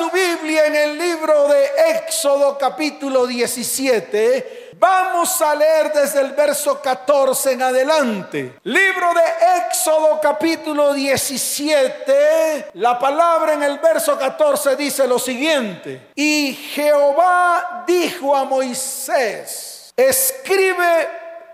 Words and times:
su 0.00 0.10
Biblia 0.10 0.64
en 0.64 0.74
el 0.74 0.96
libro 0.96 1.46
de 1.48 1.68
Éxodo 1.90 2.56
capítulo 2.56 3.26
17, 3.26 4.70
vamos 4.78 5.42
a 5.42 5.54
leer 5.54 5.92
desde 5.92 6.22
el 6.22 6.32
verso 6.32 6.80
14 6.80 7.52
en 7.52 7.60
adelante. 7.60 8.54
Libro 8.62 9.12
de 9.12 9.66
Éxodo 9.66 10.18
capítulo 10.18 10.94
17, 10.94 12.68
la 12.74 12.98
palabra 12.98 13.52
en 13.52 13.62
el 13.62 13.78
verso 13.78 14.18
14 14.18 14.74
dice 14.74 15.06
lo 15.06 15.18
siguiente. 15.18 16.12
Y 16.14 16.54
Jehová 16.54 17.84
dijo 17.86 18.34
a 18.34 18.44
Moisés, 18.44 19.92
escribe 19.94 21.08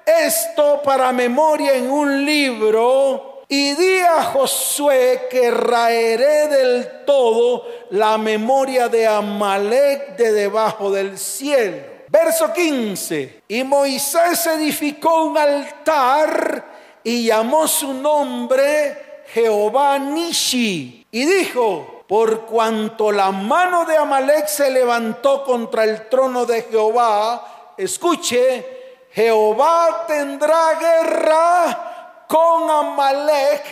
esto 0.07 0.81
para 0.85 1.11
memoria 1.11 1.75
en 1.75 1.91
un 1.91 2.25
libro 2.25 3.36
y 3.49 3.75
di 3.75 4.01
a 4.01 4.25
Josué 4.25 5.29
que 5.31 5.51
raeré 5.51 6.49
del 6.49 7.05
todo 7.05 7.65
la 7.91 8.19
memoria 8.19 8.89
de 8.89 9.07
Amalek 9.07 10.17
de 10.17 10.32
debajo 10.32 10.91
del 10.91 11.17
cielo. 11.17 11.96
Verso 12.09 12.53
15. 12.53 13.43
Y 13.49 13.63
Moisés 13.63 14.46
edificó 14.46 15.25
un 15.25 15.39
altar 15.39 16.64
y 17.04 17.27
llamó 17.27 17.68
su 17.68 17.95
nombre 17.95 19.23
Jehová 19.32 19.99
Nishi. 19.99 21.07
Y 21.11 21.25
dijo, 21.25 22.04
por 22.09 22.46
cuanto 22.46 23.13
la 23.13 23.31
mano 23.31 23.85
de 23.85 23.96
Amalek 23.96 24.49
se 24.49 24.71
levantó 24.71 25.45
contra 25.45 25.85
el 25.85 26.09
trono 26.09 26.46
de 26.46 26.63
Jehová, 26.63 27.75
escuche, 27.76 29.07
Jehová 29.13 30.04
tendrá 30.07 30.75
guerra 30.81 31.96
con 32.28 32.70
Amalek 32.70 33.62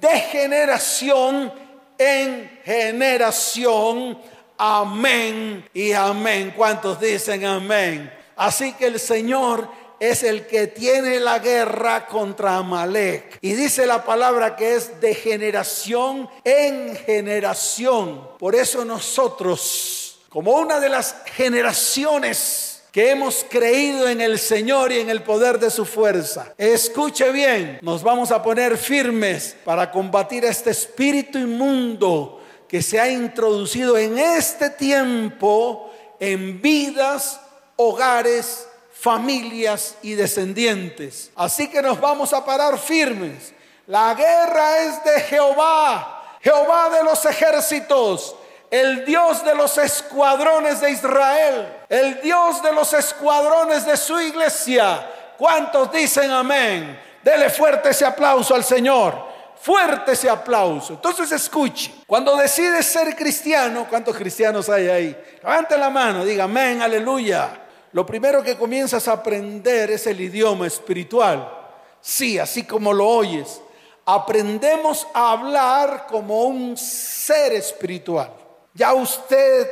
de 0.00 0.20
generación 0.20 1.52
en 1.98 2.60
generación. 2.64 4.18
Amén 4.58 5.68
y 5.74 5.92
amén. 5.92 6.54
¿Cuántos 6.56 7.00
dicen 7.00 7.44
amén? 7.44 8.12
Así 8.36 8.72
que 8.74 8.86
el 8.86 9.00
Señor 9.00 9.68
es 9.98 10.22
el 10.22 10.46
que 10.46 10.66
tiene 10.66 11.20
la 11.20 11.38
guerra 11.38 12.06
contra 12.06 12.56
Amalek. 12.56 13.38
Y 13.40 13.54
dice 13.54 13.86
la 13.86 14.04
palabra 14.04 14.56
que 14.56 14.74
es 14.74 15.00
de 15.00 15.14
generación 15.14 16.28
en 16.44 16.96
generación. 16.96 18.36
Por 18.38 18.54
eso 18.54 18.84
nosotros, 18.84 20.18
como 20.28 20.52
una 20.52 20.80
de 20.80 20.88
las 20.88 21.16
generaciones 21.34 22.75
que 22.96 23.10
hemos 23.10 23.44
creído 23.50 24.08
en 24.08 24.22
el 24.22 24.38
Señor 24.38 24.90
y 24.90 25.00
en 25.00 25.10
el 25.10 25.22
poder 25.22 25.58
de 25.58 25.68
su 25.68 25.84
fuerza. 25.84 26.54
Escuche 26.56 27.30
bien, 27.30 27.78
nos 27.82 28.02
vamos 28.02 28.30
a 28.30 28.42
poner 28.42 28.78
firmes 28.78 29.54
para 29.66 29.90
combatir 29.90 30.46
este 30.46 30.70
espíritu 30.70 31.36
inmundo 31.36 32.40
que 32.66 32.80
se 32.80 32.98
ha 32.98 33.12
introducido 33.12 33.98
en 33.98 34.16
este 34.16 34.70
tiempo 34.70 35.92
en 36.18 36.62
vidas, 36.62 37.38
hogares, 37.76 38.66
familias 38.90 39.96
y 40.00 40.14
descendientes. 40.14 41.30
Así 41.36 41.68
que 41.68 41.82
nos 41.82 42.00
vamos 42.00 42.32
a 42.32 42.46
parar 42.46 42.78
firmes. 42.78 43.52
La 43.86 44.14
guerra 44.14 44.78
es 44.84 45.04
de 45.04 45.20
Jehová, 45.20 46.38
Jehová 46.40 46.88
de 46.88 47.04
los 47.04 47.22
ejércitos 47.26 48.36
el 48.76 49.04
Dios 49.04 49.42
de 49.44 49.54
los 49.54 49.78
escuadrones 49.78 50.80
de 50.80 50.90
Israel, 50.90 51.66
el 51.88 52.20
Dios 52.20 52.62
de 52.62 52.72
los 52.72 52.92
escuadrones 52.92 53.86
de 53.86 53.96
su 53.96 54.20
iglesia. 54.20 55.10
¿Cuántos 55.38 55.90
dicen 55.90 56.30
amén? 56.30 56.98
Dele 57.22 57.48
fuerte 57.48 57.90
ese 57.90 58.04
aplauso 58.04 58.54
al 58.54 58.64
Señor. 58.64 59.34
Fuerte 59.60 60.12
ese 60.12 60.28
aplauso. 60.28 60.92
Entonces 60.92 61.32
escuche, 61.32 61.92
cuando 62.06 62.36
decides 62.36 62.86
ser 62.86 63.16
cristiano, 63.16 63.86
¿cuántos 63.88 64.14
cristianos 64.14 64.68
hay 64.68 64.88
ahí? 64.88 65.24
Levante 65.42 65.78
la 65.78 65.88
mano, 65.88 66.24
diga 66.24 66.44
amén, 66.44 66.82
aleluya. 66.82 67.48
Lo 67.92 68.04
primero 68.04 68.42
que 68.42 68.56
comienzas 68.56 69.08
a 69.08 69.12
aprender 69.12 69.90
es 69.90 70.06
el 70.06 70.20
idioma 70.20 70.66
espiritual. 70.66 71.50
Sí, 72.00 72.38
así 72.38 72.64
como 72.64 72.92
lo 72.92 73.08
oyes. 73.08 73.60
Aprendemos 74.04 75.06
a 75.14 75.32
hablar 75.32 76.06
como 76.06 76.42
un 76.42 76.76
ser 76.76 77.54
espiritual. 77.54 78.45
Ya 78.76 78.92
usted 78.92 79.70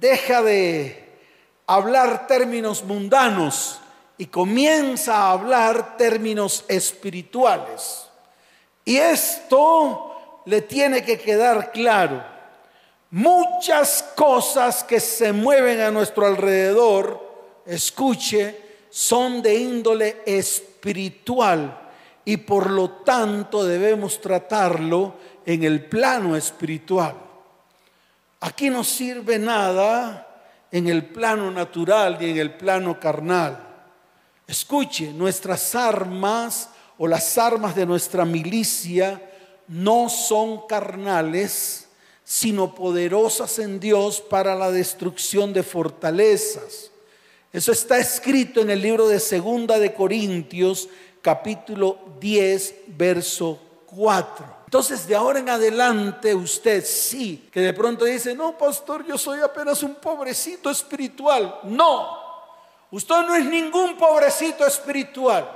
deja 0.00 0.40
de 0.40 1.04
hablar 1.66 2.26
términos 2.26 2.82
mundanos 2.82 3.78
y 4.16 4.24
comienza 4.24 5.16
a 5.18 5.32
hablar 5.32 5.98
términos 5.98 6.64
espirituales. 6.66 8.08
Y 8.86 8.96
esto 8.96 10.40
le 10.46 10.62
tiene 10.62 11.04
que 11.04 11.18
quedar 11.18 11.70
claro. 11.72 12.24
Muchas 13.10 14.02
cosas 14.16 14.82
que 14.82 14.98
se 14.98 15.32
mueven 15.34 15.80
a 15.80 15.90
nuestro 15.90 16.26
alrededor, 16.26 17.20
escuche, 17.66 18.58
son 18.88 19.42
de 19.42 19.56
índole 19.56 20.22
espiritual 20.24 21.90
y 22.24 22.38
por 22.38 22.70
lo 22.70 22.90
tanto 22.90 23.62
debemos 23.62 24.22
tratarlo 24.22 25.16
en 25.44 25.64
el 25.64 25.84
plano 25.84 26.34
espiritual. 26.34 27.25
Aquí 28.40 28.70
no 28.70 28.84
sirve 28.84 29.38
nada 29.38 30.26
en 30.70 30.88
el 30.88 31.04
plano 31.06 31.50
natural 31.50 32.18
ni 32.20 32.30
en 32.30 32.38
el 32.38 32.54
plano 32.54 33.00
carnal. 33.00 33.66
Escuche, 34.46 35.12
nuestras 35.12 35.74
armas 35.74 36.70
o 36.98 37.06
las 37.06 37.36
armas 37.38 37.74
de 37.74 37.86
nuestra 37.86 38.24
milicia 38.24 39.20
no 39.68 40.08
son 40.08 40.66
carnales, 40.66 41.88
sino 42.24 42.74
poderosas 42.74 43.58
en 43.58 43.80
Dios 43.80 44.20
para 44.20 44.54
la 44.54 44.70
destrucción 44.70 45.52
de 45.52 45.62
fortalezas. 45.62 46.90
Eso 47.52 47.72
está 47.72 47.98
escrito 47.98 48.60
en 48.60 48.70
el 48.70 48.82
libro 48.82 49.08
de 49.08 49.18
Segunda 49.18 49.78
de 49.78 49.94
Corintios, 49.94 50.88
capítulo 51.22 51.98
10, 52.20 52.74
verso 52.88 53.58
4. 53.86 54.55
Entonces, 54.66 55.06
de 55.06 55.14
ahora 55.14 55.38
en 55.38 55.48
adelante, 55.48 56.34
usted 56.34 56.84
sí, 56.84 57.48
que 57.52 57.60
de 57.60 57.72
pronto 57.72 58.04
dice, 58.04 58.34
no, 58.34 58.58
pastor, 58.58 59.06
yo 59.06 59.16
soy 59.16 59.40
apenas 59.40 59.82
un 59.84 59.94
pobrecito 59.94 60.68
espiritual. 60.70 61.60
No, 61.62 62.18
usted 62.90 63.14
no 63.22 63.36
es 63.36 63.44
ningún 63.44 63.96
pobrecito 63.96 64.66
espiritual. 64.66 65.48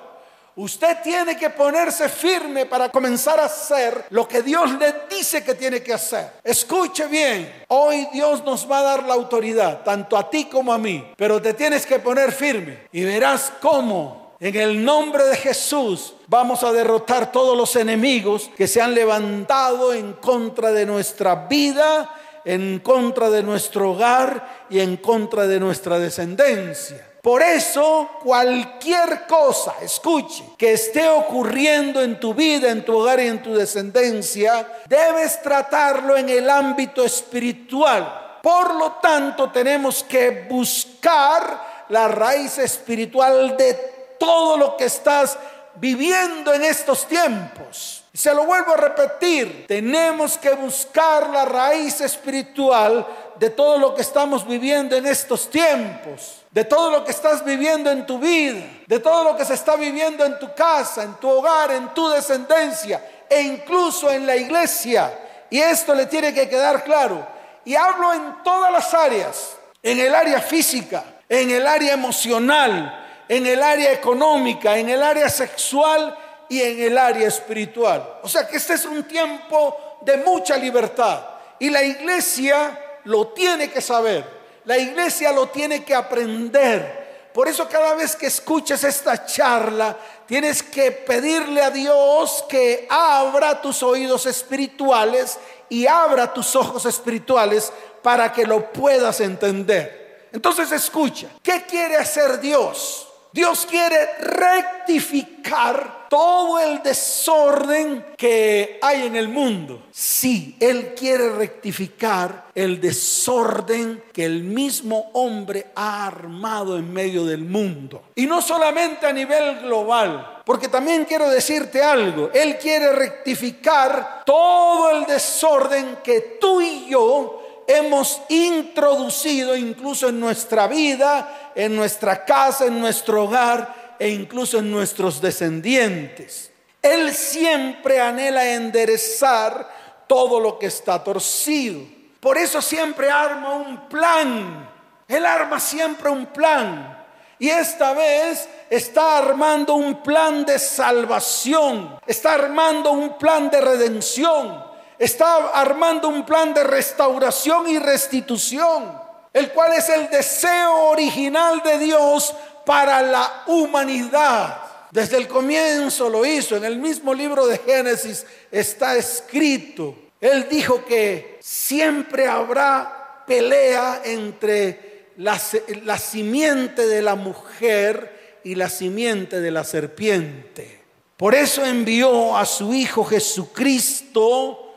Usted 0.55 0.99
tiene 1.03 1.37
que 1.37 1.51
ponerse 1.51 2.09
firme 2.09 2.67
para 2.67 2.89
comenzar 2.89 3.41
a 3.41 3.47
hacer 3.47 4.07
lo 4.11 4.29
que 4.29 4.43
Dios 4.43 4.71
le 4.79 4.95
dice 5.09 5.43
que 5.43 5.55
tiene 5.55 5.83
que 5.83 5.95
hacer. 5.95 6.35
Escuche 6.45 7.07
bien, 7.07 7.65
hoy 7.69 8.07
Dios 8.13 8.45
nos 8.45 8.71
va 8.71 8.81
a 8.81 8.83
dar 8.83 9.03
la 9.05 9.15
autoridad, 9.15 9.83
tanto 9.83 10.17
a 10.17 10.29
ti 10.29 10.45
como 10.45 10.73
a 10.73 10.79
mí, 10.79 11.13
pero 11.17 11.43
te 11.43 11.55
tienes 11.55 11.85
que 11.85 11.99
poner 11.99 12.31
firme 12.31 12.87
y 12.93 13.03
verás 13.03 13.53
cómo 13.61 14.37
en 14.39 14.55
el 14.55 14.85
nombre 14.85 15.25
de 15.25 15.37
Jesús 15.37 16.15
vamos 16.31 16.63
a 16.63 16.73
derrotar 16.73 17.33
todos 17.33 17.57
los 17.57 17.75
enemigos 17.75 18.53
que 18.57 18.69
se 18.69 18.81
han 18.81 18.95
levantado 18.95 19.93
en 19.93 20.13
contra 20.13 20.71
de 20.71 20.87
nuestra 20.87 21.35
vida, 21.35 22.09
en 22.45 22.79
contra 22.79 23.29
de 23.31 23.43
nuestro 23.43 23.91
hogar 23.91 24.67
y 24.71 24.79
en 24.79 24.97
contra 24.99 25.49
de 25.49 25.59
nuestra 25.59 25.99
descendencia. 25.99 27.05
Por 27.21 27.43
eso, 27.43 28.09
cualquier 28.23 29.27
cosa, 29.27 29.75
escuche, 29.83 30.45
que 30.57 30.75
esté 30.75 31.09
ocurriendo 31.09 32.01
en 32.01 32.21
tu 32.21 32.33
vida, 32.33 32.71
en 32.71 32.85
tu 32.85 32.97
hogar 32.97 33.19
y 33.19 33.27
en 33.27 33.43
tu 33.43 33.53
descendencia, 33.53 34.85
debes 34.87 35.43
tratarlo 35.43 36.17
en 36.17 36.29
el 36.29 36.49
ámbito 36.49 37.05
espiritual. 37.05 38.39
Por 38.41 38.77
lo 38.77 38.93
tanto, 39.03 39.51
tenemos 39.51 40.05
que 40.05 40.47
buscar 40.49 41.87
la 41.89 42.07
raíz 42.07 42.57
espiritual 42.59 43.57
de 43.57 43.75
todo 44.17 44.57
lo 44.57 44.77
que 44.77 44.85
estás 44.85 45.37
viviendo 45.81 46.53
en 46.53 46.63
estos 46.63 47.09
tiempos. 47.09 48.05
Se 48.13 48.35
lo 48.35 48.45
vuelvo 48.45 48.75
a 48.75 48.77
repetir, 48.77 49.67
tenemos 49.67 50.37
que 50.37 50.51
buscar 50.51 51.31
la 51.31 51.45
raíz 51.45 52.01
espiritual 52.01 53.07
de 53.37 53.51
todo 53.51 53.79
lo 53.79 53.95
que 53.95 54.03
estamos 54.03 54.47
viviendo 54.47 54.95
en 54.95 55.07
estos 55.07 55.49
tiempos, 55.49 56.43
de 56.51 56.65
todo 56.65 56.91
lo 56.91 57.05
que 57.05 57.13
estás 57.13 57.43
viviendo 57.45 57.91
en 57.91 58.05
tu 58.05 58.19
vida, 58.19 58.63
de 58.87 58.99
todo 58.99 59.25
lo 59.25 59.37
que 59.37 59.45
se 59.45 59.55
está 59.55 59.77
viviendo 59.77 60.25
en 60.25 60.39
tu 60.39 60.55
casa, 60.55 61.03
en 61.03 61.15
tu 61.15 61.29
hogar, 61.29 61.71
en 61.71 61.95
tu 61.95 62.09
descendencia 62.11 63.03
e 63.29 63.41
incluso 63.41 64.11
en 64.11 64.27
la 64.27 64.37
iglesia. 64.37 65.11
Y 65.49 65.59
esto 65.59 65.95
le 65.95 66.07
tiene 66.07 66.35
que 66.35 66.49
quedar 66.49 66.85
claro. 66.85 67.27
Y 67.65 67.75
hablo 67.75 68.13
en 68.13 68.43
todas 68.43 68.73
las 68.73 68.93
áreas, 68.93 69.57
en 69.83 69.99
el 69.99 70.15
área 70.15 70.41
física, 70.41 71.05
en 71.29 71.51
el 71.51 71.67
área 71.67 71.95
emocional, 71.95 73.00
en 73.31 73.47
el 73.47 73.63
área 73.63 73.93
económica, 73.93 74.77
en 74.77 74.89
el 74.89 75.01
área 75.05 75.29
sexual 75.29 76.19
y 76.49 76.61
en 76.61 76.81
el 76.81 76.99
área 76.99 77.29
espiritual. 77.29 78.19
O 78.25 78.29
sea 78.29 78.49
que 78.49 78.57
este 78.57 78.75
es 78.75 78.85
un 78.85 79.05
tiempo 79.05 80.01
de 80.01 80.17
mucha 80.17 80.57
libertad 80.57 81.21
y 81.61 81.71
la 81.71 81.81
iglesia 81.81 82.99
lo 83.05 83.29
tiene 83.29 83.71
que 83.71 83.81
saber, 83.81 84.25
la 84.65 84.77
iglesia 84.77 85.31
lo 85.31 85.47
tiene 85.47 85.85
que 85.85 85.95
aprender. 85.95 87.29
Por 87.33 87.47
eso 87.47 87.69
cada 87.69 87.95
vez 87.95 88.17
que 88.17 88.27
escuches 88.27 88.83
esta 88.83 89.25
charla, 89.25 89.97
tienes 90.27 90.65
que 90.65 90.91
pedirle 90.91 91.63
a 91.63 91.71
Dios 91.71 92.45
que 92.49 92.89
abra 92.91 93.63
tus 93.63 93.81
oídos 93.85 94.27
espirituales 94.27 95.39
y 95.69 95.87
abra 95.87 96.35
tus 96.35 96.57
ojos 96.57 96.85
espirituales 96.85 97.73
para 98.03 98.33
que 98.33 98.45
lo 98.45 98.73
puedas 98.73 99.21
entender. 99.21 100.27
Entonces 100.33 100.73
escucha, 100.73 101.29
¿qué 101.45 101.63
quiere 101.63 101.97
hacer 101.97 102.41
Dios? 102.41 103.07
Dios 103.33 103.67
quiere 103.67 104.15
rectificar 104.19 106.09
todo 106.09 106.59
el 106.59 106.83
desorden 106.83 108.05
que 108.17 108.81
hay 108.83 109.07
en 109.07 109.15
el 109.15 109.29
mundo. 109.29 109.85
Sí, 109.93 110.57
Él 110.59 110.95
quiere 110.97 111.31
rectificar 111.31 112.47
el 112.53 112.81
desorden 112.81 114.03
que 114.13 114.25
el 114.25 114.43
mismo 114.43 115.11
hombre 115.13 115.67
ha 115.77 116.09
armado 116.09 116.77
en 116.77 116.93
medio 116.93 117.25
del 117.25 117.45
mundo. 117.45 118.03
Y 118.17 118.27
no 118.27 118.43
solamente 118.43 119.07
a 119.07 119.13
nivel 119.13 119.61
global, 119.61 120.43
porque 120.45 120.67
también 120.67 121.05
quiero 121.05 121.31
decirte 121.31 121.81
algo. 121.81 122.31
Él 122.35 122.59
quiere 122.59 122.91
rectificar 122.93 124.25
todo 124.27 124.91
el 124.91 125.07
desorden 125.07 125.99
que 126.03 126.39
tú 126.41 126.61
y 126.61 126.89
yo 126.89 127.40
hemos 127.77 128.21
introducido 128.29 129.57
incluso 129.57 130.09
en 130.09 130.19
nuestra 130.21 130.67
vida 130.67 131.41
en 131.55 131.77
nuestra 131.77 132.25
casa, 132.25 132.67
en 132.67 132.81
nuestro 132.81 133.25
hogar 133.25 133.97
e 133.99 134.09
incluso 134.09 134.59
en 134.59 134.71
nuestros 134.71 135.21
descendientes. 135.21 136.51
Él 136.83 137.13
siempre 137.15 138.01
anhela 138.01 138.55
enderezar 138.55 139.69
todo 140.07 140.41
lo 140.41 140.59
que 140.59 140.67
está 140.67 141.03
torcido. 141.03 141.81
Por 142.21 142.39
eso 142.39 142.63
siempre 142.63 143.11
arma 143.11 143.55
un 143.55 143.89
plan. 143.89 144.69
Él 145.07 145.27
arma 145.27 145.61
siempre 145.61 146.09
un 146.09 146.27
plan. 146.27 146.99
Y 147.39 147.49
esta 147.49 147.93
vez 147.93 148.49
está 148.69 149.19
armando 149.19 149.75
un 149.75 150.03
plan 150.03 150.45
de 150.45 150.59
salvación. 150.59 151.99
Está 152.07 152.35
armando 152.35 152.93
un 152.93 153.19
plan 153.19 153.51
de 153.51 153.61
redención. 153.61 154.70
Está 155.01 155.49
armando 155.49 156.09
un 156.09 156.25
plan 156.25 156.55
de 156.55 156.63
restauración 156.63 157.69
y 157.69 157.81
restitución 157.81 159.11
el 159.33 159.51
cual 159.53 159.73
es 159.75 159.89
el 159.89 160.11
deseo 160.11 160.89
original 160.89 161.63
de 161.63 161.79
Dios 161.79 162.35
para 162.67 163.03
la 163.03 163.45
humanidad. 163.47 164.63
Desde 164.91 165.19
el 165.19 165.29
comienzo 165.29 166.09
lo 166.09 166.27
hizo, 166.27 166.57
en 166.57 166.65
el 166.65 166.79
mismo 166.79 167.15
libro 167.15 167.47
de 167.47 167.59
Génesis 167.59 168.27
está 168.51 168.97
escrito. 168.97 169.95
Él 170.21 170.49
dijo 170.51 170.85
que 170.85 171.39
siempre 171.41 172.27
habrá 172.27 173.25
pelea 173.27 174.03
entre 174.05 175.13
la, 175.17 175.41
la 175.85 175.97
simiente 175.97 176.87
de 176.87 177.03
la 177.03 177.15
mujer 177.15 178.41
y 178.43 178.57
la 178.57 178.69
simiente 178.69 179.41
de 179.41 179.51
la 179.53 179.63
serpiente. 179.63 180.81
Por 181.17 181.35
eso 181.35 181.65
envió 181.65 182.37
a 182.37 182.45
su 182.45 182.75
Hijo 182.75 183.05
Jesucristo 183.05 184.70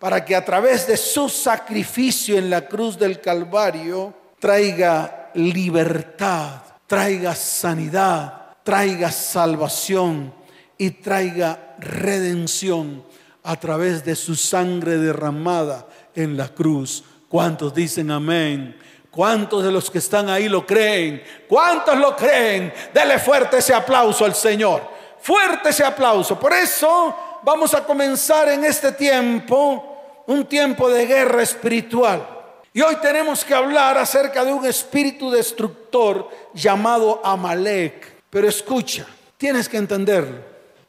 para 0.00 0.24
que 0.24 0.34
a 0.34 0.42
través 0.42 0.86
de 0.86 0.96
su 0.96 1.28
sacrificio 1.28 2.38
en 2.38 2.48
la 2.48 2.66
cruz 2.66 2.98
del 2.98 3.20
Calvario 3.20 4.14
traiga 4.38 5.30
libertad, 5.34 6.62
traiga 6.86 7.34
sanidad, 7.34 8.56
traiga 8.64 9.12
salvación 9.12 10.32
y 10.78 10.90
traiga 10.92 11.74
redención 11.78 13.04
a 13.42 13.56
través 13.56 14.02
de 14.02 14.16
su 14.16 14.36
sangre 14.36 14.96
derramada 14.96 15.86
en 16.14 16.34
la 16.34 16.48
cruz. 16.48 17.04
¿Cuántos 17.28 17.74
dicen 17.74 18.10
amén? 18.10 18.78
¿Cuántos 19.10 19.62
de 19.62 19.70
los 19.70 19.90
que 19.90 19.98
están 19.98 20.30
ahí 20.30 20.48
lo 20.48 20.66
creen? 20.66 21.22
¿Cuántos 21.46 21.98
lo 21.98 22.16
creen? 22.16 22.72
Dele 22.94 23.18
fuerte 23.18 23.58
ese 23.58 23.74
aplauso 23.74 24.24
al 24.24 24.34
Señor. 24.34 24.80
Fuerte 25.20 25.68
ese 25.68 25.84
aplauso. 25.84 26.40
Por 26.40 26.54
eso 26.54 27.40
vamos 27.42 27.74
a 27.74 27.84
comenzar 27.84 28.48
en 28.48 28.64
este 28.64 28.92
tiempo 28.92 29.89
un 30.30 30.46
tiempo 30.46 30.88
de 30.88 31.06
guerra 31.06 31.42
espiritual. 31.42 32.24
Y 32.72 32.82
hoy 32.82 32.94
tenemos 33.02 33.44
que 33.44 33.52
hablar 33.52 33.98
acerca 33.98 34.44
de 34.44 34.52
un 34.52 34.64
espíritu 34.64 35.28
destructor 35.28 36.28
llamado 36.54 37.20
Amalek. 37.24 38.22
Pero 38.30 38.48
escucha, 38.48 39.06
tienes 39.36 39.68
que 39.68 39.76
entenderlo. 39.76 40.38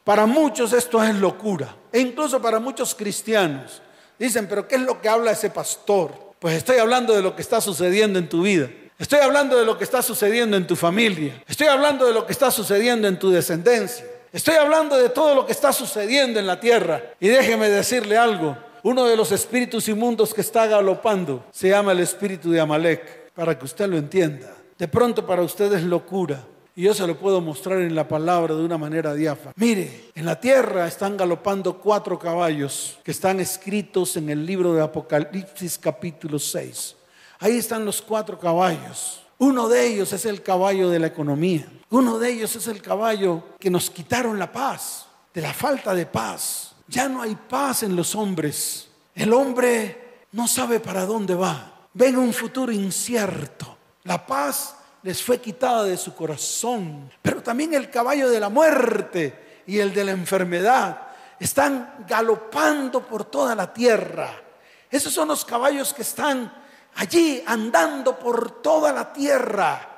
Para 0.04 0.26
muchos 0.26 0.72
esto 0.72 1.02
es 1.02 1.16
locura. 1.16 1.74
E 1.92 1.98
incluso 1.98 2.40
para 2.40 2.60
muchos 2.60 2.94
cristianos. 2.94 3.82
Dicen, 4.16 4.46
pero 4.48 4.68
¿qué 4.68 4.76
es 4.76 4.82
lo 4.82 5.00
que 5.00 5.08
habla 5.08 5.32
ese 5.32 5.50
pastor? 5.50 6.12
Pues 6.38 6.54
estoy 6.54 6.78
hablando 6.78 7.12
de 7.12 7.22
lo 7.22 7.34
que 7.34 7.42
está 7.42 7.60
sucediendo 7.60 8.20
en 8.20 8.28
tu 8.28 8.42
vida. 8.42 8.70
Estoy 8.96 9.18
hablando 9.18 9.58
de 9.58 9.66
lo 9.66 9.76
que 9.76 9.82
está 9.82 10.02
sucediendo 10.02 10.56
en 10.56 10.68
tu 10.68 10.76
familia. 10.76 11.42
Estoy 11.48 11.66
hablando 11.66 12.06
de 12.06 12.14
lo 12.14 12.26
que 12.26 12.32
está 12.32 12.52
sucediendo 12.52 13.08
en 13.08 13.18
tu 13.18 13.32
descendencia. 13.32 14.06
Estoy 14.32 14.54
hablando 14.54 14.96
de 14.96 15.08
todo 15.08 15.34
lo 15.34 15.46
que 15.46 15.52
está 15.52 15.72
sucediendo 15.72 16.38
en 16.38 16.46
la 16.46 16.60
tierra. 16.60 17.02
Y 17.18 17.26
déjeme 17.26 17.68
decirle 17.68 18.16
algo. 18.16 18.56
Uno 18.84 19.04
de 19.04 19.16
los 19.16 19.30
espíritus 19.30 19.88
inmundos 19.88 20.34
que 20.34 20.40
está 20.40 20.66
galopando 20.66 21.44
se 21.52 21.68
llama 21.68 21.92
el 21.92 22.00
espíritu 22.00 22.50
de 22.50 22.60
Amalek, 22.60 23.30
para 23.32 23.56
que 23.56 23.64
usted 23.64 23.88
lo 23.88 23.96
entienda. 23.96 24.56
De 24.76 24.88
pronto 24.88 25.24
para 25.24 25.42
usted 25.42 25.72
es 25.72 25.84
locura. 25.84 26.44
Y 26.74 26.82
yo 26.82 26.94
se 26.94 27.06
lo 27.06 27.16
puedo 27.16 27.40
mostrar 27.40 27.80
en 27.80 27.94
la 27.94 28.08
palabra 28.08 28.54
de 28.54 28.64
una 28.64 28.78
manera 28.78 29.14
diáfana. 29.14 29.52
Mire, 29.56 30.10
en 30.14 30.24
la 30.24 30.40
tierra 30.40 30.88
están 30.88 31.16
galopando 31.16 31.78
cuatro 31.78 32.18
caballos 32.18 32.98
que 33.04 33.12
están 33.12 33.38
escritos 33.38 34.16
en 34.16 34.30
el 34.30 34.44
libro 34.44 34.74
de 34.74 34.82
Apocalipsis 34.82 35.78
capítulo 35.78 36.38
6. 36.38 36.96
Ahí 37.38 37.58
están 37.58 37.84
los 37.84 38.02
cuatro 38.02 38.38
caballos. 38.38 39.22
Uno 39.38 39.68
de 39.68 39.86
ellos 39.86 40.12
es 40.12 40.24
el 40.24 40.42
caballo 40.42 40.88
de 40.88 40.98
la 40.98 41.08
economía. 41.08 41.68
Uno 41.90 42.18
de 42.18 42.30
ellos 42.30 42.56
es 42.56 42.66
el 42.66 42.82
caballo 42.82 43.44
que 43.60 43.70
nos 43.70 43.90
quitaron 43.90 44.38
la 44.38 44.50
paz, 44.50 45.06
de 45.32 45.42
la 45.42 45.52
falta 45.52 45.94
de 45.94 46.06
paz. 46.06 46.71
Ya 46.92 47.08
no 47.08 47.22
hay 47.22 47.34
paz 47.34 47.84
en 47.84 47.96
los 47.96 48.14
hombres. 48.14 48.86
El 49.14 49.32
hombre 49.32 50.26
no 50.32 50.46
sabe 50.46 50.78
para 50.78 51.06
dónde 51.06 51.34
va. 51.34 51.88
Ven 51.94 52.18
un 52.18 52.34
futuro 52.34 52.70
incierto. 52.70 53.78
La 54.02 54.26
paz 54.26 54.76
les 55.02 55.22
fue 55.22 55.40
quitada 55.40 55.84
de 55.84 55.96
su 55.96 56.14
corazón. 56.14 57.10
Pero 57.22 57.42
también 57.42 57.72
el 57.72 57.88
caballo 57.88 58.28
de 58.28 58.38
la 58.38 58.50
muerte 58.50 59.62
y 59.66 59.78
el 59.78 59.94
de 59.94 60.04
la 60.04 60.10
enfermedad 60.10 61.00
están 61.40 62.04
galopando 62.06 63.06
por 63.06 63.24
toda 63.24 63.54
la 63.54 63.72
tierra. 63.72 64.42
Esos 64.90 65.14
son 65.14 65.28
los 65.28 65.46
caballos 65.46 65.94
que 65.94 66.02
están 66.02 66.52
allí 66.96 67.42
andando 67.46 68.18
por 68.18 68.60
toda 68.60 68.92
la 68.92 69.10
tierra. 69.14 69.88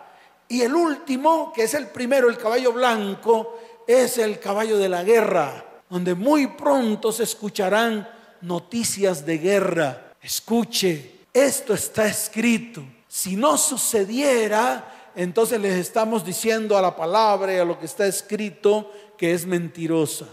Y 0.46 0.62
el 0.62 0.72
último, 0.72 1.52
que 1.52 1.64
es 1.64 1.74
el 1.74 1.88
primero, 1.88 2.30
el 2.30 2.38
caballo 2.38 2.72
blanco, 2.72 3.58
es 3.84 4.16
el 4.18 4.38
caballo 4.38 4.78
de 4.78 4.88
la 4.88 5.02
guerra 5.02 5.73
donde 5.88 6.14
muy 6.14 6.48
pronto 6.48 7.12
se 7.12 7.24
escucharán 7.24 8.08
noticias 8.40 9.24
de 9.24 9.38
guerra. 9.38 10.12
Escuche, 10.20 11.20
esto 11.32 11.74
está 11.74 12.06
escrito. 12.06 12.82
Si 13.08 13.36
no 13.36 13.56
sucediera, 13.56 15.12
entonces 15.14 15.60
les 15.60 15.74
estamos 15.74 16.24
diciendo 16.24 16.76
a 16.76 16.82
la 16.82 16.96
palabra 16.96 17.54
y 17.54 17.58
a 17.58 17.64
lo 17.64 17.78
que 17.78 17.86
está 17.86 18.06
escrito 18.06 18.90
que 19.16 19.32
es 19.32 19.46
mentirosa. 19.46 20.26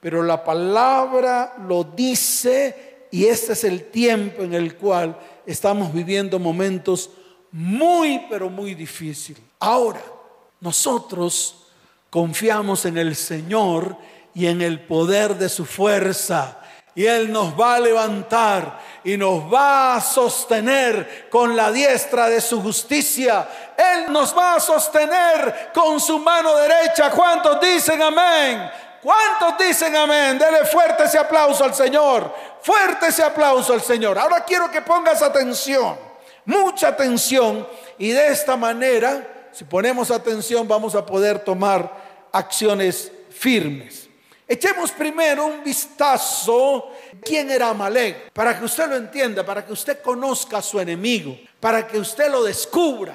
Pero 0.00 0.22
la 0.22 0.44
palabra 0.44 1.54
lo 1.66 1.84
dice 1.84 3.06
y 3.10 3.24
este 3.24 3.54
es 3.54 3.64
el 3.64 3.84
tiempo 3.84 4.42
en 4.42 4.52
el 4.52 4.76
cual 4.76 5.18
estamos 5.46 5.92
viviendo 5.92 6.38
momentos 6.38 7.10
muy, 7.52 8.26
pero 8.28 8.50
muy 8.50 8.74
difíciles. 8.74 9.42
Ahora, 9.58 10.02
nosotros 10.60 11.66
confiamos 12.10 12.84
en 12.84 12.98
el 12.98 13.16
Señor 13.16 13.96
y 14.36 14.46
en 14.46 14.60
el 14.60 14.80
poder 14.80 15.36
de 15.36 15.48
su 15.48 15.64
fuerza. 15.64 16.58
Y 16.94 17.06
Él 17.06 17.32
nos 17.32 17.58
va 17.58 17.76
a 17.76 17.80
levantar 17.80 18.80
y 19.02 19.16
nos 19.16 19.50
va 19.52 19.96
a 19.96 20.00
sostener 20.02 21.30
con 21.30 21.56
la 21.56 21.72
diestra 21.72 22.28
de 22.28 22.42
su 22.42 22.60
justicia. 22.60 23.48
Él 23.74 24.12
nos 24.12 24.36
va 24.36 24.56
a 24.56 24.60
sostener 24.60 25.70
con 25.72 25.98
su 25.98 26.18
mano 26.18 26.54
derecha. 26.54 27.10
¿Cuántos 27.10 27.58
dicen 27.62 28.02
amén? 28.02 28.70
¿Cuántos 29.02 29.56
dicen 29.66 29.96
amén? 29.96 30.38
Dele 30.38 30.66
fuerte 30.66 31.04
ese 31.04 31.18
aplauso 31.18 31.64
al 31.64 31.74
Señor. 31.74 32.30
Fuerte 32.60 33.06
ese 33.06 33.22
aplauso 33.22 33.72
al 33.72 33.80
Señor. 33.80 34.18
Ahora 34.18 34.44
quiero 34.44 34.70
que 34.70 34.82
pongas 34.82 35.22
atención, 35.22 35.96
mucha 36.44 36.88
atención. 36.88 37.66
Y 37.96 38.10
de 38.10 38.28
esta 38.28 38.54
manera, 38.54 39.48
si 39.50 39.64
ponemos 39.64 40.10
atención, 40.10 40.68
vamos 40.68 40.94
a 40.94 41.06
poder 41.06 41.38
tomar 41.38 41.90
acciones 42.32 43.10
firmes. 43.30 44.05
Echemos 44.48 44.92
primero 44.92 45.46
un 45.46 45.64
vistazo 45.64 46.92
quién 47.22 47.50
era 47.50 47.70
Amalek, 47.70 48.30
para 48.32 48.56
que 48.56 48.64
usted 48.64 48.88
lo 48.88 48.96
entienda, 48.96 49.44
para 49.44 49.66
que 49.66 49.72
usted 49.72 50.00
conozca 50.00 50.58
a 50.58 50.62
su 50.62 50.78
enemigo, 50.78 51.36
para 51.58 51.86
que 51.86 51.98
usted 51.98 52.30
lo 52.30 52.44
descubra, 52.44 53.14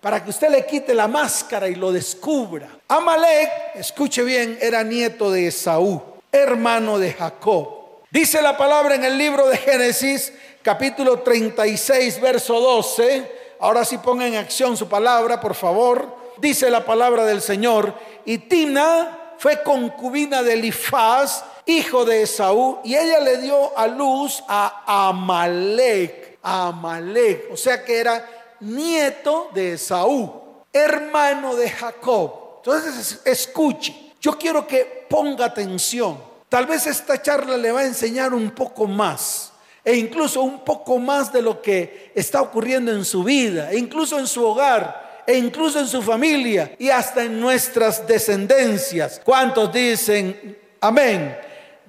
para 0.00 0.22
que 0.22 0.30
usted 0.30 0.50
le 0.50 0.66
quite 0.66 0.92
la 0.92 1.06
máscara 1.06 1.68
y 1.68 1.76
lo 1.76 1.92
descubra. 1.92 2.68
Amalek, 2.88 3.50
escuche 3.76 4.24
bien, 4.24 4.58
era 4.60 4.82
nieto 4.82 5.30
de 5.30 5.46
Esaú, 5.46 6.02
hermano 6.32 6.98
de 6.98 7.12
Jacob. 7.12 7.84
Dice 8.10 8.42
la 8.42 8.56
palabra 8.56 8.96
en 8.96 9.04
el 9.04 9.16
libro 9.16 9.46
de 9.46 9.56
Génesis, 9.56 10.32
capítulo 10.62 11.20
36, 11.20 12.20
verso 12.20 12.58
12. 12.58 13.44
Ahora 13.60 13.84
sí 13.84 13.98
ponga 13.98 14.26
en 14.26 14.36
acción 14.36 14.76
su 14.76 14.88
palabra, 14.88 15.40
por 15.40 15.54
favor. 15.54 16.16
Dice 16.38 16.68
la 16.68 16.84
palabra 16.84 17.24
del 17.24 17.40
Señor. 17.40 17.94
Y 18.24 18.38
Tina 18.38 19.23
fue 19.38 19.62
concubina 19.62 20.42
de 20.42 20.54
Elifaz, 20.54 21.44
hijo 21.66 22.04
de 22.04 22.22
Esaú, 22.22 22.78
y 22.84 22.94
ella 22.94 23.20
le 23.20 23.38
dio 23.38 23.76
a 23.76 23.86
luz 23.86 24.42
a 24.48 25.08
Amalek, 25.08 26.38
Amalek, 26.42 27.48
o 27.52 27.56
sea 27.56 27.84
que 27.84 27.98
era 27.98 28.28
nieto 28.60 29.50
de 29.54 29.74
Esaú, 29.74 30.64
hermano 30.72 31.54
de 31.54 31.70
Jacob. 31.70 32.32
Entonces, 32.58 33.20
escuche, 33.24 34.12
yo 34.20 34.38
quiero 34.38 34.66
que 34.66 35.06
ponga 35.08 35.46
atención. 35.46 36.18
Tal 36.48 36.66
vez 36.66 36.86
esta 36.86 37.20
charla 37.20 37.56
le 37.56 37.72
va 37.72 37.80
a 37.80 37.86
enseñar 37.86 38.32
un 38.32 38.50
poco 38.50 38.86
más 38.86 39.52
e 39.84 39.96
incluso 39.96 40.42
un 40.42 40.64
poco 40.64 40.98
más 40.98 41.30
de 41.32 41.42
lo 41.42 41.60
que 41.60 42.10
está 42.14 42.40
ocurriendo 42.40 42.90
en 42.90 43.04
su 43.04 43.22
vida, 43.22 43.70
e 43.70 43.78
incluso 43.78 44.18
en 44.18 44.26
su 44.26 44.44
hogar, 44.44 45.03
e 45.26 45.36
incluso 45.36 45.80
en 45.80 45.86
su 45.86 46.02
familia 46.02 46.74
y 46.78 46.90
hasta 46.90 47.24
en 47.24 47.40
nuestras 47.40 48.06
descendencias. 48.06 49.20
¿Cuántos 49.24 49.72
dicen 49.72 50.58
amén? 50.80 51.36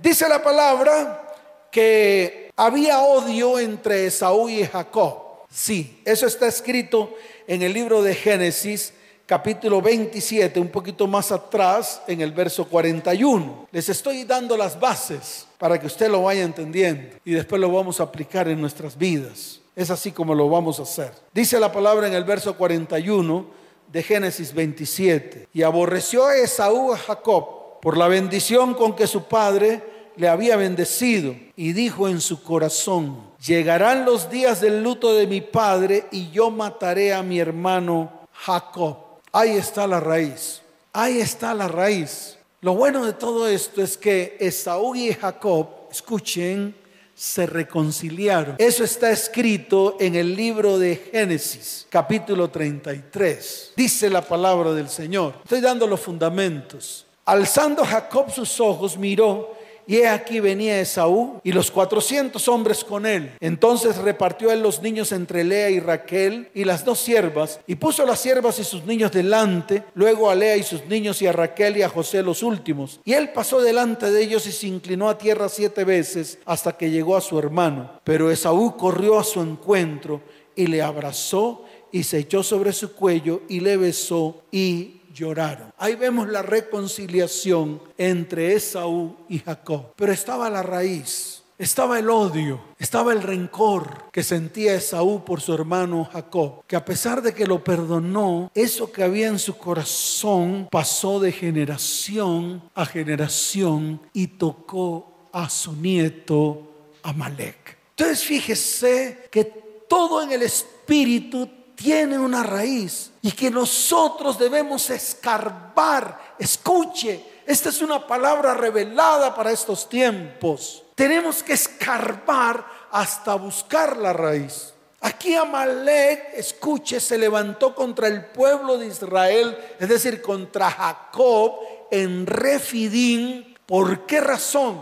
Dice 0.02 0.28
la 0.28 0.42
palabra 0.42 1.34
que 1.72 2.52
había 2.56 3.00
odio 3.02 3.60
entre 3.60 4.08
Esaú 4.08 4.50
y 4.50 4.66
Jacob. 4.66 5.46
Sí, 5.50 6.02
eso 6.06 6.28
está 6.28 6.48
escrito 6.48 7.14
en 7.48 7.62
el 7.62 7.74
libro 7.74 8.02
de 8.02 8.16
Génesis 8.16 8.94
capítulo 9.26 9.82
27, 9.82 10.60
un 10.60 10.68
poquito 10.68 11.08
más 11.08 11.32
atrás, 11.32 12.02
en 12.08 12.22
el 12.22 12.32
verso 12.32 12.68
41. 12.68 13.68
Les 13.72 13.90
estoy 13.90 14.24
dando 14.24 14.56
las 14.56 14.80
bases 14.80 15.48
para 15.58 15.80
que 15.80 15.88
usted 15.88 16.10
lo 16.10 16.24
vaya 16.24 16.44
entendiendo 16.44 17.18
y 17.26 17.32
después 17.32 17.60
lo 17.60 17.72
vamos 17.72 18.00
a 18.00 18.04
aplicar 18.04 18.48
en 18.48 18.62
nuestras 18.62 18.98
vidas. 18.98 19.62
Es 19.76 19.90
así 19.92 20.12
como 20.12 20.34
lo 20.34 20.50
vamos 20.50 20.80
a 20.80 20.84
hacer. 20.84 21.12
Dice 21.34 21.60
la 21.60 21.72
palabra 21.72 22.08
en 22.08 22.14
el 22.14 22.24
verso 22.24 22.56
41 22.56 23.46
de 23.92 24.04
Génesis 24.04 24.54
27. 24.54 25.50
Y 25.54 25.64
aborreció 25.64 26.26
a 26.26 26.38
Esaú 26.38 26.94
a 26.94 26.98
Jacob 26.98 27.80
por 27.82 27.98
la 27.98 28.08
bendición 28.08 28.74
con 28.74 28.96
que 28.96 29.08
su 29.08 29.24
padre 29.24 29.84
le 30.16 30.30
había 30.30 30.56
bendecido 30.56 31.36
y 31.58 31.74
dijo 31.74 32.08
en 32.08 32.22
su 32.22 32.42
corazón, 32.42 33.22
llegarán 33.46 34.06
los 34.06 34.30
días 34.30 34.62
del 34.62 34.82
luto 34.82 35.14
de 35.14 35.28
mi 35.28 35.42
padre 35.42 36.06
y 36.12 36.32
yo 36.32 36.50
mataré 36.50 37.14
a 37.14 37.22
mi 37.22 37.40
hermano 37.40 38.12
Jacob. 38.32 38.98
Ahí 39.32 39.52
está 39.52 39.86
la 39.88 40.00
raíz. 40.00 40.62
Ahí 40.94 41.20
está 41.20 41.54
la 41.54 41.68
raíz. 41.68 42.38
Lo 42.62 42.74
bueno 42.76 43.06
de 43.06 43.14
todo 43.14 43.48
esto 43.48 43.82
es 43.82 43.98
que 43.98 44.38
Esaú 44.40 44.96
y 44.96 45.14
Jacob, 45.14 45.68
escuchen, 45.92 46.74
se 47.16 47.46
reconciliaron. 47.46 48.56
Eso 48.58 48.84
está 48.84 49.10
escrito 49.10 49.96
en 50.00 50.16
el 50.16 50.36
libro 50.36 50.78
de 50.78 50.98
Génesis, 51.12 51.88
capítulo 51.90 52.50
33. 52.50 53.72
Dice 53.76 54.10
la 54.10 54.22
palabra 54.22 54.74
del 54.74 54.90
Señor. 54.90 55.36
Estoy 55.44 55.62
dando 55.62 55.88
los 55.88 56.02
fundamentos. 56.02 57.06
Alzando 57.24 57.86
Jacob 57.86 58.30
sus 58.30 58.60
ojos, 58.60 58.98
miró 58.98 59.56
y 59.88 59.98
he 59.98 60.08
aquí 60.08 60.40
venía 60.40 60.80
Esaú 60.80 61.40
y 61.44 61.52
los 61.52 61.72
cuatrocientos 61.72 62.48
hombres 62.48 62.84
con 62.84 63.06
él. 63.06 63.34
Entonces 63.40 63.98
repartió 63.98 64.52
él 64.52 64.62
los 64.62 64.82
niños 64.82 65.12
entre 65.12 65.44
Lea 65.44 65.70
y 65.70 65.80
Raquel 65.80 66.50
y 66.54 66.64
las 66.64 66.86
dos 66.86 67.00
siervas, 67.00 67.60
y 67.68 67.76
puso 67.76 68.06
las 68.06 68.20
siervas 68.20 68.60
y 68.60 68.64
sus 68.64 68.86
niños 68.86 69.12
delante, 69.12 69.84
luego 69.94 70.30
a 70.30 70.36
Lea 70.36 70.58
y 70.58 70.64
sus 70.64 70.86
niños 70.86 71.22
y 71.22 71.28
a 71.28 71.32
Raquel 71.32 71.78
y 71.78 71.82
a 71.82 71.90
José 71.90 72.24
los 72.24 72.44
últimos. 72.44 73.00
Y 73.06 73.14
él 73.14 73.30
pasó 73.30 73.62
delante 73.62 74.12
de 74.12 74.24
ellos 74.24 74.46
y 74.48 74.52
se 74.52 74.68
inclinó 74.68 75.10
a 75.10 75.18
tierra 75.18 75.50
siete 75.50 75.84
veces 75.84 76.40
hasta 76.46 76.78
que 76.78 76.90
llegó 76.90 77.16
a 77.16 77.22
su 77.22 77.38
hermano. 77.38 78.00
Pero 78.04 78.32
Esaú 78.32 78.76
corrió 78.78 79.20
a 79.20 79.24
su 79.24 79.42
encuentro 79.42 80.22
y 80.56 80.68
le 80.68 80.82
abrazó 80.82 81.64
y 81.92 82.04
se 82.04 82.20
echó 82.20 82.44
sobre 82.44 82.74
su 82.74 82.94
cuello 82.94 83.44
y 83.48 83.60
le 83.62 83.78
besó 83.78 84.44
y 84.52 84.95
lloraron. 85.16 85.74
Ahí 85.78 85.96
vemos 85.96 86.28
la 86.28 86.44
reconciliación 86.44 87.82
entre 87.98 88.54
Esaú 88.54 89.16
y 89.30 89.40
Jacob. 89.40 89.94
Pero 89.96 90.12
estaba 90.12 90.50
la 90.50 90.62
raíz, 90.62 91.42
estaba 91.58 91.98
el 91.98 92.10
odio, 92.10 92.60
estaba 92.78 93.14
el 93.14 93.24
rencor 93.24 94.12
que 94.12 94.22
sentía 94.22 94.76
Esaú 94.76 95.24
por 95.24 95.42
su 95.42 95.54
hermano 95.54 96.08
Jacob, 96.12 96.64
que 96.68 96.76
a 96.76 96.84
pesar 96.84 97.22
de 97.22 97.34
que 97.34 97.48
lo 97.48 97.64
perdonó, 97.64 98.52
eso 98.54 98.92
que 98.92 99.04
había 99.04 99.28
en 99.28 99.40
su 99.40 99.58
corazón 99.58 100.68
pasó 100.70 101.20
de 101.20 101.32
generación 101.32 102.62
a 102.76 102.86
generación 102.86 104.02
y 104.14 104.28
tocó 104.28 105.30
a 105.32 105.50
su 105.50 105.74
nieto 105.74 106.72
Amalek. 107.04 107.78
Entonces 107.92 108.24
fíjese 108.24 109.30
que 109.32 109.46
todo 109.88 110.24
en 110.24 110.32
el 110.34 110.42
espíritu 110.42 111.50
tiene 111.76 112.18
una 112.18 112.42
raíz 112.44 113.12
y 113.22 113.32
que 113.32 113.52
nosotros 113.52 114.40
debemos 114.40 114.90
escarbar. 114.90 116.36
Escuche, 116.40 117.24
esta 117.46 117.70
es 117.70 117.82
una 117.82 118.08
palabra 118.08 118.54
revelada 118.54 119.36
para 119.36 119.52
estos 119.52 119.88
tiempos. 119.88 120.84
Tenemos 120.96 121.44
que 121.44 121.54
escarbar 121.54 122.66
hasta 122.92 123.36
buscar 123.36 123.98
la 123.98 124.14
raíz. 124.14 124.74
Aquí 125.02 125.36
Amalek, 125.36 126.34
escuche, 126.36 127.00
se 127.00 127.18
levantó 127.18 127.76
contra 127.76 128.08
el 128.08 128.26
pueblo 128.26 128.78
de 128.78 128.88
Israel, 128.88 129.56
es 129.80 129.90
decir, 129.90 130.22
contra 130.22 130.72
Jacob 130.72 131.60
en 131.92 132.26
Refidín. 132.26 133.56
¿Por 133.66 134.06
qué 134.08 134.22
razón? 134.22 134.82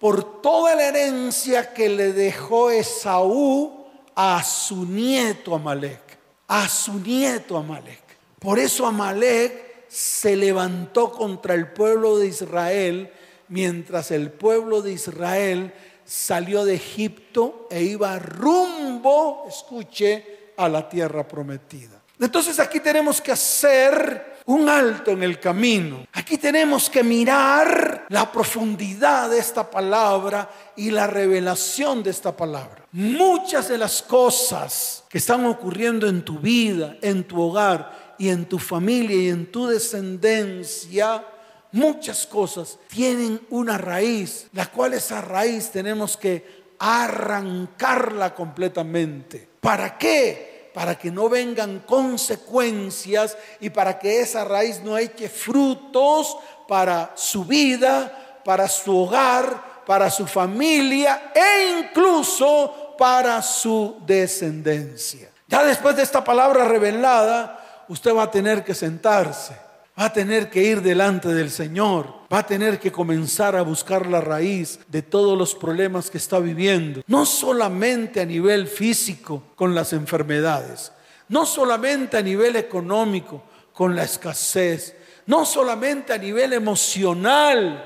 Por 0.00 0.40
toda 0.40 0.74
la 0.74 0.86
herencia 0.86 1.72
que 1.72 1.88
le 1.88 2.12
dejó 2.12 2.70
Esaú 2.70 3.86
a 4.16 4.42
su 4.42 4.86
nieto 4.86 5.54
Amalek 5.54 6.09
a 6.50 6.68
su 6.68 6.98
nieto 6.98 7.56
Amalek. 7.56 8.02
Por 8.40 8.58
eso 8.58 8.84
Amalek 8.84 9.86
se 9.88 10.34
levantó 10.34 11.12
contra 11.12 11.54
el 11.54 11.68
pueblo 11.68 12.18
de 12.18 12.26
Israel 12.26 13.12
mientras 13.48 14.10
el 14.10 14.32
pueblo 14.32 14.82
de 14.82 14.92
Israel 14.92 15.72
salió 16.04 16.64
de 16.64 16.74
Egipto 16.74 17.68
e 17.70 17.84
iba 17.84 18.18
rumbo, 18.18 19.46
escuche, 19.48 20.52
a 20.56 20.68
la 20.68 20.88
tierra 20.88 21.26
prometida. 21.26 22.02
Entonces 22.18 22.58
aquí 22.58 22.80
tenemos 22.80 23.20
que 23.20 23.32
hacer 23.32 24.29
un 24.50 24.68
alto 24.68 25.12
en 25.12 25.22
el 25.22 25.38
camino. 25.38 26.06
Aquí 26.12 26.36
tenemos 26.36 26.90
que 26.90 27.04
mirar 27.04 28.06
la 28.08 28.32
profundidad 28.32 29.30
de 29.30 29.38
esta 29.38 29.70
palabra 29.70 30.50
y 30.74 30.90
la 30.90 31.06
revelación 31.06 32.02
de 32.02 32.10
esta 32.10 32.36
palabra. 32.36 32.84
Muchas 32.90 33.68
de 33.68 33.78
las 33.78 34.02
cosas 34.02 35.04
que 35.08 35.18
están 35.18 35.46
ocurriendo 35.46 36.08
en 36.08 36.24
tu 36.24 36.40
vida, 36.40 36.96
en 37.00 37.22
tu 37.22 37.40
hogar 37.40 38.16
y 38.18 38.28
en 38.28 38.44
tu 38.46 38.58
familia 38.58 39.16
y 39.16 39.28
en 39.28 39.52
tu 39.52 39.68
descendencia, 39.68 41.24
muchas 41.70 42.26
cosas 42.26 42.76
tienen 42.88 43.40
una 43.50 43.78
raíz, 43.78 44.48
la 44.52 44.66
cual 44.66 44.94
esa 44.94 45.20
raíz 45.20 45.70
tenemos 45.70 46.16
que 46.16 46.74
arrancarla 46.80 48.34
completamente. 48.34 49.48
¿Para 49.60 49.96
qué? 49.96 50.49
Para 50.72 50.96
que 50.96 51.10
no 51.10 51.28
vengan 51.28 51.80
consecuencias 51.80 53.36
y 53.60 53.70
para 53.70 53.98
que 53.98 54.20
esa 54.20 54.44
raíz 54.44 54.80
no 54.82 54.96
eche 54.96 55.28
frutos 55.28 56.36
para 56.68 57.12
su 57.14 57.44
vida, 57.44 58.40
para 58.44 58.68
su 58.68 58.96
hogar, 58.96 59.84
para 59.86 60.10
su 60.10 60.26
familia 60.26 61.32
e 61.34 61.80
incluso 61.80 62.94
para 62.98 63.42
su 63.42 63.96
descendencia. 64.06 65.30
Ya 65.48 65.64
después 65.64 65.96
de 65.96 66.02
esta 66.02 66.22
palabra 66.22 66.64
revelada, 66.64 67.84
usted 67.88 68.14
va 68.14 68.24
a 68.24 68.30
tener 68.30 68.62
que 68.64 68.74
sentarse 68.74 69.69
va 70.00 70.06
a 70.06 70.12
tener 70.14 70.48
que 70.48 70.62
ir 70.62 70.80
delante 70.80 71.28
del 71.28 71.50
Señor, 71.50 72.06
va 72.32 72.38
a 72.38 72.46
tener 72.46 72.80
que 72.80 72.90
comenzar 72.90 73.54
a 73.54 73.60
buscar 73.60 74.06
la 74.06 74.22
raíz 74.22 74.80
de 74.88 75.02
todos 75.02 75.36
los 75.36 75.54
problemas 75.54 76.08
que 76.10 76.16
está 76.16 76.38
viviendo, 76.38 77.02
no 77.06 77.26
solamente 77.26 78.18
a 78.18 78.24
nivel 78.24 78.66
físico 78.66 79.42
con 79.54 79.74
las 79.74 79.92
enfermedades, 79.92 80.90
no 81.28 81.44
solamente 81.44 82.16
a 82.16 82.22
nivel 82.22 82.56
económico 82.56 83.42
con 83.74 83.94
la 83.94 84.04
escasez, 84.04 84.96
no 85.26 85.44
solamente 85.44 86.14
a 86.14 86.18
nivel 86.18 86.54
emocional 86.54 87.84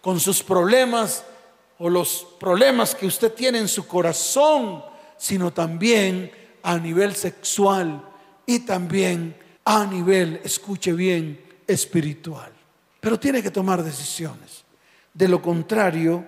con 0.00 0.18
sus 0.18 0.42
problemas 0.42 1.24
o 1.78 1.88
los 1.88 2.26
problemas 2.40 2.96
que 2.96 3.06
usted 3.06 3.32
tiene 3.32 3.58
en 3.58 3.68
su 3.68 3.86
corazón, 3.86 4.82
sino 5.16 5.52
también 5.52 6.32
a 6.64 6.78
nivel 6.78 7.14
sexual 7.14 8.02
y 8.44 8.60
también 8.60 9.36
a 9.64 9.86
nivel, 9.86 10.40
escuche 10.44 10.92
bien, 10.92 11.43
espiritual. 11.66 12.52
Pero 13.00 13.20
tiene 13.20 13.42
que 13.42 13.50
tomar 13.50 13.82
decisiones. 13.82 14.64
De 15.12 15.28
lo 15.28 15.40
contrario, 15.42 16.24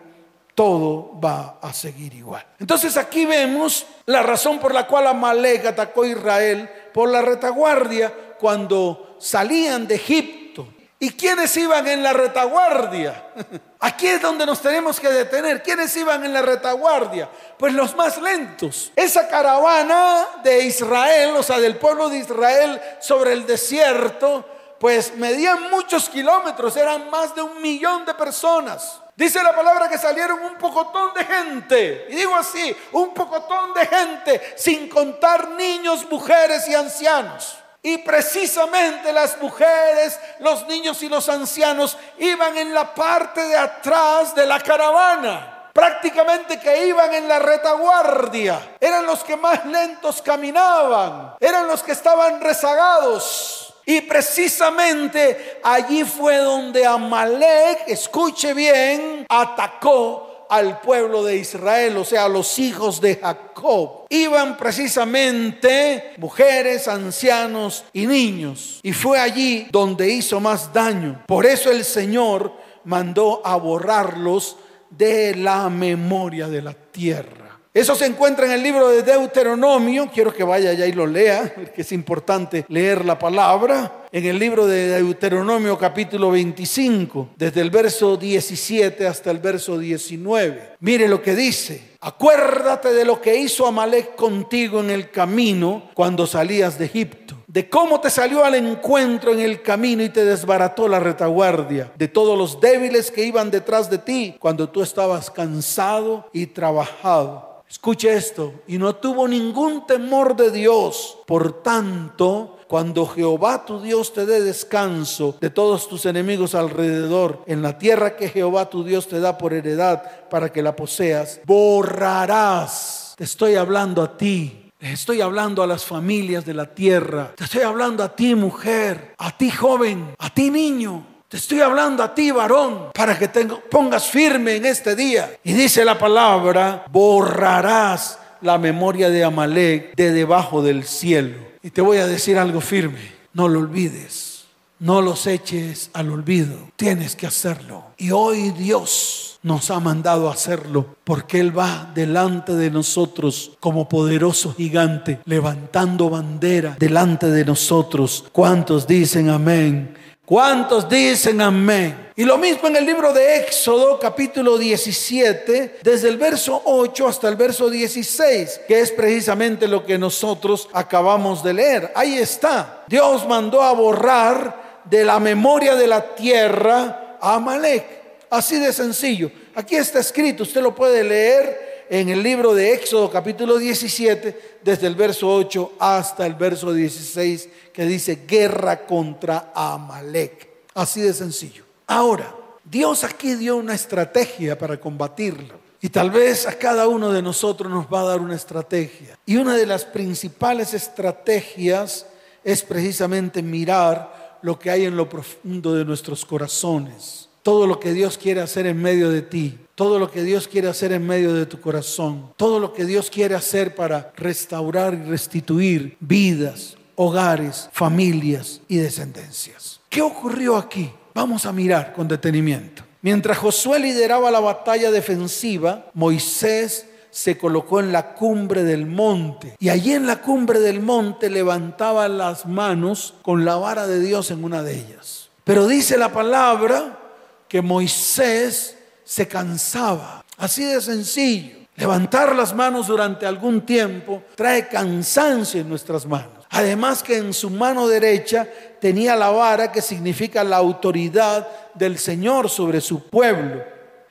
todo 0.54 1.20
va 1.20 1.58
a 1.60 1.72
seguir 1.72 2.14
igual. 2.14 2.44
Entonces 2.58 2.96
aquí 2.96 3.26
vemos 3.26 3.86
la 4.06 4.22
razón 4.22 4.58
por 4.58 4.72
la 4.74 4.86
cual 4.86 5.06
Amalek 5.06 5.66
atacó 5.66 6.02
a 6.02 6.08
Israel 6.08 6.68
por 6.94 7.10
la 7.10 7.20
retaguardia 7.20 8.12
cuando 8.38 9.16
salían 9.20 9.86
de 9.86 9.96
Egipto. 9.96 10.66
¿Y 10.98 11.10
quiénes 11.10 11.54
iban 11.58 11.86
en 11.86 12.02
la 12.02 12.14
retaguardia? 12.14 13.26
Aquí 13.80 14.06
es 14.06 14.22
donde 14.22 14.46
nos 14.46 14.62
tenemos 14.62 14.98
que 14.98 15.10
detener. 15.10 15.62
¿Quiénes 15.62 15.94
iban 15.94 16.24
en 16.24 16.32
la 16.32 16.40
retaguardia? 16.40 17.28
Pues 17.58 17.74
los 17.74 17.94
más 17.94 18.16
lentos. 18.16 18.92
Esa 18.96 19.28
caravana 19.28 20.26
de 20.42 20.64
Israel, 20.64 21.34
o 21.36 21.42
sea, 21.42 21.60
del 21.60 21.76
pueblo 21.76 22.08
de 22.08 22.18
Israel 22.18 22.80
sobre 22.98 23.34
el 23.34 23.46
desierto, 23.46 24.48
pues 24.78 25.14
medían 25.16 25.70
muchos 25.70 26.08
kilómetros, 26.08 26.76
eran 26.76 27.10
más 27.10 27.34
de 27.34 27.42
un 27.42 27.60
millón 27.62 28.04
de 28.04 28.14
personas. 28.14 29.00
Dice 29.16 29.42
la 29.42 29.56
palabra 29.56 29.88
que 29.88 29.96
salieron 29.96 30.42
un 30.42 30.56
pocotón 30.58 31.14
de 31.14 31.24
gente. 31.24 32.06
Y 32.10 32.16
digo 32.16 32.34
así, 32.36 32.76
un 32.92 33.14
pocotón 33.14 33.72
de 33.72 33.86
gente, 33.86 34.54
sin 34.56 34.90
contar 34.90 35.48
niños, 35.50 36.06
mujeres 36.10 36.68
y 36.68 36.74
ancianos. 36.74 37.56
Y 37.82 37.98
precisamente 37.98 39.12
las 39.12 39.40
mujeres, 39.40 40.18
los 40.40 40.66
niños 40.66 41.02
y 41.02 41.08
los 41.08 41.28
ancianos 41.30 41.96
iban 42.18 42.58
en 42.58 42.74
la 42.74 42.94
parte 42.94 43.40
de 43.42 43.56
atrás 43.56 44.34
de 44.34 44.44
la 44.44 44.60
caravana. 44.60 45.70
Prácticamente 45.72 46.58
que 46.58 46.86
iban 46.86 47.14
en 47.14 47.28
la 47.28 47.38
retaguardia. 47.38 48.76
Eran 48.80 49.06
los 49.06 49.24
que 49.24 49.36
más 49.36 49.64
lentos 49.64 50.20
caminaban. 50.20 51.36
Eran 51.40 51.66
los 51.68 51.82
que 51.82 51.92
estaban 51.92 52.40
rezagados. 52.40 53.65
Y 53.88 54.00
precisamente 54.00 55.60
allí 55.62 56.02
fue 56.02 56.38
donde 56.38 56.84
Amalek, 56.84 57.84
escuche 57.86 58.52
bien, 58.52 59.24
atacó 59.28 60.46
al 60.50 60.80
pueblo 60.80 61.24
de 61.24 61.36
Israel, 61.36 61.96
o 61.96 62.04
sea, 62.04 62.24
a 62.24 62.28
los 62.28 62.58
hijos 62.58 63.00
de 63.00 63.16
Jacob. 63.16 64.06
Iban 64.08 64.56
precisamente 64.56 66.14
mujeres, 66.18 66.88
ancianos 66.88 67.84
y 67.92 68.06
niños. 68.06 68.80
Y 68.82 68.92
fue 68.92 69.20
allí 69.20 69.68
donde 69.70 70.10
hizo 70.10 70.40
más 70.40 70.72
daño. 70.72 71.22
Por 71.26 71.46
eso 71.46 71.70
el 71.70 71.84
Señor 71.84 72.52
mandó 72.84 73.40
a 73.44 73.56
borrarlos 73.56 74.56
de 74.90 75.34
la 75.36 75.68
memoria 75.68 76.48
de 76.48 76.62
la 76.62 76.74
tierra. 76.74 77.45
Eso 77.76 77.94
se 77.94 78.06
encuentra 78.06 78.46
en 78.46 78.52
el 78.52 78.62
libro 78.62 78.88
de 78.88 79.02
Deuteronomio. 79.02 80.08
Quiero 80.10 80.32
que 80.32 80.42
vaya 80.42 80.70
allá 80.70 80.86
y 80.86 80.92
lo 80.92 81.06
lea, 81.06 81.52
porque 81.54 81.82
es 81.82 81.92
importante 81.92 82.64
leer 82.70 83.04
la 83.04 83.18
palabra. 83.18 84.06
En 84.10 84.24
el 84.24 84.38
libro 84.38 84.66
de 84.66 84.88
Deuteronomio 84.88 85.76
capítulo 85.76 86.30
25, 86.30 87.32
desde 87.36 87.60
el 87.60 87.68
verso 87.68 88.16
17 88.16 89.06
hasta 89.06 89.30
el 89.30 89.40
verso 89.40 89.78
19. 89.78 90.76
Mire 90.80 91.06
lo 91.06 91.20
que 91.20 91.34
dice. 91.34 91.96
Acuérdate 92.00 92.94
de 92.94 93.04
lo 93.04 93.20
que 93.20 93.36
hizo 93.36 93.66
Amalek 93.66 94.14
contigo 94.14 94.80
en 94.80 94.88
el 94.88 95.10
camino 95.10 95.90
cuando 95.92 96.26
salías 96.26 96.78
de 96.78 96.86
Egipto 96.86 97.36
de 97.46 97.70
cómo 97.70 98.00
te 98.00 98.10
salió 98.10 98.44
al 98.44 98.54
encuentro 98.54 99.32
en 99.32 99.40
el 99.40 99.62
camino 99.62 100.02
y 100.02 100.10
te 100.10 100.26
desbarató 100.26 100.88
la 100.88 101.00
retaguardia, 101.00 101.90
de 101.96 102.06
todos 102.06 102.36
los 102.36 102.60
débiles 102.60 103.10
que 103.10 103.24
iban 103.24 103.50
detrás 103.50 103.88
de 103.88 103.96
ti 103.96 104.36
cuando 104.38 104.68
tú 104.68 104.82
estabas 104.82 105.30
cansado 105.30 106.28
y 106.34 106.46
trabajado. 106.46 107.55
Escuche 107.68 108.14
esto, 108.14 108.54
y 108.68 108.78
no 108.78 108.94
tuvo 108.96 109.26
ningún 109.26 109.86
temor 109.86 110.36
de 110.36 110.50
Dios. 110.50 111.18
Por 111.26 111.62
tanto, 111.62 112.58
cuando 112.68 113.06
Jehová 113.06 113.64
tu 113.64 113.80
Dios 113.80 114.12
te 114.12 114.24
dé 114.24 114.40
descanso 114.40 115.36
de 115.40 115.50
todos 115.50 115.88
tus 115.88 116.06
enemigos 116.06 116.54
alrededor, 116.54 117.42
en 117.46 117.62
la 117.62 117.78
tierra 117.78 118.16
que 118.16 118.28
Jehová 118.28 118.70
tu 118.70 118.84
Dios 118.84 119.08
te 119.08 119.20
da 119.20 119.36
por 119.36 119.52
heredad 119.52 120.28
para 120.28 120.52
que 120.52 120.62
la 120.62 120.76
poseas, 120.76 121.40
borrarás. 121.44 123.14
Te 123.16 123.24
estoy 123.24 123.56
hablando 123.56 124.02
a 124.02 124.16
ti, 124.16 124.70
estoy 124.78 125.20
hablando 125.20 125.62
a 125.62 125.66
las 125.66 125.84
familias 125.84 126.44
de 126.44 126.54
la 126.54 126.66
tierra. 126.66 127.32
Te 127.36 127.44
estoy 127.44 127.62
hablando 127.62 128.04
a 128.04 128.14
ti, 128.14 128.34
mujer, 128.34 129.14
a 129.18 129.36
ti, 129.36 129.50
joven, 129.50 130.14
a 130.18 130.30
ti, 130.32 130.50
niño. 130.50 131.15
Estoy 131.36 131.60
hablando 131.60 132.02
a 132.02 132.14
ti, 132.14 132.30
varón, 132.30 132.92
para 132.94 133.18
que 133.18 133.28
te 133.28 133.44
pongas 133.44 134.06
firme 134.06 134.56
en 134.56 134.64
este 134.64 134.96
día. 134.96 135.36
Y 135.44 135.52
dice 135.52 135.84
la 135.84 135.98
palabra, 135.98 136.86
borrarás 136.90 138.18
la 138.40 138.56
memoria 138.56 139.10
de 139.10 139.22
Amalek 139.22 139.94
de 139.94 140.12
debajo 140.12 140.62
del 140.62 140.84
cielo. 140.84 141.36
Y 141.62 141.68
te 141.68 141.82
voy 141.82 141.98
a 141.98 142.06
decir 142.06 142.38
algo 142.38 142.62
firme, 142.62 143.12
no 143.34 143.48
lo 143.48 143.60
olvides, 143.60 144.46
no 144.78 145.02
los 145.02 145.26
eches 145.26 145.90
al 145.92 146.10
olvido, 146.10 146.56
tienes 146.74 147.14
que 147.14 147.26
hacerlo. 147.26 147.84
Y 147.98 148.12
hoy 148.12 148.52
Dios 148.52 149.38
nos 149.42 149.70
ha 149.70 149.78
mandado 149.78 150.30
hacerlo 150.30 150.96
porque 151.04 151.38
Él 151.38 151.56
va 151.56 151.92
delante 151.94 152.54
de 152.54 152.70
nosotros 152.70 153.52
como 153.60 153.90
poderoso 153.90 154.54
gigante, 154.54 155.20
levantando 155.26 156.08
bandera 156.08 156.76
delante 156.78 157.26
de 157.26 157.44
nosotros. 157.44 158.24
¿Cuántos 158.32 158.86
dicen 158.86 159.28
amén? 159.28 159.96
¿Cuántos 160.26 160.88
dicen 160.88 161.40
amén? 161.40 162.10
Y 162.16 162.24
lo 162.24 162.36
mismo 162.36 162.66
en 162.66 162.74
el 162.74 162.84
libro 162.84 163.12
de 163.12 163.36
Éxodo 163.36 163.96
capítulo 164.00 164.58
17, 164.58 165.78
desde 165.84 166.08
el 166.08 166.16
verso 166.16 166.62
8 166.64 167.06
hasta 167.06 167.28
el 167.28 167.36
verso 167.36 167.70
16, 167.70 168.62
que 168.66 168.80
es 168.80 168.90
precisamente 168.90 169.68
lo 169.68 169.86
que 169.86 169.96
nosotros 169.96 170.68
acabamos 170.72 171.44
de 171.44 171.54
leer. 171.54 171.92
Ahí 171.94 172.18
está. 172.18 172.82
Dios 172.88 173.24
mandó 173.28 173.62
a 173.62 173.72
borrar 173.72 174.80
de 174.84 175.04
la 175.04 175.20
memoria 175.20 175.76
de 175.76 175.86
la 175.86 176.16
tierra 176.16 177.18
a 177.20 177.34
Amalek. 177.36 177.84
Así 178.28 178.58
de 178.58 178.72
sencillo. 178.72 179.30
Aquí 179.54 179.76
está 179.76 180.00
escrito, 180.00 180.42
usted 180.42 180.60
lo 180.60 180.74
puede 180.74 181.04
leer 181.04 181.65
en 181.88 182.08
el 182.08 182.22
libro 182.22 182.54
de 182.54 182.72
Éxodo 182.74 183.10
capítulo 183.10 183.58
17, 183.58 184.58
desde 184.62 184.86
el 184.86 184.94
verso 184.94 185.28
8 185.28 185.72
hasta 185.78 186.26
el 186.26 186.34
verso 186.34 186.72
16 186.72 187.48
que 187.72 187.84
dice 187.84 188.24
guerra 188.26 188.86
contra 188.86 189.52
Amalek. 189.54 190.48
Así 190.74 191.00
de 191.00 191.12
sencillo. 191.12 191.64
Ahora, 191.86 192.34
Dios 192.64 193.04
aquí 193.04 193.34
dio 193.34 193.56
una 193.56 193.74
estrategia 193.74 194.58
para 194.58 194.78
combatirlo. 194.80 195.66
Y 195.80 195.88
tal 195.88 196.10
vez 196.10 196.46
a 196.46 196.58
cada 196.58 196.88
uno 196.88 197.12
de 197.12 197.22
nosotros 197.22 197.70
nos 197.70 197.86
va 197.86 198.00
a 198.00 198.06
dar 198.06 198.20
una 198.20 198.34
estrategia. 198.34 199.18
Y 199.24 199.36
una 199.36 199.56
de 199.56 199.66
las 199.66 199.84
principales 199.84 200.74
estrategias 200.74 202.06
es 202.42 202.62
precisamente 202.62 203.42
mirar 203.42 204.38
lo 204.42 204.58
que 204.58 204.70
hay 204.70 204.84
en 204.84 204.96
lo 204.96 205.08
profundo 205.08 205.74
de 205.74 205.84
nuestros 205.84 206.24
corazones. 206.24 207.28
Todo 207.42 207.66
lo 207.66 207.78
que 207.78 207.92
Dios 207.92 208.18
quiere 208.18 208.40
hacer 208.40 208.66
en 208.66 208.80
medio 208.80 209.10
de 209.10 209.22
ti. 209.22 209.58
Todo 209.76 209.98
lo 209.98 210.10
que 210.10 210.22
Dios 210.22 210.48
quiere 210.48 210.68
hacer 210.68 210.92
en 210.92 211.06
medio 211.06 211.34
de 211.34 211.44
tu 211.44 211.60
corazón. 211.60 212.32
Todo 212.38 212.58
lo 212.58 212.72
que 212.72 212.86
Dios 212.86 213.10
quiere 213.10 213.34
hacer 213.34 213.74
para 213.74 214.10
restaurar 214.16 214.94
y 214.94 215.02
restituir 215.08 215.98
vidas, 216.00 216.78
hogares, 216.94 217.68
familias 217.72 218.62
y 218.68 218.78
descendencias. 218.78 219.80
¿Qué 219.90 220.00
ocurrió 220.00 220.56
aquí? 220.56 220.90
Vamos 221.12 221.44
a 221.44 221.52
mirar 221.52 221.92
con 221.92 222.08
detenimiento. 222.08 222.84
Mientras 223.02 223.36
Josué 223.36 223.78
lideraba 223.78 224.30
la 224.30 224.40
batalla 224.40 224.90
defensiva, 224.90 225.90
Moisés 225.92 226.86
se 227.10 227.36
colocó 227.36 227.78
en 227.80 227.92
la 227.92 228.14
cumbre 228.14 228.64
del 228.64 228.86
monte 228.86 229.56
y 229.58 229.68
allí 229.68 229.92
en 229.92 230.06
la 230.06 230.22
cumbre 230.22 230.58
del 230.58 230.80
monte 230.80 231.28
levantaba 231.28 232.08
las 232.08 232.46
manos 232.46 233.12
con 233.20 233.44
la 233.44 233.56
vara 233.56 233.86
de 233.86 234.00
Dios 234.00 234.30
en 234.30 234.42
una 234.42 234.62
de 234.62 234.74
ellas. 234.78 235.28
Pero 235.44 235.66
dice 235.66 235.98
la 235.98 236.12
palabra 236.12 236.98
que 237.46 237.60
Moisés 237.60 238.75
se 239.06 239.28
cansaba, 239.28 240.24
así 240.36 240.64
de 240.64 240.80
sencillo. 240.80 241.58
Levantar 241.76 242.34
las 242.34 242.52
manos 242.52 242.88
durante 242.88 243.24
algún 243.24 243.64
tiempo 243.64 244.24
trae 244.34 244.66
cansancio 244.66 245.60
en 245.60 245.68
nuestras 245.68 246.06
manos. 246.06 246.44
Además 246.50 247.02
que 247.02 247.18
en 247.18 247.32
su 247.32 247.50
mano 247.50 247.86
derecha 247.86 248.48
tenía 248.80 249.14
la 249.14 249.30
vara 249.30 249.70
que 249.70 249.80
significa 249.80 250.42
la 250.42 250.56
autoridad 250.56 251.46
del 251.74 251.98
Señor 251.98 252.50
sobre 252.50 252.80
su 252.80 253.08
pueblo. 253.08 253.62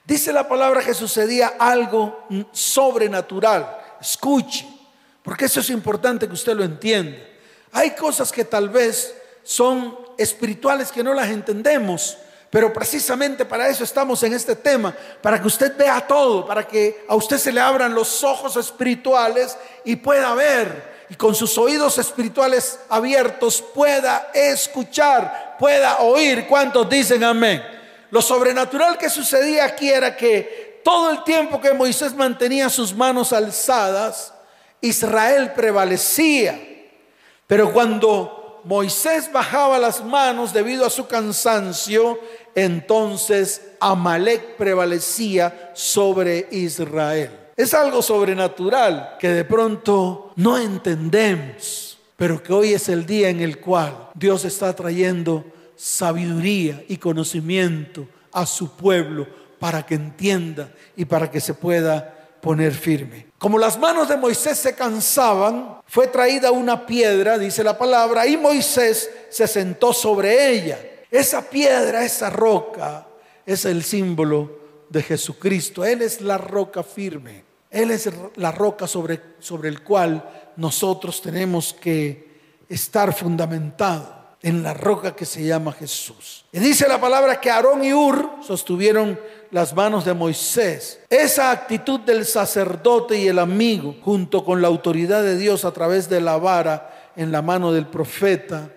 Dice 0.06 0.32
la 0.32 0.48
palabra 0.48 0.82
que 0.82 0.94
sucedía 0.94 1.56
algo 1.60 2.28
sobrenatural. 2.52 3.78
Escuche, 4.00 4.66
porque 5.24 5.46
eso 5.46 5.60
es 5.60 5.70
importante 5.72 6.28
que 6.28 6.34
usted 6.34 6.56
lo 6.56 6.64
entienda. 6.64 7.18
Hay 7.74 7.92
cosas 7.92 8.32
que 8.32 8.46
tal 8.46 8.70
vez 8.70 9.14
son 9.44 9.98
espirituales 10.18 10.92
que 10.92 11.04
no 11.04 11.14
las 11.14 11.30
entendemos, 11.30 12.18
pero 12.50 12.72
precisamente 12.72 13.46
para 13.46 13.68
eso 13.68 13.84
estamos 13.84 14.22
en 14.24 14.34
este 14.34 14.56
tema, 14.56 14.96
para 15.22 15.42
que 15.42 15.48
usted 15.48 15.76
vea 15.78 16.06
todo, 16.08 16.46
para 16.46 16.68
que 16.68 17.06
a 17.08 17.16
usted 17.16 17.38
se 17.38 17.52
le 17.52 17.60
abran 17.60 17.94
los 17.94 18.24
ojos 18.24 18.56
espirituales 18.56 19.58
y 19.84 19.96
pueda 19.96 20.34
ver 20.34 20.96
y 21.10 21.16
con 21.16 21.36
sus 21.36 21.58
oídos 21.58 21.98
espirituales 21.98 22.80
abiertos 22.90 23.62
pueda 23.62 24.32
escuchar, 24.34 25.56
pueda 25.60 26.00
oír. 26.00 26.48
¿Cuántos 26.48 26.90
dicen 26.90 27.24
amén? 27.24 27.64
Lo 28.10 28.22
sobrenatural 28.22 28.98
que 28.98 29.10
sucedía 29.10 29.66
aquí 29.66 29.90
era 29.90 30.16
que 30.16 30.82
todo 30.84 31.12
el 31.12 31.24
tiempo 31.24 31.60
que 31.60 31.74
Moisés 31.74 32.16
mantenía 32.16 32.70
sus 32.70 32.94
manos 32.94 33.34
alzadas, 33.34 34.34
Israel 34.82 35.52
prevalecía. 35.54 36.60
Pero 37.48 37.72
cuando 37.72 38.45
Moisés 38.66 39.32
bajaba 39.32 39.78
las 39.78 40.04
manos 40.04 40.52
debido 40.52 40.86
a 40.86 40.90
su 40.90 41.08
cansancio, 41.08 42.20
entonces 42.56 43.62
Amalek 43.80 44.56
prevalecía 44.58 45.72
sobre 45.76 46.48
Israel. 46.52 47.30
Es 47.56 47.74
algo 47.76 48.02
sobrenatural 48.02 49.18
que 49.20 49.30
de 49.30 49.46
pronto 49.46 50.34
no 50.36 50.58
entendemos, 50.58 52.00
pero 52.18 52.42
que 52.42 52.54
hoy 52.54 52.74
es 52.74 52.90
el 52.90 53.06
día 53.06 53.30
en 53.30 53.40
el 53.40 53.60
cual 53.60 54.10
Dios 54.16 54.44
está 54.46 54.76
trayendo 54.76 55.46
sabiduría 55.76 56.84
y 56.88 56.98
conocimiento 56.98 58.08
a 58.32 58.46
su 58.46 58.76
pueblo 58.76 59.28
para 59.60 59.86
que 59.86 59.96
entienda 59.96 60.70
y 60.96 61.06
para 61.06 61.30
que 61.30 61.40
se 61.40 61.54
pueda 61.54 62.30
poner 62.42 62.74
firme. 62.74 63.28
Como 63.46 63.60
las 63.60 63.78
manos 63.78 64.10
de 64.10 64.18
Moisés 64.18 64.58
se 64.58 64.74
cansaban, 64.74 65.80
fue 65.86 66.08
traída 66.08 66.50
una 66.50 66.84
piedra, 66.88 67.38
dice 67.38 67.64
la 67.64 67.78
palabra, 67.78 68.26
y 68.26 68.38
Moisés 68.38 69.08
se 69.30 69.48
sentó 69.48 69.94
sobre 69.94 70.50
ella. 70.50 70.80
Esa 71.12 71.48
piedra, 71.48 72.04
esa 72.04 72.32
roca, 72.32 73.06
es 73.46 73.66
el 73.66 73.84
símbolo 73.84 74.86
de 74.90 75.04
Jesucristo. 75.04 75.86
Él 75.86 76.02
es 76.02 76.22
la 76.22 76.40
roca 76.40 76.82
firme. 76.82 77.44
Él 77.70 77.92
es 77.92 78.10
la 78.38 78.52
roca 78.52 78.88
sobre, 78.88 79.22
sobre 79.38 79.70
el 79.70 79.84
cual 79.84 80.28
nosotros 80.56 81.22
tenemos 81.22 81.72
que 81.72 82.64
estar 82.68 83.14
fundamentado 83.14 84.25
en 84.46 84.62
la 84.62 84.76
roca 84.76 85.16
que 85.16 85.26
se 85.26 85.44
llama 85.44 85.72
Jesús. 85.72 86.46
Y 86.52 86.60
dice 86.60 86.88
la 86.88 87.02
palabra 87.02 87.42
que 87.42 87.50
Aarón 87.50 87.84
y 87.84 87.96
Ur 87.96 88.30
sostuvieron 88.46 89.20
las 89.50 89.74
manos 89.74 90.06
de 90.06 90.14
Moisés. 90.14 91.00
Esa 91.10 91.50
actitud 91.50 92.02
del 92.02 92.26
sacerdote 92.26 93.18
y 93.18 93.28
el 93.28 93.40
amigo, 93.40 93.96
junto 94.04 94.46
con 94.46 94.62
la 94.62 94.68
autoridad 94.68 95.24
de 95.24 95.36
Dios 95.36 95.66
a 95.66 95.72
través 95.72 96.10
de 96.10 96.22
la 96.22 96.38
vara 96.38 97.12
en 97.16 97.32
la 97.32 97.42
mano 97.42 97.72
del 97.72 97.88
profeta, 97.88 98.70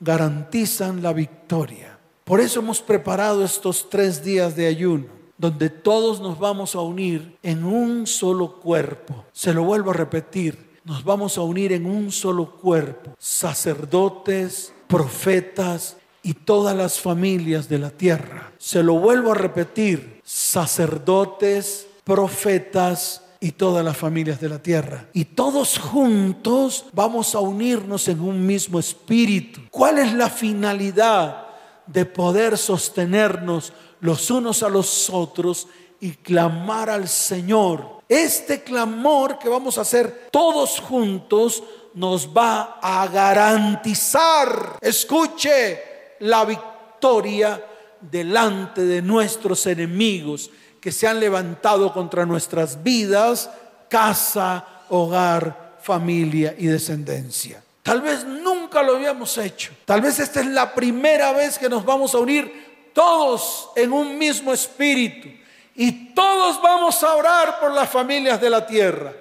garantizan 0.00 1.02
la 1.02 1.12
victoria. 1.12 1.98
Por 2.24 2.40
eso 2.40 2.60
hemos 2.60 2.80
preparado 2.80 3.44
estos 3.44 3.90
tres 3.90 4.24
días 4.24 4.56
de 4.56 4.68
ayuno, 4.68 5.08
donde 5.36 5.68
todos 5.68 6.20
nos 6.22 6.38
vamos 6.38 6.74
a 6.74 6.80
unir 6.80 7.36
en 7.42 7.64
un 7.64 8.06
solo 8.06 8.58
cuerpo. 8.58 9.26
Se 9.32 9.52
lo 9.52 9.64
vuelvo 9.64 9.90
a 9.90 9.94
repetir, 9.94 10.70
nos 10.82 11.04
vamos 11.04 11.36
a 11.36 11.42
unir 11.42 11.72
en 11.74 11.84
un 11.84 12.10
solo 12.10 12.56
cuerpo, 12.56 13.14
sacerdotes, 13.18 14.72
profetas 14.90 15.96
y 16.22 16.34
todas 16.34 16.76
las 16.76 16.98
familias 16.98 17.68
de 17.68 17.78
la 17.78 17.90
tierra. 17.90 18.52
Se 18.58 18.82
lo 18.82 18.94
vuelvo 18.94 19.30
a 19.30 19.36
repetir, 19.36 20.20
sacerdotes, 20.24 21.86
profetas 22.04 23.22
y 23.38 23.52
todas 23.52 23.84
las 23.84 23.96
familias 23.96 24.40
de 24.40 24.48
la 24.48 24.60
tierra. 24.60 25.06
Y 25.14 25.24
todos 25.24 25.78
juntos 25.78 26.86
vamos 26.92 27.34
a 27.34 27.38
unirnos 27.38 28.08
en 28.08 28.20
un 28.20 28.44
mismo 28.44 28.78
espíritu. 28.78 29.60
¿Cuál 29.70 29.98
es 29.98 30.12
la 30.12 30.28
finalidad 30.28 31.46
de 31.86 32.04
poder 32.04 32.58
sostenernos 32.58 33.72
los 34.00 34.30
unos 34.30 34.62
a 34.62 34.68
los 34.68 35.08
otros 35.08 35.68
y 36.00 36.10
clamar 36.10 36.90
al 36.90 37.08
Señor? 37.08 38.00
Este 38.08 38.64
clamor 38.64 39.38
que 39.38 39.48
vamos 39.48 39.78
a 39.78 39.82
hacer 39.82 40.28
todos 40.32 40.80
juntos 40.80 41.62
nos 42.00 42.34
va 42.34 42.78
a 42.80 43.06
garantizar, 43.08 44.78
escuche, 44.80 46.16
la 46.20 46.46
victoria 46.46 47.62
delante 48.00 48.82
de 48.82 49.02
nuestros 49.02 49.66
enemigos 49.66 50.50
que 50.80 50.92
se 50.92 51.06
han 51.06 51.20
levantado 51.20 51.92
contra 51.92 52.24
nuestras 52.24 52.82
vidas, 52.82 53.50
casa, 53.90 54.64
hogar, 54.88 55.76
familia 55.82 56.54
y 56.56 56.68
descendencia. 56.68 57.62
Tal 57.82 58.00
vez 58.00 58.24
nunca 58.24 58.82
lo 58.82 58.96
habíamos 58.96 59.36
hecho. 59.36 59.72
Tal 59.84 60.00
vez 60.00 60.18
esta 60.20 60.40
es 60.40 60.46
la 60.46 60.74
primera 60.74 61.32
vez 61.32 61.58
que 61.58 61.68
nos 61.68 61.84
vamos 61.84 62.14
a 62.14 62.18
unir 62.18 62.90
todos 62.94 63.68
en 63.76 63.92
un 63.92 64.16
mismo 64.16 64.54
espíritu. 64.54 65.28
Y 65.74 66.14
todos 66.14 66.62
vamos 66.62 67.02
a 67.02 67.14
orar 67.14 67.60
por 67.60 67.72
las 67.72 67.90
familias 67.90 68.40
de 68.40 68.48
la 68.48 68.66
tierra. 68.66 69.12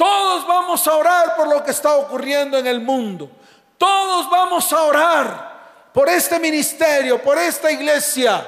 Todos 0.00 0.46
vamos 0.46 0.88
a 0.88 0.96
orar 0.96 1.36
por 1.36 1.46
lo 1.46 1.62
que 1.62 1.72
está 1.72 1.94
ocurriendo 1.96 2.56
en 2.56 2.66
el 2.66 2.80
mundo. 2.80 3.30
Todos 3.76 4.30
vamos 4.30 4.72
a 4.72 4.82
orar 4.84 5.90
por 5.92 6.08
este 6.08 6.38
ministerio, 6.38 7.22
por 7.22 7.36
esta 7.36 7.70
iglesia, 7.70 8.46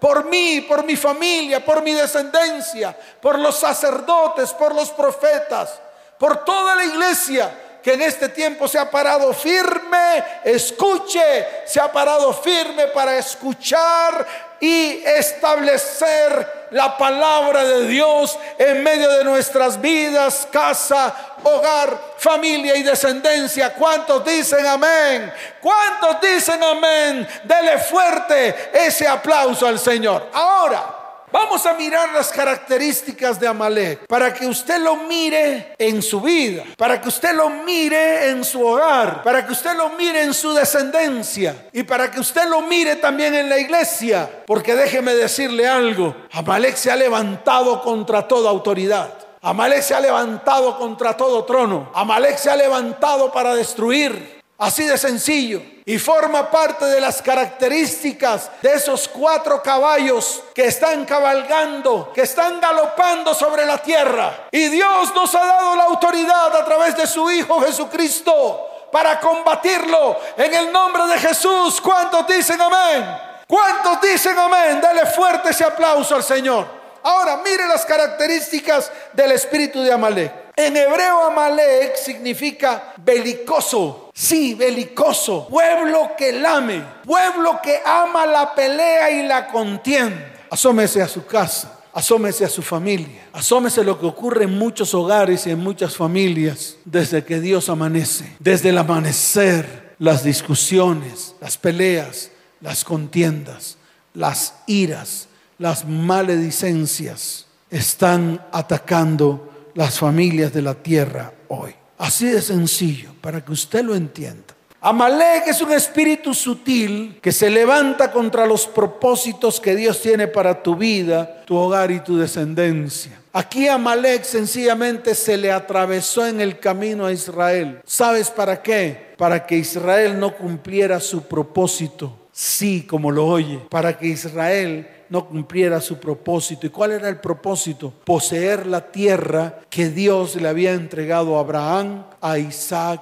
por 0.00 0.24
mí, 0.24 0.62
por 0.62 0.82
mi 0.82 0.96
familia, 0.96 1.62
por 1.62 1.82
mi 1.82 1.92
descendencia, 1.92 2.96
por 3.20 3.38
los 3.38 3.58
sacerdotes, 3.58 4.54
por 4.54 4.74
los 4.74 4.88
profetas, 4.92 5.78
por 6.18 6.42
toda 6.42 6.74
la 6.74 6.86
iglesia 6.86 7.54
que 7.82 7.92
en 7.92 8.00
este 8.00 8.30
tiempo 8.30 8.66
se 8.66 8.78
ha 8.78 8.90
parado 8.90 9.34
firme, 9.34 10.24
escuche, 10.42 11.66
se 11.66 11.78
ha 11.80 11.92
parado 11.92 12.32
firme 12.32 12.86
para 12.86 13.18
escuchar 13.18 14.26
y 14.60 15.02
establecer 15.04 16.68
la 16.70 16.96
palabra 16.96 17.64
de 17.64 17.86
Dios 17.86 18.38
en 18.58 18.82
medio 18.82 19.08
de 19.10 19.24
nuestras 19.24 19.80
vidas, 19.80 20.48
casa, 20.50 21.14
hogar, 21.42 21.96
familia 22.18 22.74
y 22.76 22.82
descendencia. 22.82 23.74
¿Cuántos 23.74 24.24
dicen 24.24 24.66
amén? 24.66 25.32
¿Cuántos 25.60 26.20
dicen 26.20 26.62
amén? 26.62 27.28
Dele 27.44 27.78
fuerte 27.78 28.70
ese 28.72 29.06
aplauso 29.06 29.66
al 29.66 29.78
Señor. 29.78 30.28
Ahora. 30.32 30.93
Vamos 31.34 31.66
a 31.66 31.74
mirar 31.74 32.12
las 32.12 32.30
características 32.30 33.40
de 33.40 33.48
Amalek 33.48 34.06
para 34.06 34.32
que 34.32 34.46
usted 34.46 34.78
lo 34.78 34.94
mire 34.94 35.74
en 35.78 36.00
su 36.00 36.20
vida, 36.20 36.62
para 36.76 37.00
que 37.00 37.08
usted 37.08 37.34
lo 37.34 37.50
mire 37.50 38.30
en 38.30 38.44
su 38.44 38.64
hogar, 38.64 39.24
para 39.24 39.44
que 39.44 39.50
usted 39.50 39.74
lo 39.76 39.88
mire 39.88 40.22
en 40.22 40.32
su 40.32 40.52
descendencia 40.52 41.70
y 41.72 41.82
para 41.82 42.08
que 42.08 42.20
usted 42.20 42.46
lo 42.46 42.62
mire 42.62 42.94
también 42.94 43.34
en 43.34 43.48
la 43.48 43.58
iglesia. 43.58 44.44
Porque 44.46 44.76
déjeme 44.76 45.16
decirle 45.16 45.66
algo, 45.66 46.14
Amalek 46.30 46.76
se 46.76 46.92
ha 46.92 46.96
levantado 46.96 47.82
contra 47.82 48.28
toda 48.28 48.48
autoridad. 48.48 49.12
Amalek 49.42 49.82
se 49.82 49.92
ha 49.92 50.00
levantado 50.00 50.78
contra 50.78 51.16
todo 51.16 51.42
trono. 51.42 51.90
Amalek 51.94 52.36
se 52.36 52.48
ha 52.48 52.54
levantado 52.54 53.32
para 53.32 53.56
destruir. 53.56 54.40
Así 54.56 54.84
de 54.84 54.96
sencillo. 54.96 55.73
Y 55.86 55.98
forma 55.98 56.50
parte 56.50 56.86
de 56.86 57.00
las 57.00 57.20
características 57.20 58.50
de 58.62 58.72
esos 58.72 59.06
cuatro 59.06 59.62
caballos 59.62 60.42
que 60.54 60.66
están 60.66 61.04
cabalgando, 61.04 62.10
que 62.14 62.22
están 62.22 62.58
galopando 62.58 63.34
sobre 63.34 63.66
la 63.66 63.76
tierra. 63.78 64.48
Y 64.50 64.68
Dios 64.68 65.14
nos 65.14 65.34
ha 65.34 65.44
dado 65.44 65.76
la 65.76 65.84
autoridad 65.84 66.56
a 66.56 66.64
través 66.64 66.96
de 66.96 67.06
su 67.06 67.30
Hijo 67.30 67.60
Jesucristo 67.60 68.88
para 68.90 69.20
combatirlo 69.20 70.18
en 70.38 70.54
el 70.54 70.72
nombre 70.72 71.04
de 71.06 71.18
Jesús. 71.18 71.80
¿Cuántos 71.82 72.26
dicen 72.28 72.60
amén? 72.62 73.04
¿Cuántos 73.46 74.00
dicen 74.00 74.38
amén? 74.38 74.80
Dale 74.80 75.04
fuerte 75.06 75.50
ese 75.50 75.64
aplauso 75.64 76.14
al 76.14 76.24
Señor. 76.24 76.66
Ahora 77.02 77.42
mire 77.44 77.66
las 77.66 77.84
características 77.84 78.90
del 79.12 79.32
espíritu 79.32 79.82
de 79.82 79.92
Amalek. 79.92 80.43
En 80.56 80.76
hebreo 80.76 81.26
Amalek 81.26 81.96
significa 81.96 82.94
belicoso. 82.98 84.10
Sí, 84.14 84.54
belicoso. 84.54 85.48
Pueblo 85.48 86.12
que 86.16 86.32
lame. 86.32 86.82
Pueblo 87.04 87.58
que 87.60 87.80
ama 87.84 88.24
la 88.24 88.54
pelea 88.54 89.10
y 89.10 89.26
la 89.26 89.48
contienda. 89.48 90.32
Asómese 90.50 91.02
a 91.02 91.08
su 91.08 91.26
casa. 91.26 91.80
Asómese 91.92 92.44
a 92.44 92.48
su 92.48 92.62
familia. 92.62 93.28
Asómese 93.32 93.82
lo 93.82 93.98
que 93.98 94.06
ocurre 94.06 94.44
en 94.44 94.56
muchos 94.56 94.94
hogares 94.94 95.46
y 95.46 95.50
en 95.50 95.58
muchas 95.58 95.96
familias 95.96 96.76
desde 96.84 97.24
que 97.24 97.40
Dios 97.40 97.68
amanece. 97.68 98.36
Desde 98.38 98.70
el 98.70 98.78
amanecer, 98.78 99.94
las 99.98 100.22
discusiones, 100.22 101.34
las 101.40 101.56
peleas, 101.56 102.30
las 102.60 102.84
contiendas, 102.84 103.76
las 104.12 104.54
iras, 104.66 105.28
las 105.58 105.84
maledicencias 105.84 107.46
están 107.70 108.44
atacando 108.52 109.53
las 109.74 109.98
familias 109.98 110.52
de 110.52 110.62
la 110.62 110.74
tierra 110.74 111.32
hoy. 111.48 111.74
Así 111.98 112.26
de 112.26 112.42
sencillo, 112.42 113.10
para 113.20 113.44
que 113.44 113.52
usted 113.52 113.84
lo 113.84 113.94
entienda. 113.94 114.54
Amalek 114.80 115.46
es 115.46 115.62
un 115.62 115.72
espíritu 115.72 116.34
sutil 116.34 117.18
que 117.22 117.32
se 117.32 117.48
levanta 117.48 118.12
contra 118.12 118.44
los 118.46 118.66
propósitos 118.66 119.58
que 119.58 119.74
Dios 119.74 120.02
tiene 120.02 120.28
para 120.28 120.62
tu 120.62 120.76
vida, 120.76 121.42
tu 121.46 121.56
hogar 121.56 121.90
y 121.90 122.00
tu 122.00 122.18
descendencia. 122.18 123.18
Aquí 123.32 123.66
Amalek 123.66 124.24
sencillamente 124.24 125.14
se 125.14 125.38
le 125.38 125.50
atravesó 125.50 126.26
en 126.26 126.40
el 126.40 126.58
camino 126.60 127.06
a 127.06 127.12
Israel. 127.12 127.80
¿Sabes 127.86 128.30
para 128.30 128.60
qué? 128.60 129.14
Para 129.16 129.46
que 129.46 129.56
Israel 129.56 130.20
no 130.20 130.36
cumpliera 130.36 131.00
su 131.00 131.22
propósito. 131.22 132.28
Sí, 132.30 132.82
como 132.86 133.10
lo 133.10 133.26
oye, 133.26 133.60
para 133.70 133.96
que 133.96 134.08
Israel 134.08 134.86
no 135.14 135.28
cumpliera 135.28 135.80
su 135.80 136.00
propósito. 136.00 136.66
¿Y 136.66 136.70
cuál 136.70 136.90
era 136.90 137.08
el 137.08 137.20
propósito? 137.20 137.92
Poseer 138.04 138.66
la 138.66 138.90
tierra 138.90 139.60
que 139.70 139.88
Dios 139.88 140.34
le 140.34 140.48
había 140.48 140.72
entregado 140.72 141.36
a 141.36 141.40
Abraham, 141.40 142.04
a 142.20 142.36
Isaac 142.36 143.00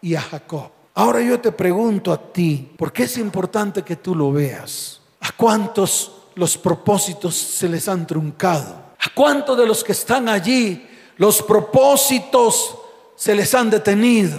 y 0.00 0.16
a 0.16 0.20
Jacob. 0.20 0.72
Ahora 0.94 1.20
yo 1.20 1.40
te 1.40 1.52
pregunto 1.52 2.12
a 2.12 2.32
ti, 2.32 2.72
¿por 2.76 2.92
qué 2.92 3.04
es 3.04 3.16
importante 3.16 3.84
que 3.84 3.94
tú 3.94 4.16
lo 4.16 4.32
veas? 4.32 5.02
¿A 5.20 5.30
cuántos 5.36 6.10
los 6.34 6.58
propósitos 6.58 7.36
se 7.36 7.68
les 7.68 7.88
han 7.88 8.08
truncado? 8.08 8.74
¿A 8.98 9.14
cuántos 9.14 9.56
de 9.56 9.64
los 9.64 9.84
que 9.84 9.92
están 9.92 10.28
allí 10.28 10.84
los 11.18 11.42
propósitos 11.42 12.76
se 13.14 13.36
les 13.36 13.54
han 13.54 13.70
detenido? 13.70 14.36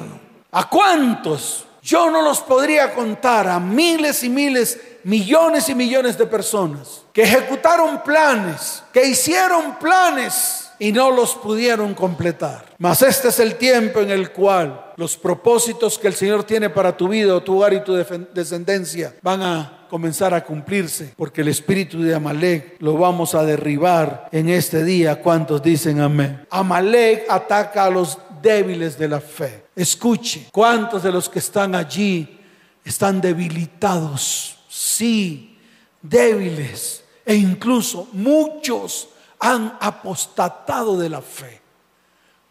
¿A 0.52 0.70
cuántos? 0.70 1.64
Yo 1.82 2.12
no 2.12 2.22
los 2.22 2.42
podría 2.42 2.94
contar 2.94 3.48
a 3.48 3.62
miles 3.62 4.24
y 4.26 4.30
miles, 4.30 4.78
millones 5.04 5.70
y 5.70 5.76
millones 5.76 6.18
de 6.18 6.26
personas 6.26 7.04
que 7.12 7.24
ejecutaron 7.24 8.02
planes, 8.04 8.84
que 8.92 9.06
hicieron 9.06 9.78
planes 9.80 10.72
y 10.80 10.92
no 10.92 11.12
los 11.12 11.36
pudieron 11.36 11.94
completar. 11.94 12.66
Mas 12.78 13.02
este 13.02 13.30
es 13.30 13.40
el 13.40 13.56
tiempo 13.56 14.00
en 14.00 14.12
el 14.12 14.32
cual 14.32 14.92
los 14.98 15.16
propósitos 15.16 15.98
que 15.98 16.08
el 16.08 16.14
Señor 16.14 16.44
tiene 16.44 16.70
para 16.70 16.96
tu 16.96 17.08
vida, 17.08 17.40
tu 17.44 17.58
hogar 17.58 17.74
y 17.74 17.84
tu 17.84 17.94
descendencia 17.94 19.16
van 19.22 19.42
a 19.42 19.88
comenzar 19.90 20.34
a 20.34 20.44
cumplirse, 20.44 21.14
porque 21.16 21.42
el 21.42 21.50
espíritu 21.50 22.02
de 22.02 22.16
Amalek 22.16 22.78
lo 22.80 22.98
vamos 22.98 23.36
a 23.36 23.44
derribar 23.44 24.28
en 24.32 24.50
este 24.50 24.84
día. 24.84 25.22
¿Cuántos 25.22 25.62
dicen 25.62 26.00
amén? 26.00 26.46
Amalek 26.50 27.26
ataca 27.30 27.86
a 27.86 27.90
los 27.90 28.18
débiles 28.42 28.98
de 28.98 29.08
la 29.08 29.22
fe. 29.22 29.66
Escuche, 29.76 30.48
¿cuántos 30.52 31.04
de 31.04 31.12
los 31.12 31.30
que 31.30 31.40
están 31.40 31.76
allí 31.76 32.40
están 32.84 33.22
debilitados? 33.22 34.63
Sí, 34.76 35.56
débiles 36.02 37.04
E 37.24 37.36
incluso 37.36 38.08
muchos 38.12 39.08
han 39.40 39.78
apostatado 39.80 40.98
de 40.98 41.10
la 41.10 41.22
fe. 41.22 41.62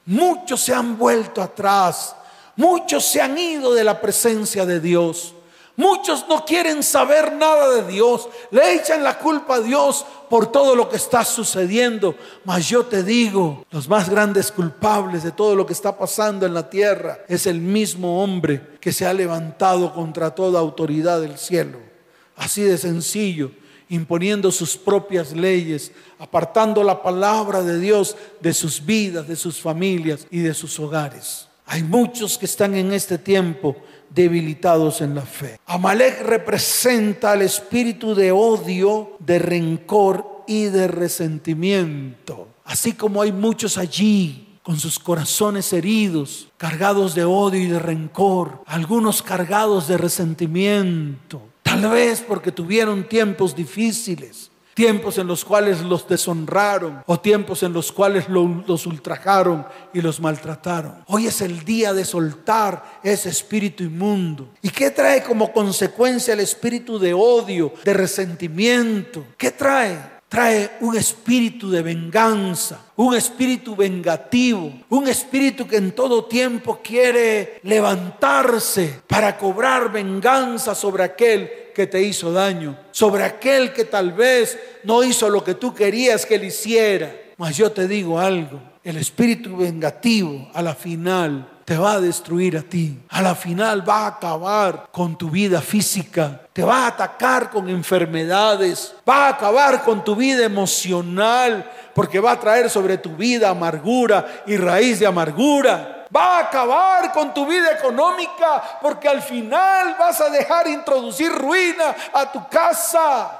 Muchos 0.07 0.61
se 0.63 0.73
han 0.73 0.97
vuelto 0.97 1.43
atrás. 1.43 2.15
Muchos 2.55 3.05
se 3.05 3.21
han 3.21 3.37
ido 3.37 3.75
de 3.75 3.83
la 3.83 4.01
presencia 4.01 4.65
de 4.65 4.79
Dios. 4.79 5.35
Muchos 5.75 6.27
no 6.29 6.45
quieren 6.45 6.85
saber 6.85 7.33
nada 7.33 7.71
de 7.71 7.91
Dios. 7.91 8.29
Le 8.51 8.75
echan 8.75 9.03
la 9.03 9.19
culpa 9.19 9.57
a 9.57 9.61
Dios 9.61 10.07
por 10.31 10.51
todo 10.51 10.77
lo 10.77 10.89
que 10.89 10.97
está 10.97 11.25
sucediendo. 11.25 12.15
Mas 12.45 12.69
yo 12.69 12.87
te 12.87 13.03
digo, 13.03 13.67
los 13.71 13.89
más 13.89 14.09
grandes 14.09 14.53
culpables 14.53 15.23
de 15.25 15.33
todo 15.33 15.57
lo 15.57 15.67
que 15.67 15.73
está 15.73 15.99
pasando 15.99 16.47
en 16.47 16.55
la 16.55 16.71
tierra 16.71 17.19
es 17.29 17.47
el 17.47 17.61
mismo 17.61 18.23
hombre 18.23 18.79
que 18.81 18.93
se 18.93 19.07
ha 19.07 19.13
levantado 19.13 19.93
contra 19.93 20.35
toda 20.35 20.61
autoridad 20.61 21.21
del 21.21 21.37
cielo. 21.37 21.92
Así 22.37 22.63
de 22.63 22.79
sencillo, 22.79 23.51
imponiendo 23.89 24.51
sus 24.51 24.77
propias 24.77 25.33
leyes, 25.33 25.93
apartando 26.19 26.83
la 26.83 27.03
palabra 27.03 27.63
de 27.63 27.79
Dios 27.79 28.17
de 28.41 28.55
sus 28.55 28.85
vidas, 28.85 29.29
de 29.29 29.37
sus 29.37 29.61
familias 29.61 30.27
y 30.31 30.39
de 30.39 30.55
sus 30.55 30.79
hogares. 30.81 31.49
Hay 31.67 31.83
muchos 31.83 32.39
que 32.39 32.47
están 32.47 32.75
en 32.75 32.93
este 32.93 33.19
tiempo 33.19 33.77
debilitados 34.11 35.01
en 35.01 35.15
la 35.15 35.23
fe. 35.23 35.59
Amalek 35.67 36.23
representa 36.23 37.35
el 37.35 37.43
espíritu 37.43 38.15
de 38.15 38.33
odio, 38.33 39.17
de 39.21 39.39
rencor 39.39 40.45
y 40.47 40.65
de 40.65 40.89
resentimiento. 40.89 42.49
Así 42.65 42.93
como 42.93 43.23
hay 43.23 43.33
muchos 43.33 43.79
allí 43.79 44.59
con 44.63 44.79
sus 44.79 44.99
corazones 44.99 45.73
heridos, 45.73 46.49
cargados 46.57 47.15
de 47.15 47.25
odio 47.25 47.61
y 47.61 47.67
de 47.67 47.79
rencor, 47.79 48.63
algunos 48.67 49.23
cargados 49.23 49.89
de 49.89 49.99
resentimiento, 49.99 51.43
tal 51.81 51.91
vez 51.91 52.21
porque 52.27 52.53
tuvieron 52.53 53.09
tiempos 53.09 53.57
difíciles, 53.57 54.51
tiempos 54.75 55.19
en 55.19 55.27
los 55.27 55.45
cuales 55.45 55.81
los 55.81 56.07
deshonraron 56.07 57.03
o 57.07 57.19
tiempos 57.19 57.63
en 57.63 57.73
los 57.73 57.93
cuales 57.93 58.29
los 58.29 58.87
ultrajaron 58.87 59.67
y 59.93 60.01
los 60.01 60.21
maltrataron. 60.21 61.05
Hoy 61.07 61.27
es 61.27 61.41
el 61.41 61.65
día 61.65 61.93
de 61.93 62.05
soltar 62.05 63.01
ese 63.03 63.29
espíritu 63.29 63.85
inmundo. 63.85 64.51
¿Y 64.61 64.71
qué 64.71 64.91
trae 64.91 65.23
como 65.23 65.53
consecuencia 65.53 66.35
el 66.35 66.41
espíritu 66.41 66.99
de 66.99 67.15
odio, 67.15 67.73
de 67.85 67.95
resentimiento? 67.95 69.25
¿Qué 69.37 69.51
trae? 69.51 70.12
Trae 70.33 70.79
un 70.81 70.97
espíritu 70.97 71.71
de 71.71 71.83
venganza, 71.83 72.81
un 72.97 73.15
espíritu 73.15 73.77
vengativo, 73.77 74.73
un 74.89 75.07
espíritu 75.07 75.69
que 75.69 75.77
en 75.77 75.93
todo 75.93 76.25
tiempo 76.25 76.81
quiere 76.83 77.61
levantarse 77.65 79.03
para 79.07 79.37
cobrar 79.37 79.93
venganza 79.93 80.75
sobre 80.75 81.03
aquel 81.03 81.51
que 81.75 81.87
te 81.87 82.01
hizo 82.01 82.33
daño, 82.33 82.79
sobre 82.93 83.25
aquel 83.25 83.75
que 83.75 83.85
tal 83.85 84.13
vez 84.13 84.59
no 84.85 85.05
hizo 85.05 85.29
lo 85.29 85.45
que 85.45 85.55
tú 85.55 85.75
querías 85.75 86.25
que 86.25 86.37
él 86.37 86.45
hiciera. 86.45 87.15
Mas 87.37 87.59
yo 87.59 87.71
te 87.71 87.87
digo 87.87 88.19
algo, 88.19 88.59
el 88.83 88.97
espíritu 88.97 89.59
vengativo 89.59 90.49
a 90.55 90.63
la 90.63 90.75
final 90.75 91.61
te 91.65 91.77
va 91.77 91.93
a 91.93 92.01
destruir 92.01 92.57
a 92.57 92.63
ti. 92.63 92.99
A 93.11 93.23
la 93.23 93.35
final 93.35 93.89
va 93.89 94.05
a 94.05 94.07
acabar 94.09 94.89
con 94.91 95.17
tu 95.17 95.31
vida 95.31 95.61
física, 95.61 96.41
te 96.53 96.63
va 96.63 96.85
a 96.85 96.87
atacar 96.89 97.51
con 97.51 97.69
enfermedades, 97.69 98.95
va 99.09 99.27
a 99.27 99.29
acabar 99.31 99.83
con 99.83 100.05
tu 100.05 100.17
vida 100.17 100.45
emocional, 100.45 101.71
porque 101.95 102.21
va 102.21 102.33
a 102.33 102.41
traer 102.41 102.71
sobre 102.71 102.99
tu 102.99 103.17
vida 103.17 103.51
amargura 103.51 104.43
y 104.47 104.57
raíz 104.57 104.99
de 105.01 105.07
amargura. 105.07 106.07
Va 106.15 106.37
a 106.37 106.41
acabar 106.41 107.13
con 107.13 107.33
tu 107.33 107.47
vida 107.47 107.73
económica 107.73 108.63
porque 108.83 109.09
al 109.09 109.23
final 109.23 109.97
vas 109.99 110.21
a 110.21 110.29
dejar 110.29 110.67
introducir 110.69 111.33
ruina 111.33 111.95
a 112.13 112.31
tu 112.31 112.47
casa. 112.49 113.31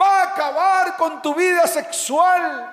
Va 0.00 0.20
a 0.20 0.22
acabar 0.32 0.96
con 0.96 1.20
tu 1.20 1.34
vida 1.34 1.66
sexual 1.66 2.71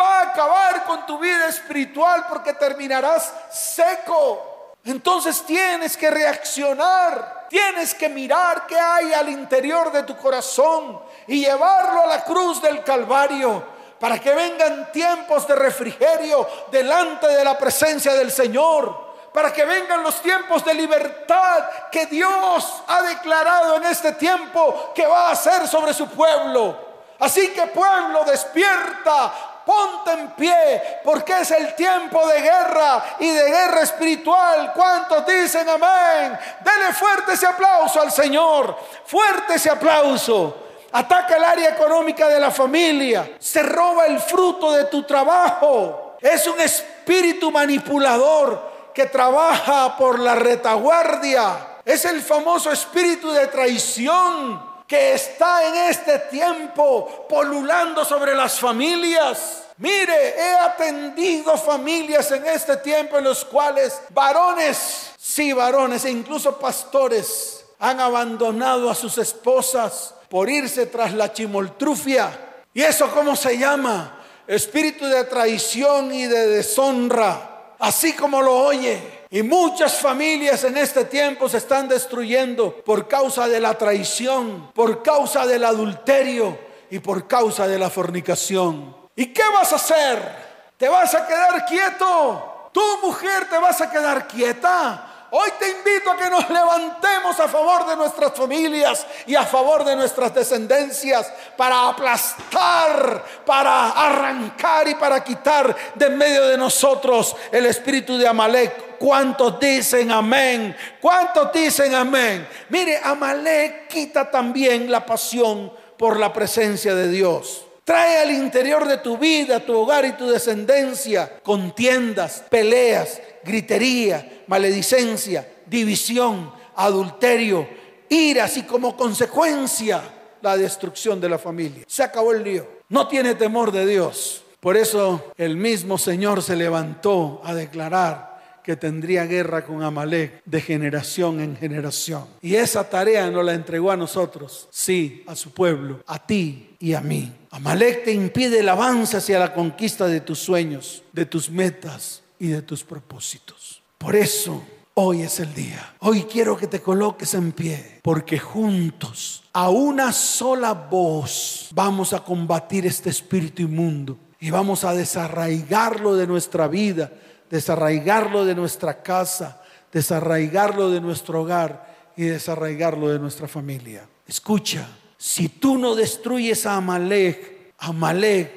va 0.00 0.20
a 0.20 0.22
acabar 0.30 0.84
con 0.84 1.06
tu 1.06 1.18
vida 1.18 1.48
espiritual 1.48 2.26
porque 2.28 2.52
terminarás 2.54 3.32
seco. 3.50 4.76
Entonces 4.84 5.42
tienes 5.44 5.96
que 5.96 6.10
reaccionar, 6.10 7.46
tienes 7.48 7.94
que 7.94 8.08
mirar 8.08 8.66
qué 8.66 8.78
hay 8.78 9.12
al 9.12 9.28
interior 9.28 9.90
de 9.92 10.04
tu 10.04 10.16
corazón 10.16 11.00
y 11.26 11.44
llevarlo 11.44 12.02
a 12.02 12.06
la 12.06 12.24
cruz 12.24 12.62
del 12.62 12.82
Calvario 12.84 13.78
para 13.98 14.18
que 14.18 14.32
vengan 14.32 14.92
tiempos 14.92 15.46
de 15.48 15.56
refrigerio 15.56 16.48
delante 16.70 17.26
de 17.26 17.44
la 17.44 17.58
presencia 17.58 18.14
del 18.14 18.30
Señor 18.30 19.08
para 19.32 19.52
que 19.52 19.64
vengan 19.64 20.02
los 20.02 20.20
tiempos 20.20 20.64
de 20.64 20.74
libertad 20.74 21.64
que 21.92 22.06
Dios 22.06 22.82
ha 22.86 23.02
declarado 23.02 23.76
en 23.76 23.84
este 23.84 24.12
tiempo 24.12 24.92
que 24.94 25.06
va 25.06 25.28
a 25.28 25.32
hacer 25.32 25.68
sobre 25.68 25.94
su 25.94 26.08
pueblo. 26.08 26.76
Así 27.20 27.48
que 27.48 27.66
pueblo, 27.66 28.24
despierta, 28.24 29.32
ponte 29.68 30.12
en 30.12 30.30
pie, 30.30 31.00
porque 31.04 31.42
es 31.42 31.50
el 31.50 31.74
tiempo 31.74 32.26
de 32.26 32.40
guerra 32.40 33.16
y 33.18 33.28
de 33.28 33.50
guerra 33.50 33.82
espiritual. 33.82 34.72
¿Cuántos 34.74 35.26
dicen 35.26 35.68
amén? 35.68 36.38
Dele 36.60 36.94
fuerte 36.94 37.34
ese 37.34 37.46
aplauso 37.46 38.00
al 38.00 38.10
Señor, 38.10 38.74
fuerte 39.04 39.56
ese 39.56 39.68
aplauso. 39.68 40.64
Ataca 40.90 41.36
el 41.36 41.44
área 41.44 41.68
económica 41.68 42.28
de 42.28 42.40
la 42.40 42.50
familia, 42.50 43.32
se 43.38 43.62
roba 43.62 44.06
el 44.06 44.18
fruto 44.20 44.72
de 44.72 44.84
tu 44.84 45.02
trabajo. 45.02 46.16
Es 46.18 46.46
un 46.46 46.58
espíritu 46.60 47.50
manipulador 47.50 48.92
que 48.94 49.04
trabaja 49.04 49.98
por 49.98 50.18
la 50.18 50.34
retaguardia. 50.34 51.80
Es 51.84 52.06
el 52.06 52.22
famoso 52.22 52.72
espíritu 52.72 53.30
de 53.30 53.48
traición 53.48 54.67
que 54.88 55.12
está 55.12 55.68
en 55.68 55.90
este 55.90 56.18
tiempo 56.30 57.26
polulando 57.28 58.06
sobre 58.06 58.34
las 58.34 58.58
familias. 58.58 59.64
Mire, 59.76 60.34
he 60.34 60.54
atendido 60.54 61.58
familias 61.58 62.32
en 62.32 62.46
este 62.46 62.78
tiempo 62.78 63.18
en 63.18 63.24
los 63.24 63.44
cuales 63.44 64.00
varones, 64.08 65.10
sí 65.18 65.52
varones 65.52 66.06
e 66.06 66.10
incluso 66.10 66.58
pastores 66.58 67.66
han 67.78 68.00
abandonado 68.00 68.90
a 68.90 68.94
sus 68.94 69.18
esposas 69.18 70.14
por 70.30 70.48
irse 70.48 70.86
tras 70.86 71.12
la 71.12 71.34
chimoltrufia. 71.34 72.64
¿Y 72.72 72.82
eso 72.82 73.10
cómo 73.12 73.36
se 73.36 73.58
llama? 73.58 74.24
Espíritu 74.46 75.04
de 75.04 75.24
traición 75.24 76.14
y 76.14 76.24
de 76.24 76.46
deshonra, 76.48 77.74
así 77.78 78.14
como 78.14 78.40
lo 78.40 78.56
oye. 78.56 79.17
Y 79.30 79.42
muchas 79.42 79.96
familias 79.96 80.64
en 80.64 80.78
este 80.78 81.04
tiempo 81.04 81.48
se 81.48 81.58
están 81.58 81.86
destruyendo 81.86 82.74
por 82.76 83.06
causa 83.06 83.46
de 83.46 83.60
la 83.60 83.76
traición, 83.76 84.70
por 84.72 85.02
causa 85.02 85.46
del 85.46 85.64
adulterio 85.64 86.58
y 86.90 86.98
por 86.98 87.28
causa 87.28 87.68
de 87.68 87.78
la 87.78 87.90
fornicación. 87.90 88.96
¿Y 89.14 89.26
qué 89.26 89.42
vas 89.52 89.72
a 89.72 89.76
hacer? 89.76 90.48
¿Te 90.78 90.88
vas 90.88 91.14
a 91.14 91.26
quedar 91.26 91.66
quieto? 91.66 92.70
¿Tu 92.72 93.06
mujer 93.06 93.48
te 93.50 93.58
vas 93.58 93.80
a 93.80 93.90
quedar 93.90 94.26
quieta? 94.26 95.07
Hoy 95.30 95.50
te 95.58 95.68
invito 95.68 96.10
a 96.10 96.16
que 96.16 96.30
nos 96.30 96.48
levantemos 96.48 97.38
a 97.38 97.48
favor 97.48 97.86
de 97.86 97.96
nuestras 97.96 98.32
familias 98.32 99.06
y 99.26 99.34
a 99.34 99.44
favor 99.44 99.84
de 99.84 99.94
nuestras 99.94 100.34
descendencias 100.34 101.30
para 101.54 101.88
aplastar, 101.88 103.22
para 103.44 103.90
arrancar 103.90 104.88
y 104.88 104.94
para 104.94 105.22
quitar 105.22 105.76
de 105.94 106.08
medio 106.08 106.48
de 106.48 106.56
nosotros 106.56 107.36
el 107.52 107.66
espíritu 107.66 108.16
de 108.16 108.26
Amalek. 108.26 108.96
¿Cuántos 108.98 109.60
dicen 109.60 110.10
amén? 110.10 110.74
¿Cuántos 110.98 111.52
dicen 111.52 111.94
amén? 111.94 112.48
Mire, 112.70 112.98
Amalek 113.04 113.86
quita 113.86 114.30
también 114.30 114.90
la 114.90 115.04
pasión 115.04 115.70
por 115.98 116.18
la 116.18 116.32
presencia 116.32 116.94
de 116.94 117.08
Dios. 117.10 117.67
Trae 117.88 118.18
al 118.18 118.32
interior 118.32 118.86
de 118.86 118.98
tu 118.98 119.16
vida, 119.16 119.60
tu 119.60 119.74
hogar 119.74 120.04
y 120.04 120.12
tu 120.12 120.28
descendencia 120.28 121.40
contiendas, 121.42 122.44
peleas, 122.50 123.18
gritería, 123.42 124.42
maledicencia, 124.46 125.50
división, 125.64 126.52
adulterio, 126.76 127.66
iras 128.10 128.58
y 128.58 128.64
como 128.64 128.94
consecuencia 128.94 130.02
la 130.42 130.58
destrucción 130.58 131.18
de 131.18 131.30
la 131.30 131.38
familia. 131.38 131.84
Se 131.86 132.02
acabó 132.02 132.32
el 132.34 132.44
lío. 132.44 132.68
No 132.90 133.08
tiene 133.08 133.34
temor 133.34 133.72
de 133.72 133.86
Dios. 133.86 134.44
Por 134.60 134.76
eso 134.76 135.32
el 135.38 135.56
mismo 135.56 135.96
Señor 135.96 136.42
se 136.42 136.56
levantó 136.56 137.40
a 137.42 137.54
declarar 137.54 138.60
que 138.62 138.76
tendría 138.76 139.24
guerra 139.24 139.64
con 139.64 139.82
Amalek 139.82 140.42
de 140.44 140.60
generación 140.60 141.40
en 141.40 141.56
generación. 141.56 142.26
Y 142.42 142.56
esa 142.56 142.90
tarea 142.90 143.30
no 143.30 143.42
la 143.42 143.54
entregó 143.54 143.90
a 143.90 143.96
nosotros, 143.96 144.68
sí, 144.70 145.24
a 145.26 145.34
su 145.34 145.54
pueblo, 145.54 146.02
a 146.06 146.18
ti 146.26 146.67
y 146.78 146.94
a 146.94 147.00
mí. 147.00 147.32
Amalek 147.50 148.04
te 148.04 148.12
impide 148.12 148.60
el 148.60 148.68
avance 148.68 149.16
hacia 149.16 149.38
la 149.38 149.54
conquista 149.54 150.06
de 150.06 150.20
tus 150.20 150.38
sueños, 150.38 151.02
de 151.12 151.26
tus 151.26 151.50
metas 151.50 152.22
y 152.38 152.48
de 152.48 152.62
tus 152.62 152.84
propósitos. 152.84 153.82
Por 153.96 154.14
eso 154.14 154.62
hoy 154.94 155.22
es 155.22 155.40
el 155.40 155.52
día. 155.54 155.94
Hoy 156.00 156.24
quiero 156.24 156.56
que 156.56 156.66
te 156.66 156.80
coloques 156.80 157.34
en 157.34 157.52
pie, 157.52 158.00
porque 158.02 158.38
juntos, 158.38 159.42
a 159.52 159.70
una 159.70 160.12
sola 160.12 160.72
voz, 160.72 161.68
vamos 161.72 162.12
a 162.12 162.22
combatir 162.22 162.86
este 162.86 163.10
espíritu 163.10 163.62
inmundo 163.62 164.18
y 164.38 164.50
vamos 164.50 164.84
a 164.84 164.94
desarraigarlo 164.94 166.14
de 166.14 166.26
nuestra 166.26 166.68
vida 166.68 167.10
desarraigarlo 167.50 168.44
de 168.44 168.54
nuestra 168.54 169.02
casa, 169.02 169.62
desarraigarlo 169.92 170.90
de 170.90 171.00
nuestro 171.00 171.42
hogar 171.42 172.12
y 172.16 172.24
desarraigarlo 172.24 173.08
de 173.08 173.18
nuestra 173.18 173.48
familia. 173.48 174.08
Escucha, 174.26 174.86
Si 175.18 175.48
tú 175.48 175.76
no 175.76 175.96
destruyes 175.96 176.64
a 176.64 176.76
Amalek, 176.76 177.74
Amalek 177.78 178.52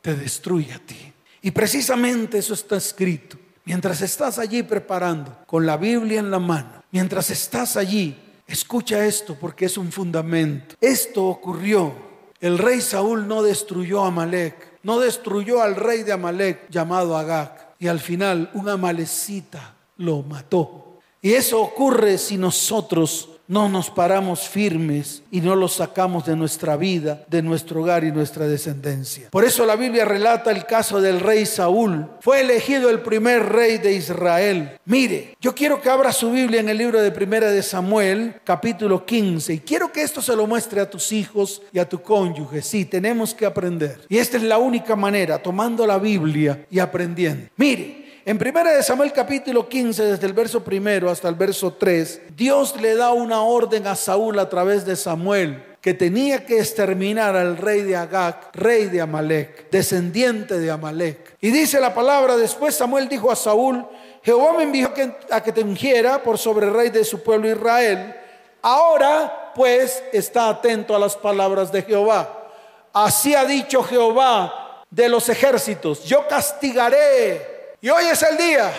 te 0.00 0.14
destruye 0.14 0.72
a 0.72 0.78
ti. 0.78 1.12
Y 1.42 1.50
precisamente 1.50 2.38
eso 2.38 2.54
está 2.54 2.76
escrito. 2.76 3.36
Mientras 3.64 4.00
estás 4.00 4.38
allí 4.38 4.62
preparando, 4.62 5.36
con 5.46 5.66
la 5.66 5.76
Biblia 5.76 6.20
en 6.20 6.30
la 6.30 6.38
mano, 6.38 6.84
mientras 6.92 7.30
estás 7.30 7.76
allí, 7.76 8.16
escucha 8.46 9.04
esto 9.04 9.36
porque 9.38 9.66
es 9.66 9.76
un 9.76 9.90
fundamento. 9.90 10.76
Esto 10.80 11.26
ocurrió. 11.26 11.92
El 12.40 12.56
rey 12.56 12.80
Saúl 12.80 13.26
no 13.26 13.42
destruyó 13.42 14.04
a 14.04 14.08
Amalek, 14.08 14.78
no 14.84 15.00
destruyó 15.00 15.60
al 15.60 15.76
rey 15.76 16.04
de 16.04 16.12
Amalek 16.12 16.70
llamado 16.70 17.16
Agag. 17.16 17.74
Y 17.80 17.88
al 17.88 17.98
final 17.98 18.50
un 18.54 18.68
amalecita 18.68 19.74
lo 19.96 20.22
mató. 20.22 20.98
Y 21.20 21.32
eso 21.32 21.60
ocurre 21.60 22.16
si 22.16 22.36
nosotros 22.38 23.29
no 23.50 23.68
nos 23.68 23.90
paramos 23.90 24.48
firmes 24.48 25.24
y 25.32 25.40
no 25.40 25.56
los 25.56 25.74
sacamos 25.74 26.24
de 26.24 26.36
nuestra 26.36 26.76
vida, 26.76 27.24
de 27.28 27.42
nuestro 27.42 27.82
hogar 27.82 28.04
y 28.04 28.12
nuestra 28.12 28.46
descendencia. 28.46 29.28
Por 29.30 29.44
eso 29.44 29.66
la 29.66 29.74
Biblia 29.74 30.04
relata 30.04 30.52
el 30.52 30.66
caso 30.66 31.00
del 31.00 31.18
rey 31.18 31.44
Saúl. 31.44 32.06
Fue 32.20 32.42
elegido 32.42 32.88
el 32.90 33.00
primer 33.00 33.44
rey 33.48 33.78
de 33.78 33.92
Israel. 33.92 34.78
Mire, 34.84 35.36
yo 35.40 35.52
quiero 35.52 35.82
que 35.82 35.90
abra 35.90 36.12
su 36.12 36.30
Biblia 36.30 36.60
en 36.60 36.68
el 36.68 36.78
libro 36.78 37.02
de 37.02 37.10
Primera 37.10 37.50
de 37.50 37.64
Samuel, 37.64 38.36
capítulo 38.44 39.04
15, 39.04 39.54
y 39.54 39.58
quiero 39.58 39.90
que 39.90 40.02
esto 40.02 40.22
se 40.22 40.36
lo 40.36 40.46
muestre 40.46 40.80
a 40.80 40.88
tus 40.88 41.10
hijos 41.10 41.60
y 41.72 41.80
a 41.80 41.88
tu 41.88 42.00
cónyuge. 42.00 42.62
Sí, 42.62 42.84
tenemos 42.84 43.34
que 43.34 43.46
aprender. 43.46 44.02
Y 44.08 44.18
esta 44.18 44.36
es 44.36 44.44
la 44.44 44.58
única 44.58 44.94
manera, 44.94 45.42
tomando 45.42 45.84
la 45.88 45.98
Biblia 45.98 46.66
y 46.70 46.78
aprendiendo. 46.78 47.48
Mire, 47.56 47.99
en 48.24 48.36
1 48.36 48.82
Samuel 48.82 49.12
capítulo 49.12 49.68
15, 49.68 50.04
desde 50.04 50.26
el 50.26 50.32
verso 50.32 50.62
primero 50.62 51.10
hasta 51.10 51.28
el 51.28 51.34
verso 51.34 51.72
3, 51.72 52.36
Dios 52.36 52.80
le 52.80 52.94
da 52.94 53.12
una 53.12 53.42
orden 53.42 53.86
a 53.86 53.96
Saúl 53.96 54.38
a 54.38 54.48
través 54.48 54.84
de 54.84 54.96
Samuel 54.96 55.64
que 55.80 55.94
tenía 55.94 56.44
que 56.44 56.58
exterminar 56.58 57.34
al 57.34 57.56
rey 57.56 57.80
de 57.82 57.96
Agag, 57.96 58.50
rey 58.52 58.86
de 58.86 59.00
Amalek, 59.00 59.70
descendiente 59.70 60.58
de 60.58 60.70
Amalek. 60.70 61.36
Y 61.40 61.50
dice 61.50 61.80
la 61.80 61.94
palabra, 61.94 62.36
después 62.36 62.74
Samuel 62.74 63.08
dijo 63.08 63.30
a 63.30 63.36
Saúl, 63.36 63.86
Jehová 64.22 64.52
me 64.58 64.64
envió 64.64 64.92
a 65.30 65.42
que 65.42 65.52
te 65.52 65.62
ungiera 65.62 66.22
por 66.22 66.36
sobre 66.36 66.68
rey 66.68 66.90
de 66.90 67.04
su 67.04 67.22
pueblo 67.22 67.48
Israel. 67.48 68.14
Ahora 68.60 69.52
pues 69.54 70.02
está 70.12 70.50
atento 70.50 70.94
a 70.94 70.98
las 70.98 71.16
palabras 71.16 71.72
de 71.72 71.82
Jehová. 71.82 72.48
Así 72.92 73.34
ha 73.34 73.46
dicho 73.46 73.82
Jehová 73.82 74.84
de 74.90 75.08
los 75.08 75.28
ejércitos, 75.28 76.04
yo 76.04 76.26
castigaré 76.28 77.49
y 77.80 77.88
hoy 77.88 78.04
es 78.06 78.22
el 78.22 78.36
día. 78.36 78.72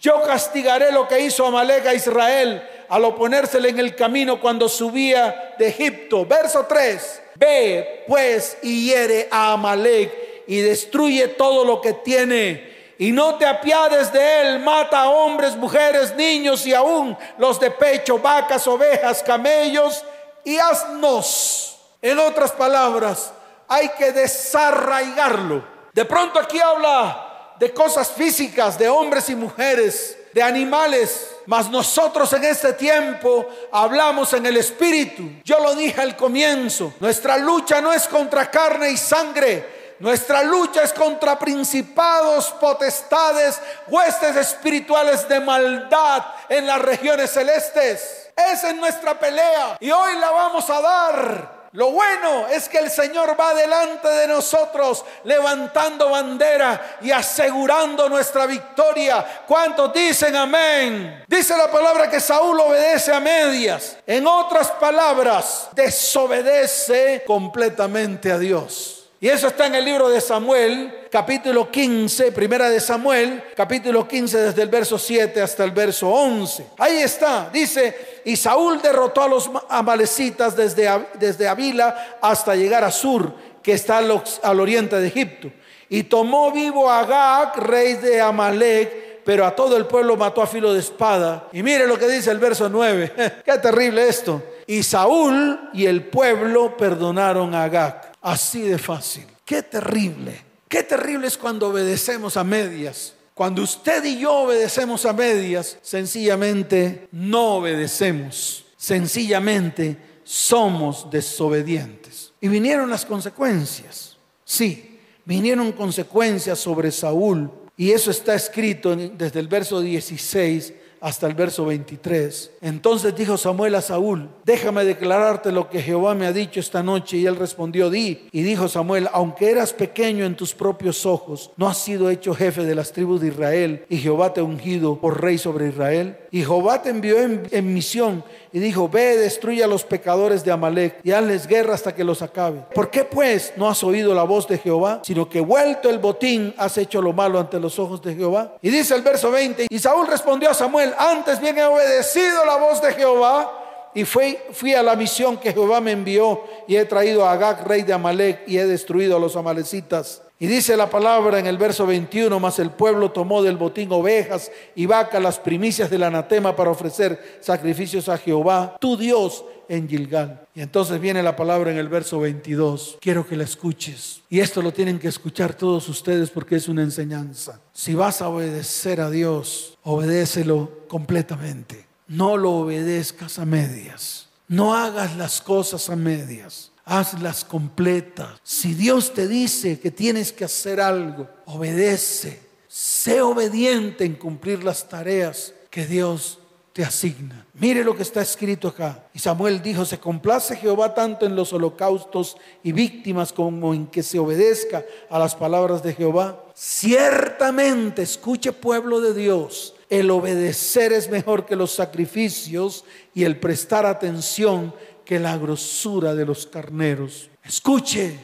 Yo 0.00 0.22
castigaré 0.22 0.92
lo 0.92 1.08
que 1.08 1.20
hizo 1.20 1.46
Amalek 1.46 1.86
a 1.86 1.94
Israel 1.94 2.62
al 2.88 3.04
oponérsele 3.04 3.70
en 3.70 3.80
el 3.80 3.96
camino 3.96 4.40
cuando 4.40 4.68
subía 4.68 5.54
de 5.58 5.68
Egipto. 5.68 6.24
Verso 6.24 6.66
3. 6.66 7.22
Ve 7.34 8.04
pues 8.06 8.58
y 8.62 8.86
hiere 8.86 9.28
a 9.30 9.52
Amalek 9.52 10.44
y 10.46 10.60
destruye 10.60 11.28
todo 11.28 11.64
lo 11.64 11.80
que 11.80 11.92
tiene. 11.92 12.94
Y 12.98 13.12
no 13.12 13.34
te 13.34 13.44
apiades 13.44 14.10
de 14.12 14.40
él, 14.40 14.60
mata 14.60 15.02
a 15.02 15.10
hombres, 15.10 15.54
mujeres, 15.54 16.14
niños 16.14 16.66
y 16.66 16.72
aún 16.72 17.16
los 17.36 17.60
de 17.60 17.70
pecho, 17.70 18.18
vacas, 18.18 18.66
ovejas, 18.66 19.22
camellos 19.22 20.02
y 20.44 20.56
asnos. 20.56 21.78
En 22.00 22.18
otras 22.18 22.52
palabras, 22.52 23.32
hay 23.68 23.88
que 23.98 24.12
desarraigarlo. 24.12 25.62
De 25.92 26.04
pronto 26.04 26.38
aquí 26.38 26.58
habla 26.58 27.25
de 27.58 27.72
cosas 27.72 28.10
físicas, 28.10 28.78
de 28.78 28.88
hombres 28.88 29.28
y 29.28 29.34
mujeres, 29.34 30.16
de 30.32 30.42
animales. 30.42 31.28
Mas 31.46 31.70
nosotros 31.70 32.32
en 32.32 32.44
este 32.44 32.72
tiempo 32.72 33.48
hablamos 33.72 34.32
en 34.32 34.46
el 34.46 34.56
Espíritu. 34.56 35.22
Yo 35.44 35.60
lo 35.60 35.74
dije 35.74 36.00
al 36.00 36.16
comienzo. 36.16 36.92
Nuestra 37.00 37.38
lucha 37.38 37.80
no 37.80 37.92
es 37.92 38.06
contra 38.08 38.50
carne 38.50 38.90
y 38.90 38.96
sangre. 38.96 39.76
Nuestra 39.98 40.42
lucha 40.42 40.82
es 40.82 40.92
contra 40.92 41.38
principados, 41.38 42.50
potestades, 42.60 43.58
huestes 43.88 44.36
espirituales 44.36 45.26
de 45.26 45.40
maldad 45.40 46.22
en 46.50 46.66
las 46.66 46.82
regiones 46.82 47.30
celestes. 47.30 48.30
Esa 48.36 48.70
es 48.70 48.76
nuestra 48.76 49.18
pelea 49.18 49.78
y 49.80 49.90
hoy 49.90 50.18
la 50.18 50.30
vamos 50.30 50.68
a 50.68 50.80
dar. 50.82 51.55
Lo 51.76 51.90
bueno 51.90 52.48
es 52.48 52.70
que 52.70 52.78
el 52.78 52.90
Señor 52.90 53.38
va 53.38 53.52
delante 53.52 54.08
de 54.08 54.26
nosotros 54.26 55.04
levantando 55.24 56.08
bandera 56.08 56.96
y 57.02 57.10
asegurando 57.10 58.08
nuestra 58.08 58.46
victoria. 58.46 59.42
¿Cuántos 59.46 59.92
dicen 59.92 60.34
amén? 60.36 61.24
Dice 61.28 61.54
la 61.54 61.70
palabra 61.70 62.08
que 62.08 62.18
Saúl 62.18 62.58
obedece 62.60 63.12
a 63.12 63.20
medias. 63.20 63.98
En 64.06 64.26
otras 64.26 64.70
palabras, 64.70 65.68
desobedece 65.72 67.22
completamente 67.26 68.32
a 68.32 68.38
Dios. 68.38 68.95
Y 69.26 69.28
eso 69.28 69.48
está 69.48 69.66
en 69.66 69.74
el 69.74 69.84
libro 69.84 70.08
de 70.08 70.20
Samuel, 70.20 71.08
capítulo 71.10 71.68
15, 71.68 72.30
primera 72.30 72.70
de 72.70 72.78
Samuel, 72.78 73.42
capítulo 73.56 74.06
15 74.06 74.38
desde 74.38 74.62
el 74.62 74.68
verso 74.68 75.00
7 75.00 75.42
hasta 75.42 75.64
el 75.64 75.72
verso 75.72 76.08
11. 76.08 76.64
Ahí 76.78 76.98
está, 76.98 77.50
dice, 77.52 78.20
y 78.24 78.36
Saúl 78.36 78.80
derrotó 78.80 79.24
a 79.24 79.28
los 79.28 79.50
amalecitas 79.68 80.54
desde, 80.54 80.88
desde 81.14 81.48
Avila 81.48 82.18
hasta 82.22 82.54
llegar 82.54 82.84
a 82.84 82.92
Sur, 82.92 83.34
que 83.64 83.72
está 83.72 83.98
al, 83.98 84.60
oriente 84.60 84.94
de 85.00 85.08
Egipto. 85.08 85.50
Y 85.88 86.04
tomó 86.04 86.52
vivo 86.52 86.88
a 86.88 87.00
Agag, 87.00 87.58
rey 87.66 87.94
de 87.94 88.20
Amalek, 88.20 89.24
pero 89.24 89.44
a 89.44 89.56
todo 89.56 89.76
el 89.76 89.86
pueblo 89.86 90.16
mató 90.16 90.40
a 90.40 90.46
filo 90.46 90.72
de 90.72 90.78
espada. 90.78 91.48
Y 91.52 91.64
mire 91.64 91.88
lo 91.88 91.98
que 91.98 92.06
dice 92.06 92.30
el 92.30 92.38
verso 92.38 92.68
9. 92.68 93.42
Qué 93.44 93.58
terrible 93.58 94.06
esto. 94.06 94.40
Y 94.68 94.84
Saúl 94.84 95.70
y 95.72 95.86
el 95.86 96.04
pueblo 96.04 96.76
perdonaron 96.76 97.56
a 97.56 97.64
Agag. 97.64 98.05
Así 98.26 98.62
de 98.62 98.76
fácil. 98.76 99.24
Qué 99.44 99.62
terrible. 99.62 100.36
Qué 100.66 100.82
terrible 100.82 101.28
es 101.28 101.38
cuando 101.38 101.68
obedecemos 101.68 102.36
a 102.36 102.42
medias. 102.42 103.14
Cuando 103.34 103.62
usted 103.62 104.02
y 104.02 104.18
yo 104.18 104.32
obedecemos 104.32 105.06
a 105.06 105.12
medias, 105.12 105.78
sencillamente 105.80 107.06
no 107.12 107.58
obedecemos. 107.58 108.64
Sencillamente 108.76 109.96
somos 110.24 111.08
desobedientes. 111.08 112.32
Y 112.40 112.48
vinieron 112.48 112.90
las 112.90 113.06
consecuencias. 113.06 114.16
Sí, 114.44 114.98
vinieron 115.24 115.70
consecuencias 115.70 116.58
sobre 116.58 116.90
Saúl. 116.90 117.48
Y 117.76 117.92
eso 117.92 118.10
está 118.10 118.34
escrito 118.34 118.96
desde 118.96 119.38
el 119.38 119.46
verso 119.46 119.80
16 119.80 120.74
hasta 121.00 121.26
el 121.26 121.34
verso 121.34 121.66
23. 121.66 122.52
Entonces 122.60 123.14
dijo 123.14 123.36
Samuel 123.36 123.74
a 123.74 123.80
Saúl, 123.80 124.28
déjame 124.44 124.84
declararte 124.84 125.52
lo 125.52 125.68
que 125.68 125.82
Jehová 125.82 126.14
me 126.14 126.26
ha 126.26 126.32
dicho 126.32 126.60
esta 126.60 126.82
noche. 126.82 127.16
Y 127.18 127.26
él 127.26 127.36
respondió, 127.36 127.90
di. 127.90 128.28
Y 128.32 128.42
dijo 128.42 128.68
Samuel, 128.68 129.08
aunque 129.12 129.50
eras 129.50 129.72
pequeño 129.72 130.24
en 130.24 130.36
tus 130.36 130.54
propios 130.54 131.06
ojos, 131.06 131.50
no 131.56 131.68
has 131.68 131.78
sido 131.78 132.10
hecho 132.10 132.34
jefe 132.34 132.64
de 132.64 132.74
las 132.74 132.92
tribus 132.92 133.20
de 133.20 133.28
Israel, 133.28 133.84
y 133.88 133.98
Jehová 133.98 134.32
te 134.32 134.40
ha 134.40 134.44
ungido 134.44 135.00
por 135.00 135.20
rey 135.20 135.38
sobre 135.38 135.68
Israel. 135.68 136.16
Y 136.36 136.44
Jehová 136.44 136.82
te 136.82 136.90
envió 136.90 137.18
en, 137.18 137.72
misión 137.72 138.22
y 138.52 138.58
dijo, 138.58 138.90
ve, 138.90 139.16
destruye 139.16 139.64
a 139.64 139.66
los 139.66 139.84
pecadores 139.84 140.44
de 140.44 140.52
Amalek 140.52 141.00
y 141.02 141.12
hazles 141.12 141.46
guerra 141.46 141.72
hasta 141.72 141.94
que 141.94 142.04
los 142.04 142.20
acabe. 142.20 142.60
¿Por 142.74 142.90
qué 142.90 143.04
pues 143.04 143.54
no 143.56 143.66
has 143.70 143.82
oído 143.82 144.12
la 144.12 144.24
voz 144.24 144.46
de 144.46 144.58
Jehová, 144.58 145.00
sino 145.02 145.30
que 145.30 145.40
vuelto 145.40 145.88
el 145.88 145.98
botín 145.98 146.52
has 146.58 146.76
hecho 146.76 147.00
lo 147.00 147.14
malo 147.14 147.40
ante 147.40 147.58
los 147.58 147.78
ojos 147.78 148.02
de 148.02 148.14
Jehová? 148.14 148.52
Y 148.60 148.68
dice 148.68 148.94
el 148.94 149.00
verso 149.00 149.30
20, 149.30 149.68
y 149.70 149.78
Saúl 149.78 150.06
respondió 150.08 150.50
a 150.50 150.54
Samuel, 150.54 150.92
antes 150.98 151.40
bien 151.40 151.56
he 151.56 151.64
obedecido 151.64 152.44
la 152.44 152.58
voz 152.58 152.82
de 152.82 152.92
Jehová 152.92 153.90
y 153.94 154.04
fui, 154.04 154.36
fui 154.52 154.74
a 154.74 154.82
la 154.82 154.94
misión 154.94 155.38
que 155.38 155.54
Jehová 155.54 155.80
me 155.80 155.92
envió 155.92 156.42
y 156.68 156.76
he 156.76 156.84
traído 156.84 157.24
a 157.24 157.32
Agag, 157.32 157.66
rey 157.66 157.80
de 157.80 157.94
Amalek, 157.94 158.42
y 158.46 158.58
he 158.58 158.66
destruido 158.66 159.16
a 159.16 159.20
los 159.20 159.36
amalecitas. 159.36 160.20
Y 160.38 160.46
dice 160.46 160.76
la 160.76 160.90
palabra 160.90 161.38
en 161.38 161.46
el 161.46 161.56
verso 161.56 161.86
21, 161.86 162.38
más 162.38 162.58
el 162.58 162.70
pueblo 162.70 163.10
tomó 163.10 163.42
del 163.42 163.56
botín 163.56 163.90
ovejas 163.90 164.52
y 164.74 164.84
vacas, 164.84 165.22
las 165.22 165.38
primicias 165.38 165.88
del 165.88 166.02
anatema 166.02 166.54
para 166.54 166.70
ofrecer 166.70 167.38
sacrificios 167.40 168.10
a 168.10 168.18
Jehová, 168.18 168.76
tu 168.78 168.98
Dios, 168.98 169.44
en 169.68 169.88
Gilgal. 169.88 170.46
Y 170.54 170.60
entonces 170.60 171.00
viene 171.00 171.22
la 171.22 171.36
palabra 171.36 171.70
en 171.70 171.78
el 171.78 171.88
verso 171.88 172.20
22. 172.20 172.98
Quiero 173.00 173.26
que 173.26 173.36
la 173.36 173.44
escuches. 173.44 174.22
Y 174.28 174.40
esto 174.40 174.60
lo 174.60 174.72
tienen 174.72 174.98
que 174.98 175.08
escuchar 175.08 175.54
todos 175.54 175.88
ustedes 175.88 176.30
porque 176.30 176.56
es 176.56 176.68
una 176.68 176.82
enseñanza. 176.82 177.60
Si 177.72 177.94
vas 177.94 178.20
a 178.20 178.28
obedecer 178.28 179.00
a 179.00 179.10
Dios, 179.10 179.78
obedécelo 179.82 180.70
completamente. 180.86 181.86
No 182.08 182.36
lo 182.36 182.52
obedezcas 182.52 183.38
a 183.38 183.46
medias. 183.46 184.28
No 184.48 184.74
hagas 184.74 185.16
las 185.16 185.40
cosas 185.40 185.88
a 185.88 185.96
medias 185.96 186.72
hazlas 186.86 187.44
completas. 187.44 188.30
Si 188.42 188.72
Dios 188.72 189.12
te 189.12 189.28
dice 189.28 189.78
que 189.78 189.90
tienes 189.90 190.32
que 190.32 190.44
hacer 190.44 190.80
algo, 190.80 191.28
obedece. 191.44 192.40
Sé 192.68 193.20
obediente 193.20 194.04
en 194.04 194.14
cumplir 194.14 194.62
las 194.62 194.88
tareas 194.88 195.52
que 195.68 195.84
Dios 195.84 196.38
te 196.72 196.84
asigna. 196.84 197.46
Mire 197.54 197.82
lo 197.82 197.96
que 197.96 198.02
está 198.02 198.22
escrito 198.22 198.68
acá. 198.68 199.08
Y 199.12 199.18
Samuel 199.18 199.62
dijo, 199.62 199.84
se 199.84 199.98
complace 199.98 200.56
Jehová 200.56 200.94
tanto 200.94 201.26
en 201.26 201.34
los 201.34 201.52
holocaustos 201.52 202.36
y 202.62 202.72
víctimas 202.72 203.32
como 203.32 203.74
en 203.74 203.86
que 203.86 204.02
se 204.02 204.18
obedezca 204.18 204.84
a 205.10 205.18
las 205.18 205.34
palabras 205.34 205.82
de 205.82 205.94
Jehová. 205.94 206.44
Ciertamente, 206.54 208.02
escuche 208.02 208.52
pueblo 208.52 209.00
de 209.00 209.14
Dios, 209.14 209.74
el 209.88 210.10
obedecer 210.10 210.92
es 210.92 211.08
mejor 211.10 211.46
que 211.46 211.56
los 211.56 211.72
sacrificios 211.72 212.84
y 213.14 213.24
el 213.24 213.40
prestar 213.40 213.86
atención 213.86 214.74
que 215.06 215.18
la 215.18 215.38
grosura 215.38 216.14
de 216.14 216.26
los 216.26 216.46
carneros. 216.46 217.30
Escuche, 217.42 218.18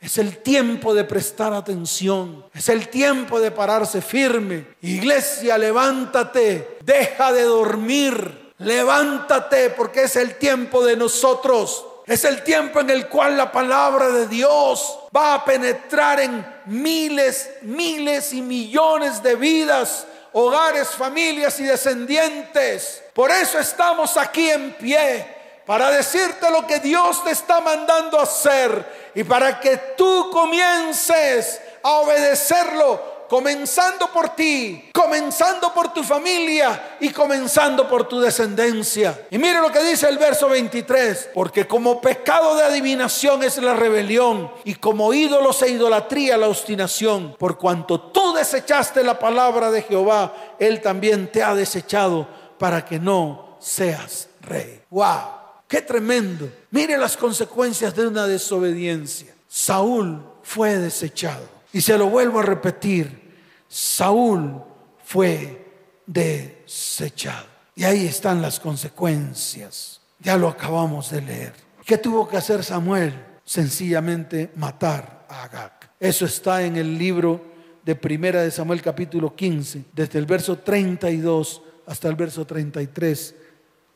es 0.00 0.18
el 0.18 0.38
tiempo 0.38 0.94
de 0.94 1.04
prestar 1.04 1.52
atención. 1.54 2.44
Es 2.52 2.68
el 2.68 2.88
tiempo 2.88 3.40
de 3.40 3.50
pararse 3.50 4.02
firme. 4.02 4.66
Iglesia, 4.82 5.56
levántate. 5.56 6.78
Deja 6.84 7.32
de 7.32 7.42
dormir. 7.42 8.52
Levántate 8.58 9.70
porque 9.70 10.02
es 10.04 10.16
el 10.16 10.36
tiempo 10.36 10.84
de 10.84 10.96
nosotros. 10.96 11.84
Es 12.06 12.24
el 12.24 12.44
tiempo 12.44 12.80
en 12.80 12.90
el 12.90 13.08
cual 13.08 13.36
la 13.36 13.50
palabra 13.50 14.08
de 14.10 14.28
Dios 14.28 14.98
va 15.14 15.34
a 15.34 15.44
penetrar 15.44 16.20
en 16.20 16.46
miles, 16.66 17.50
miles 17.62 18.32
y 18.32 18.42
millones 18.42 19.22
de 19.24 19.34
vidas, 19.34 20.06
hogares, 20.32 20.88
familias 20.90 21.58
y 21.58 21.64
descendientes. 21.64 23.02
Por 23.12 23.32
eso 23.32 23.58
estamos 23.58 24.16
aquí 24.16 24.50
en 24.50 24.74
pie, 24.74 25.35
para 25.66 25.90
decirte 25.90 26.50
lo 26.50 26.66
que 26.66 26.78
Dios 26.78 27.22
te 27.24 27.32
está 27.32 27.60
mandando 27.60 28.20
hacer 28.20 29.10
y 29.14 29.24
para 29.24 29.60
que 29.60 29.76
tú 29.96 30.30
comiences 30.30 31.60
a 31.82 31.90
obedecerlo 31.96 33.16
comenzando 33.28 34.08
por 34.12 34.30
ti, 34.30 34.90
comenzando 34.92 35.72
por 35.72 35.92
tu 35.92 36.02
familia 36.02 36.96
y 37.00 37.10
comenzando 37.10 37.88
por 37.88 38.08
tu 38.08 38.20
descendencia. 38.20 39.26
Y 39.30 39.38
mire 39.38 39.60
lo 39.60 39.70
que 39.70 39.82
dice 39.82 40.08
el 40.08 40.18
verso 40.18 40.48
23, 40.48 41.30
porque 41.34 41.66
como 41.66 42.00
pecado 42.00 42.56
de 42.56 42.64
adivinación 42.64 43.42
es 43.42 43.58
la 43.58 43.74
rebelión 43.74 44.50
y 44.64 44.74
como 44.74 45.12
ídolos 45.12 45.62
e 45.62 45.70
idolatría 45.70 46.36
la 46.36 46.48
obstinación, 46.48 47.36
por 47.38 47.58
cuanto 47.58 48.00
tú 48.00 48.32
desechaste 48.34 49.02
la 49.02 49.18
palabra 49.18 49.70
de 49.70 49.82
Jehová, 49.82 50.34
Él 50.58 50.80
también 50.80 51.30
te 51.30 51.42
ha 51.42 51.54
desechado 51.54 52.28
para 52.58 52.84
que 52.84 52.98
no 52.98 53.56
seas 53.58 54.28
rey. 54.40 54.82
¡Wow! 54.90 55.35
¡Qué 55.68 55.82
tremendo! 55.82 56.48
Mire 56.70 56.96
las 56.96 57.16
consecuencias 57.16 57.94
de 57.94 58.06
una 58.06 58.26
desobediencia. 58.26 59.34
Saúl 59.48 60.22
fue 60.42 60.78
desechado. 60.78 61.48
Y 61.72 61.80
se 61.80 61.98
lo 61.98 62.08
vuelvo 62.08 62.40
a 62.40 62.42
repetir, 62.42 63.34
Saúl 63.68 64.62
fue 65.04 65.66
desechado. 66.06 67.46
Y 67.74 67.84
ahí 67.84 68.06
están 68.06 68.40
las 68.40 68.60
consecuencias. 68.60 70.00
Ya 70.20 70.36
lo 70.36 70.48
acabamos 70.48 71.10
de 71.10 71.20
leer. 71.20 71.52
¿Qué 71.84 71.98
tuvo 71.98 72.26
que 72.28 72.36
hacer 72.36 72.64
Samuel? 72.64 73.12
Sencillamente 73.44 74.50
matar 74.56 75.26
a 75.28 75.44
Agag. 75.44 75.72
Eso 76.00 76.24
está 76.24 76.62
en 76.62 76.76
el 76.76 76.96
libro 76.96 77.44
de 77.84 77.94
Primera 77.94 78.42
de 78.42 78.50
Samuel 78.50 78.82
capítulo 78.82 79.34
15, 79.36 79.84
desde 79.92 80.18
el 80.18 80.26
verso 80.26 80.58
32 80.58 81.62
hasta 81.86 82.08
el 82.08 82.16
verso 82.16 82.46
33. 82.46 83.34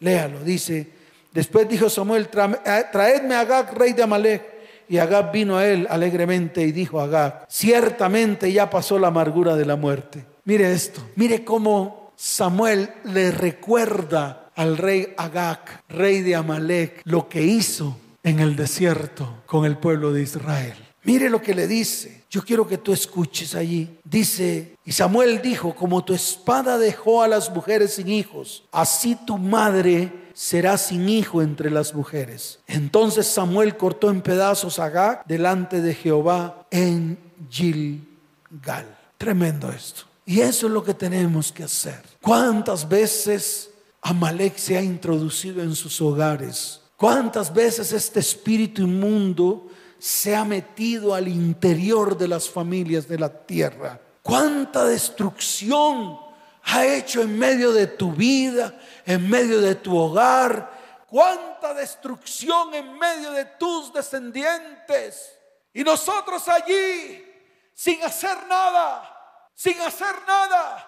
Léalo, 0.00 0.44
dice, 0.44 0.99
después 1.32 1.68
dijo 1.68 1.88
Samuel, 1.88 2.28
eh, 2.64 2.84
traedme 2.92 3.34
a 3.34 3.40
Agag, 3.40 3.76
rey 3.76 3.92
de 3.92 4.02
Amalek. 4.02 4.60
Y 4.88 4.98
Agab 4.98 5.30
vino 5.30 5.56
a 5.56 5.66
él 5.66 5.86
alegremente 5.88 6.62
y 6.62 6.72
dijo 6.72 7.00
a 7.00 7.04
Agab, 7.04 7.46
ciertamente 7.48 8.52
ya 8.52 8.68
pasó 8.68 8.98
la 8.98 9.08
amargura 9.08 9.54
de 9.54 9.64
la 9.64 9.76
muerte. 9.76 10.24
Mire 10.44 10.72
esto, 10.72 11.00
mire 11.14 11.44
cómo 11.44 12.12
Samuel 12.16 12.90
le 13.04 13.30
recuerda 13.30 14.50
al 14.56 14.76
rey 14.76 15.14
Agag, 15.16 15.84
rey 15.88 16.22
de 16.22 16.34
Amalek, 16.34 17.02
lo 17.04 17.28
que 17.28 17.42
hizo 17.42 17.96
en 18.22 18.40
el 18.40 18.56
desierto 18.56 19.42
con 19.46 19.64
el 19.64 19.78
pueblo 19.78 20.12
de 20.12 20.22
Israel. 20.22 20.74
Mire 21.04 21.30
lo 21.30 21.40
que 21.40 21.54
le 21.54 21.66
dice. 21.66 22.24
Yo 22.28 22.44
quiero 22.44 22.68
que 22.68 22.78
tú 22.78 22.92
escuches 22.92 23.54
allí. 23.54 23.98
Dice, 24.04 24.76
y 24.84 24.92
Samuel 24.92 25.40
dijo, 25.40 25.74
como 25.74 26.04
tu 26.04 26.12
espada 26.12 26.78
dejó 26.78 27.22
a 27.22 27.28
las 27.28 27.50
mujeres 27.50 27.94
sin 27.94 28.08
hijos, 28.08 28.64
así 28.70 29.16
tu 29.26 29.38
madre 29.38 30.29
será 30.40 30.78
sin 30.78 31.06
hijo 31.06 31.42
entre 31.42 31.70
las 31.70 31.92
mujeres. 31.94 32.60
Entonces 32.66 33.26
Samuel 33.26 33.76
cortó 33.76 34.08
en 34.08 34.22
pedazos 34.22 34.78
a 34.78 34.88
Gag 34.88 35.22
delante 35.26 35.82
de 35.82 35.94
Jehová 35.94 36.66
en 36.70 37.18
Gilgal. 37.50 38.86
Tremendo 39.18 39.70
esto. 39.70 40.04
Y 40.24 40.40
eso 40.40 40.66
es 40.66 40.72
lo 40.72 40.82
que 40.82 40.94
tenemos 40.94 41.52
que 41.52 41.64
hacer. 41.64 42.02
¿Cuántas 42.22 42.88
veces 42.88 43.68
Amalek 44.00 44.56
se 44.56 44.78
ha 44.78 44.82
introducido 44.82 45.62
en 45.62 45.74
sus 45.74 46.00
hogares? 46.00 46.80
¿Cuántas 46.96 47.52
veces 47.52 47.92
este 47.92 48.20
espíritu 48.20 48.80
inmundo 48.80 49.68
se 49.98 50.34
ha 50.34 50.46
metido 50.46 51.14
al 51.14 51.28
interior 51.28 52.16
de 52.16 52.28
las 52.28 52.48
familias 52.48 53.06
de 53.06 53.18
la 53.18 53.28
tierra? 53.28 54.00
¿Cuánta 54.22 54.86
destrucción 54.86 56.29
ha 56.72 56.84
hecho 56.84 57.22
en 57.22 57.38
medio 57.38 57.72
de 57.72 57.86
tu 57.86 58.12
vida, 58.12 58.72
en 59.04 59.28
medio 59.28 59.60
de 59.60 59.74
tu 59.74 59.96
hogar, 59.96 60.70
cuánta 61.08 61.74
destrucción 61.74 62.72
en 62.74 62.98
medio 62.98 63.32
de 63.32 63.44
tus 63.44 63.92
descendientes. 63.92 65.36
Y 65.72 65.82
nosotros 65.82 66.48
allí, 66.48 67.26
sin 67.74 68.02
hacer 68.04 68.46
nada, 68.46 69.48
sin 69.54 69.80
hacer 69.80 70.14
nada. 70.26 70.86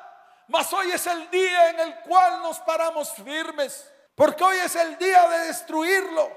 Mas 0.49 0.73
hoy 0.73 0.91
es 0.93 1.07
el 1.07 1.29
día 1.31 1.71
en 1.71 1.81
el 1.81 1.95
cual 2.01 2.43
nos 2.43 2.59
paramos 2.61 3.11
firmes, 3.13 3.89
porque 4.15 4.45
hoy 4.45 4.59
es 4.59 4.77
el 4.77 4.97
día 4.99 5.29
de 5.29 5.39
destruirlo, 5.47 6.31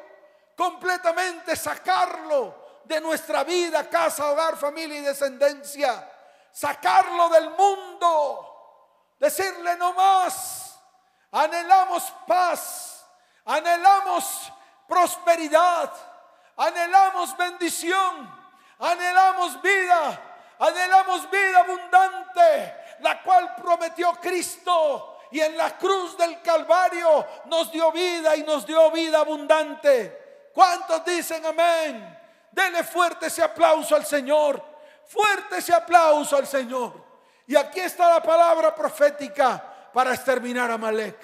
completamente 0.56 1.56
sacarlo 1.56 2.82
de 2.86 3.02
nuestra 3.02 3.44
vida, 3.44 3.90
casa, 3.90 4.32
hogar, 4.32 4.58
familia 4.58 4.98
y 4.98 5.02
descendencia, 5.02 6.10
sacarlo 6.52 7.30
del 7.30 7.50
mundo 7.52 8.45
Decirle 9.20 9.76
no 9.78 9.94
más. 9.94 10.80
Anhelamos 11.32 12.14
paz. 12.28 13.06
Anhelamos 13.46 14.52
prosperidad. 14.88 15.92
Anhelamos 16.58 17.36
bendición. 17.38 18.46
Anhelamos 18.80 19.62
vida. 19.62 20.22
Anhelamos 20.60 21.30
vida 21.30 21.60
abundante, 21.60 22.76
la 23.00 23.22
cual 23.22 23.56
prometió 23.56 24.14
Cristo. 24.14 25.20
Y 25.32 25.42
en 25.42 25.58
la 25.58 25.78
cruz 25.78 26.18
del 26.18 26.42
Calvario 26.42 27.26
nos 27.46 27.72
dio 27.72 27.92
vida 27.92 28.36
y 28.36 28.44
nos 28.44 28.66
dio 28.66 28.90
vida 28.92 29.20
abundante. 29.20 30.50
¿Cuántos 30.54 31.04
dicen 31.04 31.46
amén? 31.46 32.20
Dele 32.52 32.84
fuerte 32.86 33.28
ese 33.28 33.44
aplauso 33.44 33.96
al 33.96 34.06
Señor. 34.06 34.64
Fuerte 35.06 35.58
ese 35.58 35.74
aplauso 35.74 36.38
al 36.38 36.48
Señor. 36.48 37.05
Y 37.48 37.56
aquí 37.56 37.80
está 37.80 38.10
la 38.10 38.22
palabra 38.22 38.74
profética 38.74 39.90
para 39.94 40.14
exterminar 40.14 40.72
a 40.72 40.78
Malek. 40.78 41.16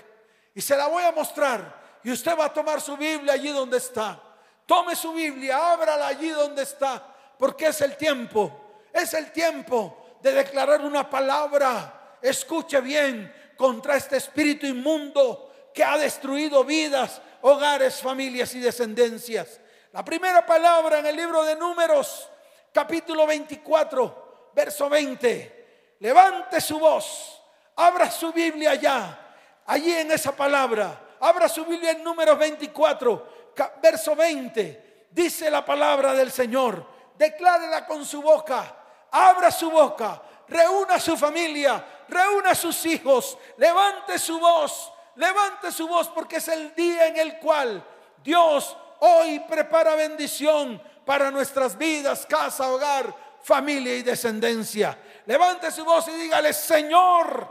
Y 0.53 0.61
se 0.61 0.75
la 0.75 0.87
voy 0.87 1.03
a 1.03 1.11
mostrar. 1.11 1.81
Y 2.03 2.11
usted 2.11 2.37
va 2.37 2.45
a 2.45 2.53
tomar 2.53 2.81
su 2.81 2.95
Biblia 2.95 3.33
allí 3.33 3.49
donde 3.49 3.77
está. 3.77 4.21
Tome 4.65 4.95
su 4.95 5.13
Biblia, 5.13 5.71
ábrala 5.71 6.07
allí 6.07 6.29
donde 6.29 6.63
está. 6.63 7.03
Porque 7.37 7.67
es 7.67 7.81
el 7.81 7.97
tiempo. 7.97 8.83
Es 8.93 9.13
el 9.13 9.31
tiempo 9.31 10.17
de 10.21 10.31
declarar 10.31 10.81
una 10.81 11.09
palabra. 11.09 12.17
Escuche 12.21 12.79
bien 12.81 13.33
contra 13.57 13.95
este 13.95 14.17
espíritu 14.17 14.67
inmundo 14.67 15.51
que 15.73 15.83
ha 15.83 15.97
destruido 15.97 16.63
vidas, 16.63 17.21
hogares, 17.41 17.99
familias 17.99 18.53
y 18.53 18.59
descendencias. 18.59 19.59
La 19.91 20.05
primera 20.05 20.45
palabra 20.45 20.99
en 20.99 21.07
el 21.07 21.15
libro 21.15 21.43
de 21.43 21.55
Números, 21.55 22.29
capítulo 22.71 23.25
24, 23.25 24.51
verso 24.53 24.87
20 24.89 25.60
levante 26.01 26.59
su 26.59 26.79
voz, 26.79 27.39
abra 27.75 28.09
su 28.09 28.33
Biblia 28.33 28.71
allá, 28.71 29.19
allí 29.67 29.93
en 29.93 30.11
esa 30.11 30.35
palabra, 30.35 30.99
abra 31.19 31.47
su 31.47 31.63
Biblia 31.63 31.91
en 31.91 32.03
números 32.03 32.37
24, 32.39 33.53
verso 33.81 34.15
20, 34.15 35.07
dice 35.11 35.51
la 35.51 35.63
palabra 35.63 36.13
del 36.13 36.31
Señor, 36.31 36.83
declárela 37.15 37.85
con 37.85 38.03
su 38.03 38.19
boca, 38.19 38.75
abra 39.11 39.51
su 39.51 39.69
boca, 39.69 40.19
reúna 40.47 40.95
a 40.95 40.99
su 40.99 41.15
familia, 41.15 41.85
reúna 42.07 42.51
a 42.51 42.55
sus 42.55 42.83
hijos, 42.87 43.37
levante 43.57 44.17
su 44.17 44.39
voz, 44.39 44.91
levante 45.15 45.71
su 45.71 45.87
voz 45.87 46.09
porque 46.09 46.37
es 46.37 46.47
el 46.47 46.73
día 46.73 47.07
en 47.07 47.17
el 47.17 47.37
cual 47.37 47.85
Dios 48.23 48.75
hoy 49.01 49.39
prepara 49.41 49.93
bendición 49.93 50.81
para 51.05 51.29
nuestras 51.29 51.77
vidas, 51.77 52.25
casa, 52.25 52.71
hogar, 52.71 53.13
familia 53.43 53.95
y 53.95 54.03
descendencia. 54.03 54.97
Levante 55.31 55.71
su 55.71 55.85
voz 55.85 56.09
y 56.09 56.11
dígale, 56.11 56.51
Señor, 56.51 57.47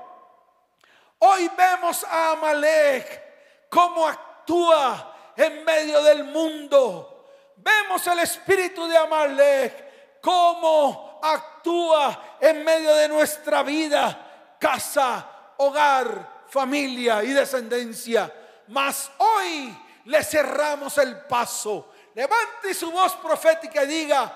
hoy 1.21 1.51
vemos 1.57 2.05
a 2.05 2.33
Amalek 2.33 3.69
cómo 3.71 4.07
actúa 4.07 5.33
en 5.35 5.65
medio 5.65 6.03
del 6.03 6.25
mundo. 6.25 7.25
Vemos 7.57 8.07
el 8.07 8.19
espíritu 8.19 8.87
de 8.87 8.99
Amalek 8.99 10.21
cómo 10.21 11.21
actúa 11.23 12.37
en 12.39 12.63
medio 12.63 12.95
de 12.97 13.09
nuestra 13.09 13.63
vida, 13.63 14.57
casa, 14.61 15.55
hogar, 15.57 16.45
familia 16.49 17.25
y 17.25 17.29
descendencia. 17.29 18.31
Mas 18.69 19.11
hoy 19.17 19.75
le 20.05 20.23
cerramos 20.23 20.99
el 20.99 21.21
paso. 21.21 21.95
Levante 22.15 22.75
su 22.75 22.91
voz 22.91 23.17
profética 23.17 23.85
y 23.85 23.87
diga, 23.87 24.35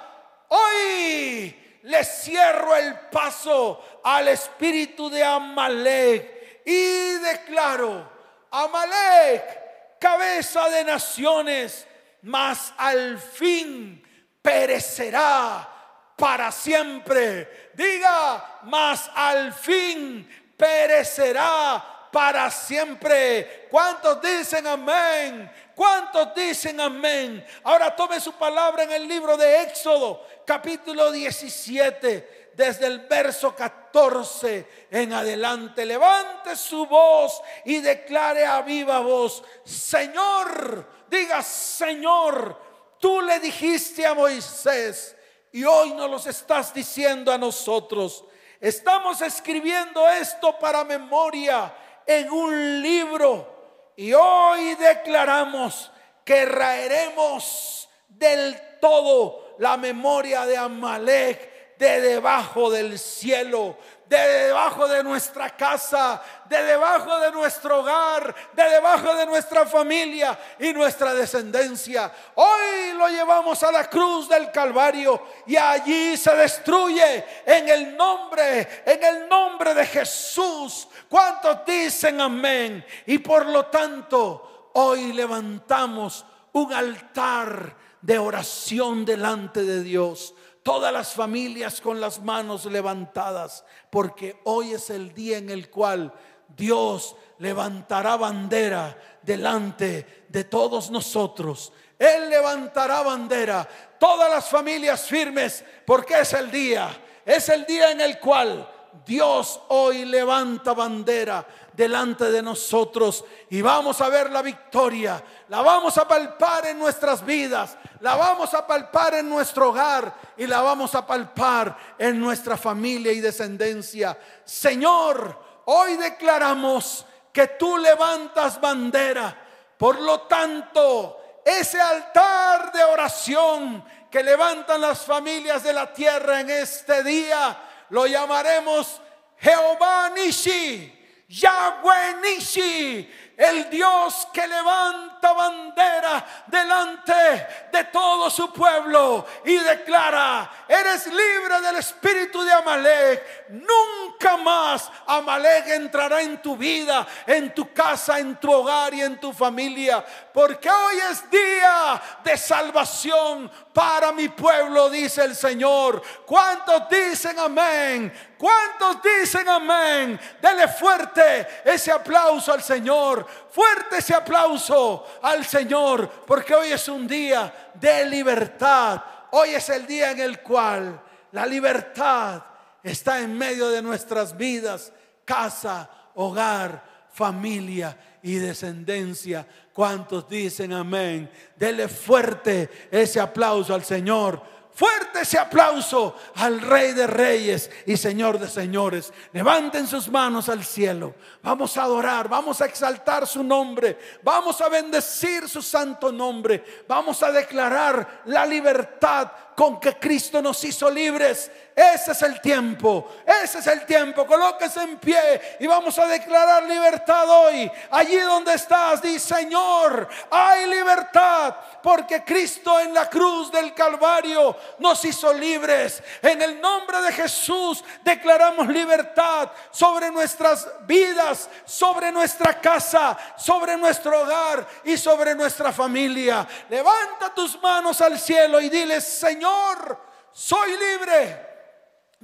hoy 0.49 1.64
le 1.85 2.03
cierro 2.03 2.75
el 2.77 2.95
paso 3.11 4.01
al 4.03 4.29
espíritu 4.29 5.11
de 5.11 5.23
Amalek 5.23 6.63
y 6.65 7.19
declaro, 7.19 8.11
Amalek, 8.51 9.99
cabeza 10.01 10.69
de 10.71 10.85
naciones, 10.85 11.87
mas 12.23 12.73
al 12.79 13.19
fin 13.19 14.03
perecerá 14.41 15.69
para 16.17 16.51
siempre. 16.51 17.71
Diga, 17.75 18.61
mas 18.63 19.11
al 19.15 19.53
fin 19.53 20.27
perecerá 20.57 21.94
para 22.15 22.49
siempre. 22.49 23.67
¿Cuántos 23.69 24.23
dicen 24.23 24.65
amén? 24.69 25.51
¿Cuántos 25.75 26.33
dicen 26.33 26.81
amén? 26.81 27.45
Ahora 27.65 27.97
tome 27.97 28.21
su 28.21 28.33
palabra 28.35 28.85
en 28.85 28.93
el 28.93 29.09
libro 29.09 29.37
de 29.37 29.63
Éxodo, 29.63 30.25
capítulo 30.47 31.11
17, 31.11 32.53
desde 32.55 32.87
el 32.87 33.01
verso 33.01 33.53
14 33.57 34.87
en 34.93 35.13
adelante. 35.13 35.85
Levante 35.85 36.55
su 36.55 36.87
voz 36.87 37.43
y 37.65 37.81
declare 37.81 38.47
a 38.47 38.63
viva 38.63 39.01
voz, 39.01 39.43
Señor, 39.65 40.89
diga, 41.11 41.43
Señor, 41.43 42.57
tú 43.01 43.21
le 43.23 43.41
dijiste 43.41 44.07
a 44.07 44.15
Moisés 44.15 45.17
y 45.51 45.65
hoy 45.65 45.91
nos 45.95 46.09
los 46.09 46.27
estás 46.29 46.73
diciendo 46.73 47.33
a 47.33 47.39
nosotros. 47.39 48.25
Estamos 48.61 49.21
escribiendo 49.21 50.09
esto 50.09 50.57
para 50.61 50.85
memoria 50.85 51.75
en 52.07 52.31
un 52.31 52.83
libro. 52.83 53.93
Y 53.97 54.13
hoy 54.13 54.75
declaramos 54.75 55.91
que 56.25 56.45
raeremos 56.45 57.89
del 58.09 58.57
todo 58.81 59.57
la 59.59 59.77
memoria 59.77 60.47
de 60.47 60.57
Amalek 60.57 61.77
de 61.79 62.01
debajo 62.01 62.71
del 62.71 62.99
cielo, 62.99 63.77
de 64.07 64.19
debajo 64.19 64.87
de 64.87 65.03
nuestra 65.03 65.51
casa, 65.57 66.23
de 66.45 66.63
debajo 66.63 67.19
de 67.21 67.33
nuestro 67.33 67.81
hogar, 67.81 68.35
de 68.53 68.63
debajo 68.65 69.15
de 69.15 69.27
nuestra 69.27 69.67
familia 69.67 70.39
y 70.59 70.73
nuestra 70.73 71.15
descendencia. 71.15 72.13
Hoy 72.35 72.93
lo 72.97 73.09
llevamos 73.09 73.63
a 73.63 73.73
la 73.73 73.89
cruz 73.89 74.29
del 74.29 74.51
Calvario 74.51 75.23
y 75.47 75.57
allí 75.57 76.17
se 76.17 76.35
destruye 76.35 77.25
en 77.47 77.69
el 77.69 77.97
nombre, 77.97 78.83
en 78.85 79.03
el 79.03 79.29
nombre 79.29 79.75
de 79.75 79.87
Jesús. 79.87 80.89
¿Cuántos 81.09 81.65
dicen 81.65 82.21
amén? 82.21 82.85
Y 83.07 83.19
por 83.19 83.47
lo 83.47 83.67
tanto, 83.67 84.71
hoy 84.75 85.13
levantamos 85.13 86.27
un 86.53 86.73
altar 86.73 87.75
de 88.01 88.19
oración 88.19 89.05
delante 89.05 89.63
de 89.63 89.83
Dios 89.83 90.34
todas 90.65 90.93
las 90.93 91.13
familias 91.13 91.81
con 91.81 92.01
las 92.01 92.21
manos 92.21 92.65
levantadas, 92.65 93.65
porque 93.91 94.41
hoy 94.45 94.73
es 94.73 94.91
el 94.91 95.15
día 95.15 95.37
en 95.37 95.51
el 95.51 95.71
cual 95.71 96.13
Dios 96.57 97.15
levantará 97.39 98.17
bandera 98.17 98.97
delante 99.23 100.25
de 100.29 100.45
todos 100.45 100.91
nosotros. 100.91 101.73
Él 101.99 102.31
levantará 102.31 103.03
bandera, 103.03 103.69
todas 104.01 104.31
las 104.31 104.49
familias 104.49 105.07
firmes, 105.07 105.63
porque 105.87 106.21
es 106.21 106.33
el 106.33 106.51
día, 106.51 106.89
es 107.27 107.49
el 107.51 107.67
día 107.67 107.91
en 107.91 108.01
el 108.01 108.19
cual 108.19 108.67
Dios 109.05 109.61
hoy 109.69 110.05
levanta 110.05 110.73
bandera 110.73 111.47
delante 111.73 112.31
de 112.31 112.43
nosotros 112.43 113.25
y 113.51 113.61
vamos 113.61 114.01
a 114.01 114.09
ver 114.09 114.31
la 114.31 114.43
victoria, 114.43 115.23
la 115.49 115.61
vamos 115.63 115.99
a 115.99 116.07
palpar 116.07 116.67
en 116.67 116.79
nuestras 116.79 117.25
vidas, 117.25 117.77
la 118.01 118.15
vamos 118.15 118.55
a 118.55 118.67
palpar 118.67 119.15
en 119.15 119.29
nuestro 119.29 119.71
hogar 119.71 120.15
y 120.37 120.47
la 120.47 120.63
vamos 120.63 120.95
a 120.95 121.07
palpar 121.07 121.77
en 121.99 122.21
nuestra 122.21 122.57
familia 122.57 123.13
y 123.13 123.21
descendencia. 123.21 124.19
Señor, 124.45 125.39
hoy 125.67 125.97
declaramos 125.97 127.05
que 127.33 127.49
tú 127.49 127.77
levantas 127.77 128.61
bandera, 128.61 129.37
por 129.77 130.01
lo 130.01 130.23
tanto, 130.23 131.19
ese 131.45 131.81
altar 131.81 132.73
de 132.73 132.85
oración 132.85 133.85
que 134.11 134.23
levantan 134.23 134.81
las 134.81 135.01
familias 135.03 135.65
de 135.65 135.73
la 135.73 135.93
tierra 135.93 136.41
en 136.41 136.49
este 136.49 137.03
día, 137.03 137.59
lo 137.91 138.07
llamaremos 138.07 139.01
Jehová 139.39 140.11
Nishi, 140.15 140.93
Yahweh 141.29 142.21
Nishi, 142.23 143.09
el 143.37 143.69
Dios 143.71 144.29
que 144.33 144.47
levanta 144.47 145.33
bandera 145.33 146.25
delante 146.47 147.47
de 147.73 147.85
todo 147.85 148.31
su 148.31 148.53
pueblo 148.53 149.27
y 149.45 149.57
declara, 149.57 150.67
eres 150.69 151.07
libre 151.07 151.61
del 151.61 151.77
espíritu 151.77 152.43
de 152.43 152.53
Amalek, 152.53 153.49
nunca 153.51 154.37
más 154.37 154.91
Amalek 155.07 155.69
entrará 155.69 156.23
en 156.23 156.41
tu 156.41 156.57
vida, 156.57 157.07
en 157.27 157.55
tu 157.55 157.73
casa, 157.73 158.19
en 158.19 158.37
tu 158.37 158.53
hogar 158.53 158.95
y 158.95 159.03
en 159.03 159.19
tu 159.19 159.33
familia, 159.33 160.05
porque 160.33 160.71
hoy 160.71 160.97
es 161.11 161.29
día 161.31 162.01
de 162.23 162.37
salvación 162.37 163.51
para 163.73 164.13
mi 164.13 164.29
pueblo, 164.29 164.89
dice 164.89 165.25
el 165.25 165.35
Señor. 165.35 166.03
¿Cuántos 166.25 166.89
dicen 166.89 167.39
amén? 167.39 168.13
¿Cuántos 168.45 169.03
dicen 169.03 169.49
amén? 169.49 170.21
Dele 170.43 170.69
fuerte 170.69 171.47
ese 171.65 171.91
aplauso 171.91 172.53
al 172.53 172.63
Señor. 172.63 173.27
Fuerte 173.51 173.97
ese 173.97 174.13
aplauso 174.13 175.07
al 175.23 175.47
Señor. 175.47 176.11
Porque 176.27 176.55
hoy 176.55 176.71
es 176.71 176.87
un 176.89 177.09
día 177.09 177.71
de 177.73 178.05
libertad. 178.05 179.03
Hoy 179.31 179.55
es 179.55 179.67
el 179.71 179.87
día 179.87 180.11
en 180.11 180.21
el 180.21 180.41
cual 180.41 181.01
la 181.33 181.47
libertad 181.47 182.43
está 182.83 183.19
en 183.21 183.33
medio 183.33 183.71
de 183.71 183.81
nuestras 183.81 184.37
vidas. 184.37 184.93
Casa, 185.25 185.89
hogar, 186.15 186.85
familia 187.15 187.97
y 188.23 188.35
descendencia. 188.35 189.47
¿Cuántos 189.73 190.29
dicen 190.29 190.75
amén? 190.75 191.31
Dele 191.57 191.89
fuerte 191.89 192.89
ese 192.91 193.21
aplauso 193.21 193.73
al 193.73 193.85
Señor 193.85 194.54
Fuerte 194.75 195.21
ese 195.21 195.39
aplauso 195.39 196.17
al 196.35 196.61
Rey 196.61 196.93
de 196.95 197.07
Reyes 197.07 197.71
y 197.87 197.97
Señor 197.97 198.41
de 198.41 198.49
Señores. 198.49 199.13
Levanten 199.33 199.87
sus 199.87 200.09
manos 200.09 200.49
al 200.49 200.65
cielo. 200.65 201.15
Vamos 201.43 201.77
a 201.77 201.85
adorar, 201.85 202.29
vamos 202.29 202.61
a 202.61 202.67
exaltar 202.67 203.25
su 203.25 203.45
nombre, 203.45 203.97
vamos 204.25 204.61
a 204.61 204.69
bendecir 204.69 205.49
su 205.49 205.63
santo 205.63 206.11
nombre, 206.11 206.65
vamos 206.89 207.23
a 207.23 207.31
declarar 207.31 208.23
la 208.25 208.45
libertad 208.45 209.31
con 209.57 209.79
que 209.79 209.97
Cristo 209.97 210.43
nos 210.43 210.65
hizo 210.65 210.91
libres. 210.91 211.53
Ese 211.75 212.13
es 212.13 212.23
el 212.23 212.41
tiempo, 212.41 213.11
ese 213.27 213.59
es 213.59 213.67
el 213.67 213.85
tiempo. 213.85 214.25
Colóquese 214.25 214.81
en 214.83 214.97
pie 214.97 215.57
y 215.59 215.67
vamos 215.67 215.99
a 215.99 216.07
declarar 216.07 216.63
libertad 216.63 217.29
hoy. 217.29 217.69
Allí 217.91 218.17
donde 218.17 218.55
estás, 218.55 219.03
di 219.03 219.19
Señor, 219.19 220.09
hay 220.31 220.67
libertad 220.67 221.57
porque 221.83 222.23
Cristo 222.23 222.79
en 222.79 222.95
la 222.95 223.11
cruz 223.11 223.51
del 223.51 223.75
Calvario 223.75 224.57
nos 224.79 225.05
hizo 225.05 225.33
libres. 225.33 226.01
En 226.23 226.41
el 226.43 226.61
nombre 226.61 227.03
de 227.03 227.13
Jesús 227.13 227.83
declaramos 228.05 228.69
libertad 228.69 229.51
sobre 229.73 230.13
nuestras 230.13 230.69
vidas, 230.87 231.49
sobre 231.65 232.13
nuestra 232.13 232.61
casa, 232.61 233.19
sobre 233.37 233.77
nuestro 233.77 234.23
hogar 234.23 234.65
y 234.85 234.97
sobre 234.97 235.35
nuestra 235.35 235.73
familia. 235.73 236.47
Levanta 236.69 237.35
tus 237.35 237.61
manos 237.61 238.01
al 238.01 238.17
cielo 238.17 238.61
y 238.61 238.69
dile, 238.69 239.01
Señor, 239.01 239.99
soy 240.31 240.77
libre 240.77 241.54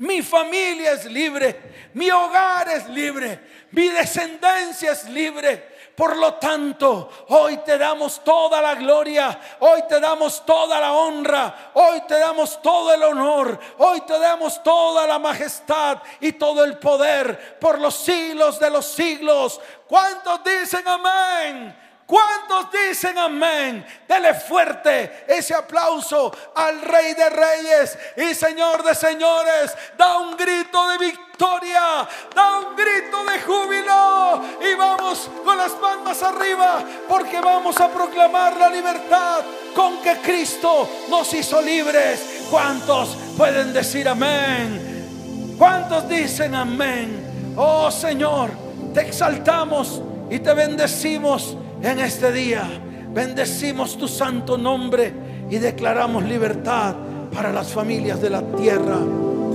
mi 0.01 0.23
familia 0.23 0.93
es 0.93 1.05
libre, 1.05 1.91
mi 1.93 2.11
hogar 2.11 2.67
es 2.71 2.89
libre, 2.89 3.39
mi 3.73 3.89
descendencia 3.89 4.93
es 4.93 5.05
libre. 5.11 5.69
Por 5.95 6.17
lo 6.17 6.35
tanto, 6.35 7.27
hoy 7.29 7.59
te 7.59 7.77
damos 7.77 8.25
toda 8.25 8.63
la 8.63 8.77
gloria, 8.77 9.39
hoy 9.59 9.83
te 9.87 10.01
damos 10.01 10.47
toda 10.47 10.81
la 10.81 10.95
honra, 10.95 11.73
hoy 11.75 12.01
te 12.09 12.19
damos 12.19 12.63
todo 12.63 12.95
el 12.95 13.03
honor, 13.03 13.61
hoy 13.77 14.01
te 14.01 14.19
damos 14.19 14.63
toda 14.63 15.07
la 15.07 15.19
majestad 15.19 15.99
y 16.19 16.33
todo 16.33 16.65
el 16.65 16.79
poder 16.79 17.59
por 17.59 17.79
los 17.79 17.95
siglos 17.95 18.59
de 18.59 18.71
los 18.71 18.87
siglos. 18.87 19.61
¿Cuántos 19.87 20.43
dicen 20.43 20.89
amén? 20.89 21.90
¿Cuántos 22.11 22.73
dicen 22.73 23.17
amén? 23.19 23.87
Dele 24.09 24.35
fuerte 24.35 25.25
ese 25.29 25.55
aplauso 25.55 26.37
al 26.57 26.83
Rey 26.83 27.15
de 27.15 27.31
Reyes 27.31 27.97
y 28.17 28.35
Señor 28.35 28.83
de 28.83 28.97
Señores. 28.97 29.73
Da 29.97 30.19
un 30.19 30.37
grito 30.37 30.89
de 30.89 30.99
victoria, 30.99 32.09
da 32.35 32.59
un 32.59 32.75
grito 32.75 33.25
de 33.25 33.41
júbilo 33.43 34.43
y 34.61 34.75
vamos 34.75 35.31
con 35.45 35.57
las 35.57 35.79
manos 35.79 36.21
arriba 36.25 36.83
porque 37.09 37.41
vamos 37.41 37.81
a 37.81 37.89
proclamar 37.89 38.57
la 38.57 38.71
libertad 38.71 39.45
con 39.73 40.03
que 40.03 40.17
Cristo 40.17 40.89
nos 41.09 41.33
hizo 41.33 41.63
libres. 41.63 42.47
¿Cuántos 42.51 43.11
pueden 43.37 43.73
decir 43.73 44.09
amén? 44.09 45.55
¿Cuántos 45.57 46.09
dicen 46.09 46.57
amén? 46.57 47.55
Oh 47.57 47.89
Señor, 47.89 48.51
te 48.93 49.03
exaltamos 49.03 50.03
y 50.29 50.41
te 50.41 50.53
bendecimos 50.55 51.57
en 51.83 51.99
este 51.99 52.33
día 52.33 52.69
bendecimos 53.13 53.97
tu 53.97 54.09
santo 54.09 54.57
nombre 54.57 55.13
y 55.51 55.59
declaramos 55.59 56.25
libertad 56.25 56.95
para 57.35 57.53
las 57.53 57.69
familias 57.69 58.21
de 58.21 58.31
la 58.31 58.43
tierra. 58.43 58.99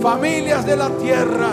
Familias 0.02 0.66
de 0.66 0.76
la 0.76 0.90
tierra, 0.90 1.50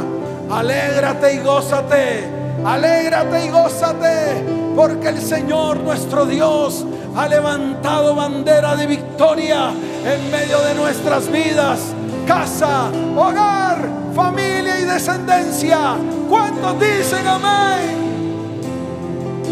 alégrate 0.50 1.34
y 1.34 1.38
gózate, 1.38 2.42
Alégrate 2.64 3.46
y 3.46 3.48
gózate, 3.48 4.44
porque 4.76 5.08
el 5.08 5.20
Señor 5.20 5.80
nuestro 5.80 6.24
Dios 6.26 6.84
ha 7.16 7.26
levantado 7.26 8.14
bandera 8.14 8.76
de 8.76 8.86
victoria 8.86 9.70
en 9.70 10.30
medio 10.30 10.60
de 10.60 10.74
nuestras 10.74 11.28
vidas. 11.30 11.80
Casa, 12.26 12.88
hogar, 13.16 13.88
familia 14.14 14.78
y 14.78 14.84
descendencia. 14.84 15.96
¿Cuántos 16.28 16.78
dicen 16.78 17.26
amén? 17.26 18.12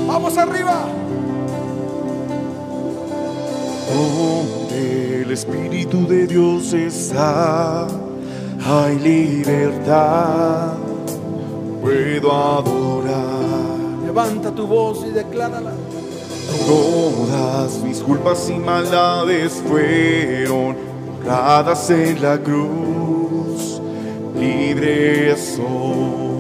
Vamos 0.07 0.39
arriba. 0.39 0.85
Donde 3.93 5.23
el 5.23 5.31
Espíritu 5.33 6.07
de 6.07 6.27
Dios 6.27 6.73
está, 6.73 7.89
hay 8.65 8.99
libertad. 8.99 10.75
Puedo 11.83 12.33
adorar. 12.33 14.05
Levanta 14.05 14.51
tu 14.53 14.67
voz 14.67 15.05
y 15.07 15.11
declárala. 15.11 15.73
Todas 16.67 17.83
mis 17.83 17.99
culpas 18.01 18.49
y 18.51 18.59
maldades 18.59 19.53
fueron 19.69 20.77
borradas 21.25 21.91
en 21.91 22.23
la 22.23 22.39
cruz. 22.39 23.81
Libre 24.37 25.37
soy. 25.37 26.40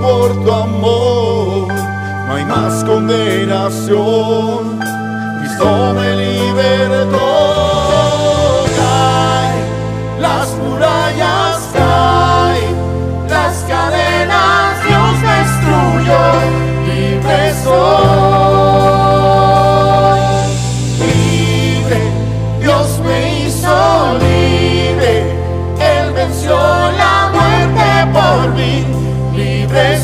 Por 0.00 0.28
tu 0.42 0.50
amor. 0.52 1.68
No 2.26 2.34
hay 2.34 2.44
más 2.44 2.84
condenación. 2.84 4.78
Cristo 5.40 5.94
me 5.94 6.08
libertó. 6.16 7.28
Cae 8.76 9.58
las 10.20 10.48
murallas, 10.56 11.49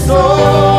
Libre 0.07 0.76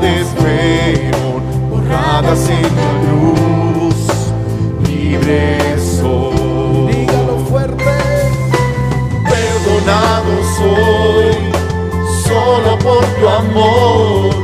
maldades 0.00 0.28
fueron 0.38 1.42
borradas 1.70 2.48
en 2.48 2.62
la 2.62 2.92
luz, 3.12 3.94
libre 4.88 5.76
soy. 5.78 6.88
Dígalo 6.90 7.36
fuerte. 7.48 7.84
Perdonado 9.24 10.32
soy, 10.56 11.36
solo 12.24 12.70
por 12.78 13.04
tu 13.04 13.28
amor, 13.28 14.34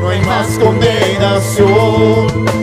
no 0.00 0.04
hay 0.08 0.20
más 0.22 0.56
condenación. 0.58 2.61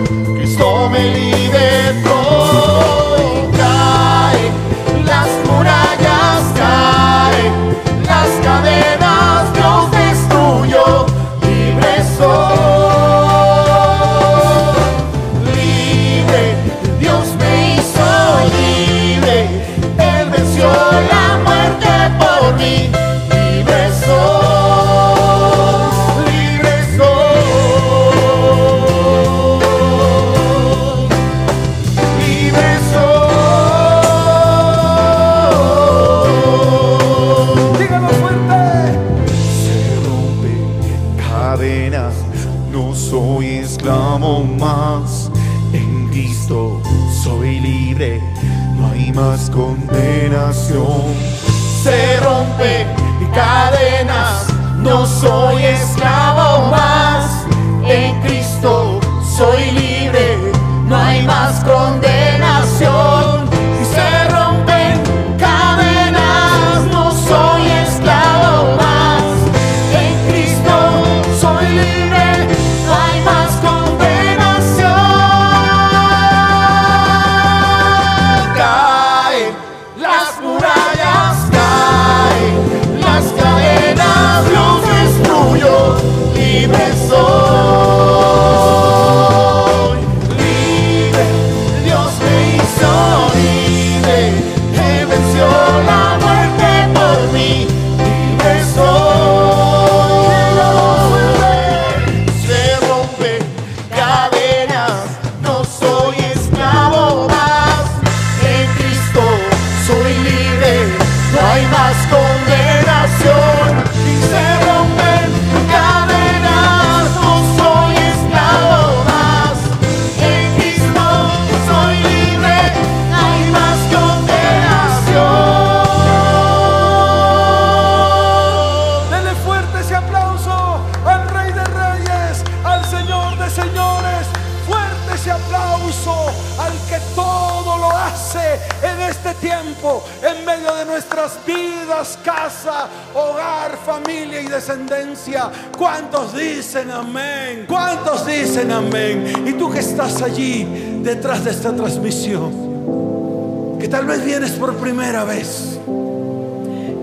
Dicen 148.50 148.72
amén? 148.72 149.46
Y 149.46 149.54
tú 149.54 149.70
que 149.70 149.80
estás 149.80 150.24
allí 150.24 150.66
detrás 151.04 151.46
de 151.46 151.52
esta 151.52 151.76
transmisión, 151.76 153.78
que 153.80 153.88
tal 153.88 154.08
vez 154.08 154.26
vienes 154.26 154.52
por 154.54 154.76
primera 154.78 155.24
vez 155.24 155.80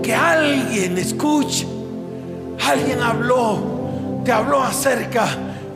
que 0.03 0.13
alguien 0.13 0.97
escuche, 0.97 1.65
alguien 2.65 2.99
habló, 2.99 3.59
te 4.25 4.33
habló 4.33 4.61
acerca 4.61 5.25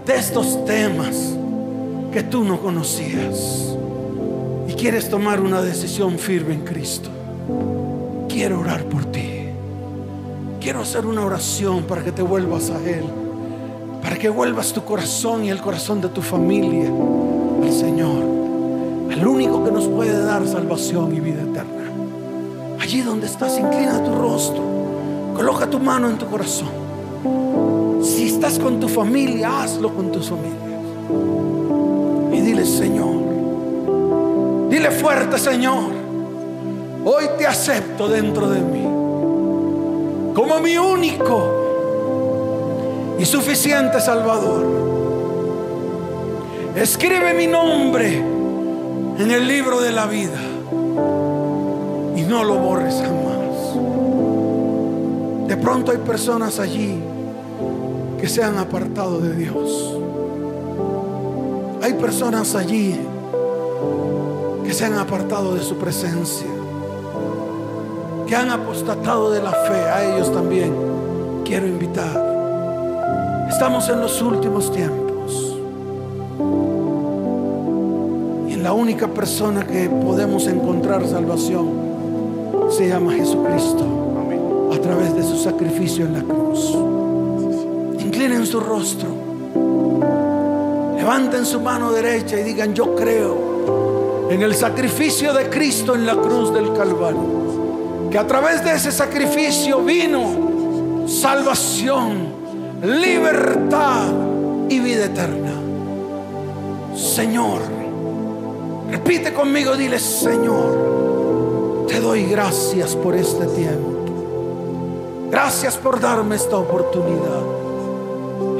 de 0.05 0.17
estos 0.17 0.65
temas 0.65 1.15
que 2.11 2.23
tú 2.23 2.43
no 2.43 2.59
conocías 2.59 3.73
y 4.67 4.73
quieres 4.73 5.09
tomar 5.09 5.39
una 5.39 5.61
decisión 5.61 6.19
firme 6.19 6.53
en 6.53 6.65
Cristo. 6.65 7.09
Quiero 8.27 8.59
orar 8.59 8.83
por 8.83 9.05
ti. 9.05 9.47
quiero 10.59 10.81
hacer 10.81 11.05
una 11.05 11.25
oración 11.25 11.83
para 11.83 12.03
que 12.03 12.11
te 12.11 12.21
vuelvas 12.21 12.69
a 12.69 12.77
Él, 12.87 13.05
que 14.21 14.29
vuelvas 14.29 14.71
tu 14.71 14.85
corazón 14.85 15.43
y 15.45 15.49
el 15.49 15.59
corazón 15.59 15.99
de 15.99 16.07
tu 16.07 16.21
familia 16.21 16.91
al 17.63 17.71
Señor, 17.71 18.23
al 19.11 19.27
único 19.27 19.63
que 19.63 19.71
nos 19.71 19.87
puede 19.87 20.23
dar 20.23 20.47
salvación 20.47 21.15
y 21.15 21.19
vida 21.19 21.41
eterna. 21.41 21.89
Allí 22.79 23.01
donde 23.01 23.25
estás, 23.25 23.57
inclina 23.57 24.03
tu 24.03 24.13
rostro, 24.13 24.61
coloca 25.35 25.67
tu 25.67 25.79
mano 25.79 26.07
en 26.07 26.19
tu 26.19 26.27
corazón. 26.27 26.69
Si 28.03 28.27
estás 28.27 28.59
con 28.59 28.79
tu 28.79 28.87
familia, 28.87 29.63
hazlo 29.63 29.91
con 29.91 30.11
tus 30.11 30.29
familias. 30.29 30.61
Y 32.31 32.41
dile, 32.41 32.63
Señor, 32.63 34.69
dile 34.69 34.91
fuerte, 34.91 35.39
Señor, 35.39 35.85
hoy 37.03 37.25
te 37.39 37.47
acepto 37.47 38.07
dentro 38.07 38.51
de 38.51 38.61
mí 38.61 38.83
como 40.35 40.59
mi 40.59 40.77
único 40.77 41.60
y 43.21 43.25
suficiente 43.25 44.01
Salvador. 44.01 44.65
Escribe 46.75 47.35
mi 47.35 47.45
nombre 47.45 48.17
en 48.17 49.29
el 49.29 49.47
libro 49.47 49.79
de 49.79 49.91
la 49.91 50.07
vida 50.07 50.41
y 52.15 52.23
no 52.23 52.43
lo 52.43 52.55
borres 52.55 52.95
jamás. 52.95 53.77
De 55.47 55.55
pronto 55.55 55.91
hay 55.91 55.99
personas 55.99 56.59
allí 56.59 56.99
que 58.19 58.27
se 58.27 58.43
han 58.43 58.57
apartado 58.57 59.19
de 59.19 59.35
Dios. 59.35 59.95
Hay 61.83 61.93
personas 61.93 62.55
allí 62.55 62.99
que 64.65 64.73
se 64.73 64.85
han 64.85 64.95
apartado 64.95 65.53
de 65.53 65.61
su 65.61 65.77
presencia 65.77 66.47
que 68.25 68.35
han 68.35 68.49
apostatado 68.49 69.29
de 69.29 69.43
la 69.43 69.51
fe, 69.51 69.75
a 69.75 70.05
ellos 70.05 70.31
también 70.33 70.73
quiero 71.43 71.67
invitar. 71.67 72.30
Estamos 73.51 73.89
en 73.89 74.01
los 74.01 74.21
últimos 74.21 74.71
tiempos. 74.71 75.57
Y 78.47 78.53
en 78.53 78.63
la 78.63 78.73
única 78.73 79.07
persona 79.07 79.67
que 79.67 79.89
podemos 79.89 80.47
encontrar 80.47 81.05
salvación 81.05 81.69
se 82.69 82.87
llama 82.87 83.13
Jesucristo 83.13 84.71
a 84.73 84.77
través 84.79 85.13
de 85.13 85.21
su 85.21 85.37
sacrificio 85.37 86.05
en 86.05 86.13
la 86.13 86.23
cruz. 86.23 86.75
Inclinen 88.03 88.47
su 88.47 88.59
rostro. 88.59 89.09
Levanten 90.95 91.45
su 91.45 91.59
mano 91.59 91.91
derecha 91.91 92.39
y 92.39 92.43
digan, 92.43 92.73
yo 92.73 92.95
creo 92.95 94.29
en 94.31 94.41
el 94.41 94.55
sacrificio 94.55 95.33
de 95.33 95.49
Cristo 95.49 95.93
en 95.93 96.05
la 96.05 96.15
cruz 96.15 96.53
del 96.53 96.71
Calvario 96.73 98.09
que 98.09 98.17
a 98.17 98.25
través 98.25 98.63
de 98.63 98.73
ese 98.73 98.91
sacrificio 98.91 99.81
vino 99.83 101.05
salvación, 101.07 102.30
libertad 102.81 104.11
y 104.69 104.79
vida 104.79 105.05
eterna. 105.05 105.53
Señor, 106.95 107.61
repite 108.89 109.33
conmigo, 109.33 109.75
dile, 109.75 109.99
Señor, 109.99 111.85
te 111.87 111.99
doy 111.99 112.25
gracias 112.25 112.95
por 112.95 113.15
este 113.15 113.45
tiempo. 113.47 113.89
Gracias 115.29 115.77
por 115.77 115.99
darme 115.99 116.35
esta 116.35 116.57
oportunidad. 116.57 117.41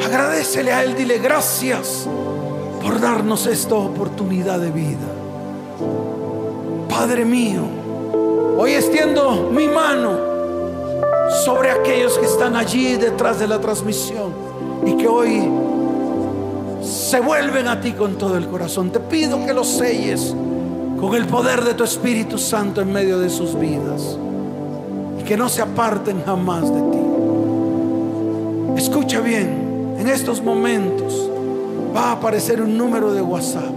Agradecele 0.06 0.72
a 0.72 0.84
Él, 0.84 0.96
dile 0.96 1.18
gracias 1.20 2.08
por 2.82 3.00
darnos 3.00 3.48
esta 3.48 3.76
oportunidad 3.76 4.60
de 4.60 4.72
vida. 4.72 5.08
Padre 6.90 7.26
mío, 7.26 7.82
Hoy 8.58 8.74
extiendo 8.74 9.50
mi 9.52 9.68
mano 9.68 10.31
sobre 11.44 11.72
aquellos 11.72 12.18
que 12.20 12.26
están 12.26 12.56
allí 12.56 12.96
detrás 12.98 13.39
de 13.39 13.48
la 13.48 13.60
transmisión 13.60 14.32
y 14.86 14.96
que 14.96 15.08
hoy 15.08 15.42
se 16.84 17.20
vuelven 17.20 17.68
a 17.68 17.82
ti 17.82 17.94
con 17.94 18.16
todo 18.18 18.38
el 18.38 18.48
corazón. 18.48 18.92
Te 18.92 19.00
pido 19.00 19.44
que 19.46 19.54
los 19.54 19.68
selles 19.68 20.36
con 21.00 21.16
el 21.16 21.26
poder 21.26 21.64
de 21.64 21.74
tu 21.74 21.84
Espíritu 21.84 22.38
Santo 22.38 22.82
en 22.82 22.94
medio 22.94 23.18
de 23.20 23.30
sus 23.30 23.60
vidas 23.60 24.18
y 25.20 25.24
que 25.24 25.36
no 25.36 25.50
se 25.50 25.64
aparten 25.64 26.22
jamás 26.24 26.64
de 26.72 26.82
ti. 26.92 27.00
Escucha 28.78 29.20
bien, 29.22 29.96
en 29.98 30.08
estos 30.08 30.44
momentos 30.44 31.28
va 31.96 32.10
a 32.10 32.12
aparecer 32.14 32.62
un 32.62 32.78
número 32.78 33.14
de 33.14 33.22
WhatsApp. 33.22 33.74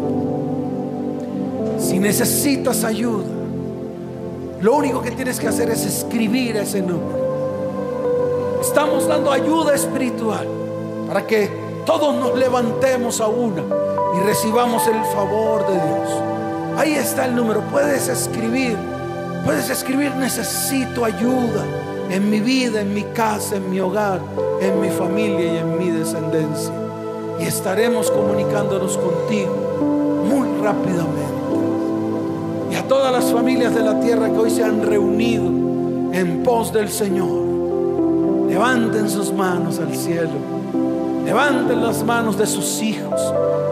Si 1.79 1.99
necesitas 1.99 2.85
ayuda, 2.85 3.25
lo 4.61 4.77
único 4.77 5.01
que 5.01 5.12
tienes 5.12 5.41
que 5.41 5.49
hacer 5.49 5.71
es 5.71 5.87
escribir 5.87 6.57
ese 6.57 6.83
número. 6.83 7.24
Estamos 8.75 9.07
dando 9.07 9.31
ayuda 9.31 9.72
espiritual 9.72 10.49
para 11.07 11.25
que 11.25 11.49
todos 11.87 12.12
nos 12.16 12.37
levantemos 12.37 13.20
a 13.20 13.29
una 13.29 13.62
y 13.62 14.27
recibamos 14.27 14.85
el 14.89 15.01
favor 15.14 15.64
de 15.68 15.75
Dios. 15.75 16.09
Ahí 16.77 16.95
está 16.95 17.27
el 17.27 17.37
número. 17.37 17.61
Puedes 17.70 18.09
escribir. 18.09 18.77
Puedes 19.45 19.70
escribir 19.70 20.12
necesito 20.16 21.05
ayuda 21.05 21.64
en 22.11 22.29
mi 22.29 22.41
vida, 22.41 22.81
en 22.81 22.93
mi 22.93 23.05
casa, 23.05 23.55
en 23.59 23.70
mi 23.70 23.79
hogar, 23.79 24.20
en 24.61 24.81
mi 24.81 24.89
familia 24.89 25.53
y 25.53 25.57
en 25.59 25.79
mi 25.79 25.91
descendencia. 25.91 26.75
Y 27.39 27.45
estaremos 27.45 28.11
comunicándonos 28.11 28.99
contigo 28.99 29.55
muy 30.29 30.49
rápidamente 30.61 31.22
y 32.72 32.75
a 32.75 32.83
todas 32.89 33.12
las 33.12 33.33
familias 33.33 33.72
de 33.72 33.85
la 33.85 34.01
tierra 34.01 34.29
que 34.31 34.37
hoy 34.37 34.51
se 34.51 34.64
han 34.64 34.83
reunido 34.85 35.47
en 36.12 36.43
pos 36.43 36.72
del 36.72 36.89
Señor. 36.89 37.44
Levanten 38.55 39.11
sus 39.11 39.33
manos 39.33 39.81
al 39.81 39.97
cielo. 39.97 40.31
Levanten 41.25 41.83
las 41.83 42.05
manos 42.05 42.39
de 42.39 42.47
sus 42.47 42.81
hijos. 42.83 43.21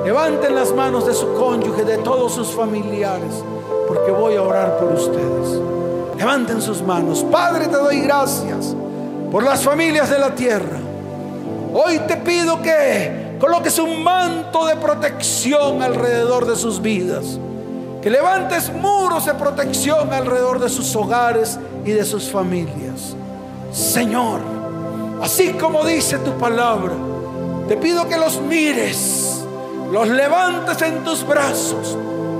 Levanten 0.04 0.56
las 0.56 0.74
manos 0.74 1.06
de 1.06 1.14
su 1.14 1.34
cónyuge, 1.34 1.84
de 1.84 1.98
todos 1.98 2.34
sus 2.34 2.48
familiares, 2.48 3.44
porque 3.86 4.10
voy 4.10 4.34
a 4.34 4.42
orar 4.42 4.78
por 4.78 4.90
ustedes. 4.90 5.60
Levanten 6.18 6.60
sus 6.60 6.82
manos. 6.82 7.22
Padre, 7.30 7.68
te 7.68 7.76
doy 7.76 8.00
gracias 8.00 8.74
por 9.30 9.44
las 9.44 9.62
familias 9.62 10.10
de 10.10 10.18
la 10.18 10.34
tierra. 10.34 10.78
Hoy 11.72 12.00
te 12.08 12.16
pido 12.16 12.60
que 12.60 13.36
coloques 13.38 13.78
un 13.78 14.02
manto 14.02 14.66
de 14.66 14.74
protección 14.74 15.80
alrededor 15.80 16.44
de 16.44 16.56
sus 16.56 16.82
vidas 16.82 17.38
que 18.02 18.10
levantes 18.10 18.72
muros 18.72 19.26
de 19.26 19.34
protección 19.34 20.12
alrededor 20.12 20.58
de 20.58 20.68
sus 20.68 20.96
hogares 20.96 21.56
y 21.84 21.92
de 21.92 22.04
sus 22.04 22.28
familias. 22.28 23.14
Señor, 23.70 24.51
así 25.22 25.52
como 25.52 25.84
dice 25.84 26.18
tu 26.18 26.32
palabra, 26.32 26.92
te 27.68 27.76
pido 27.76 28.08
que 28.08 28.18
los 28.18 28.40
mires, 28.42 29.44
los 29.90 30.08
levantes 30.08 30.82
en 30.82 31.04
tus 31.04 31.26
brazos, 31.26 31.96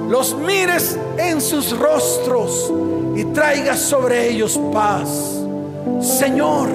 los 0.09 0.37
mires 0.37 0.99
en 1.16 1.41
sus 1.41 1.78
rostros 1.78 2.72
y 3.16 3.24
traigas 3.26 3.78
sobre 3.78 4.28
ellos 4.28 4.61
paz. 4.72 5.09
Señor, 6.01 6.68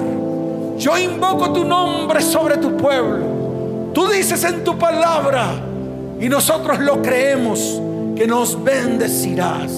yo 0.78 0.98
invoco 0.98 1.52
tu 1.52 1.64
nombre 1.64 2.22
sobre 2.22 2.56
tu 2.56 2.76
pueblo. 2.76 3.92
Tú 3.92 4.08
dices 4.08 4.42
en 4.44 4.64
tu 4.64 4.78
palabra 4.78 5.60
y 6.20 6.28
nosotros 6.28 6.78
lo 6.78 7.02
creemos 7.02 7.80
que 8.16 8.26
nos 8.26 8.62
bendecirás. 8.62 9.70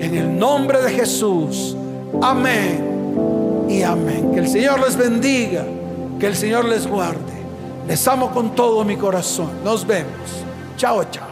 En 0.00 0.14
el 0.16 0.38
nombre 0.38 0.80
de 0.80 0.90
Jesús. 0.90 1.76
Amén 2.22 2.87
y 3.68 3.82
amén. 3.82 4.32
Que 4.32 4.40
el 4.40 4.48
Señor 4.48 4.80
les 4.80 4.96
bendiga, 4.96 5.64
que 6.18 6.26
el 6.26 6.36
Señor 6.36 6.64
les 6.64 6.86
guarde. 6.86 7.38
Les 7.86 8.06
amo 8.08 8.30
con 8.30 8.54
todo 8.54 8.84
mi 8.84 8.96
corazón. 8.96 9.50
Nos 9.64 9.86
vemos. 9.86 10.44
Chao, 10.76 11.04
chao. 11.10 11.27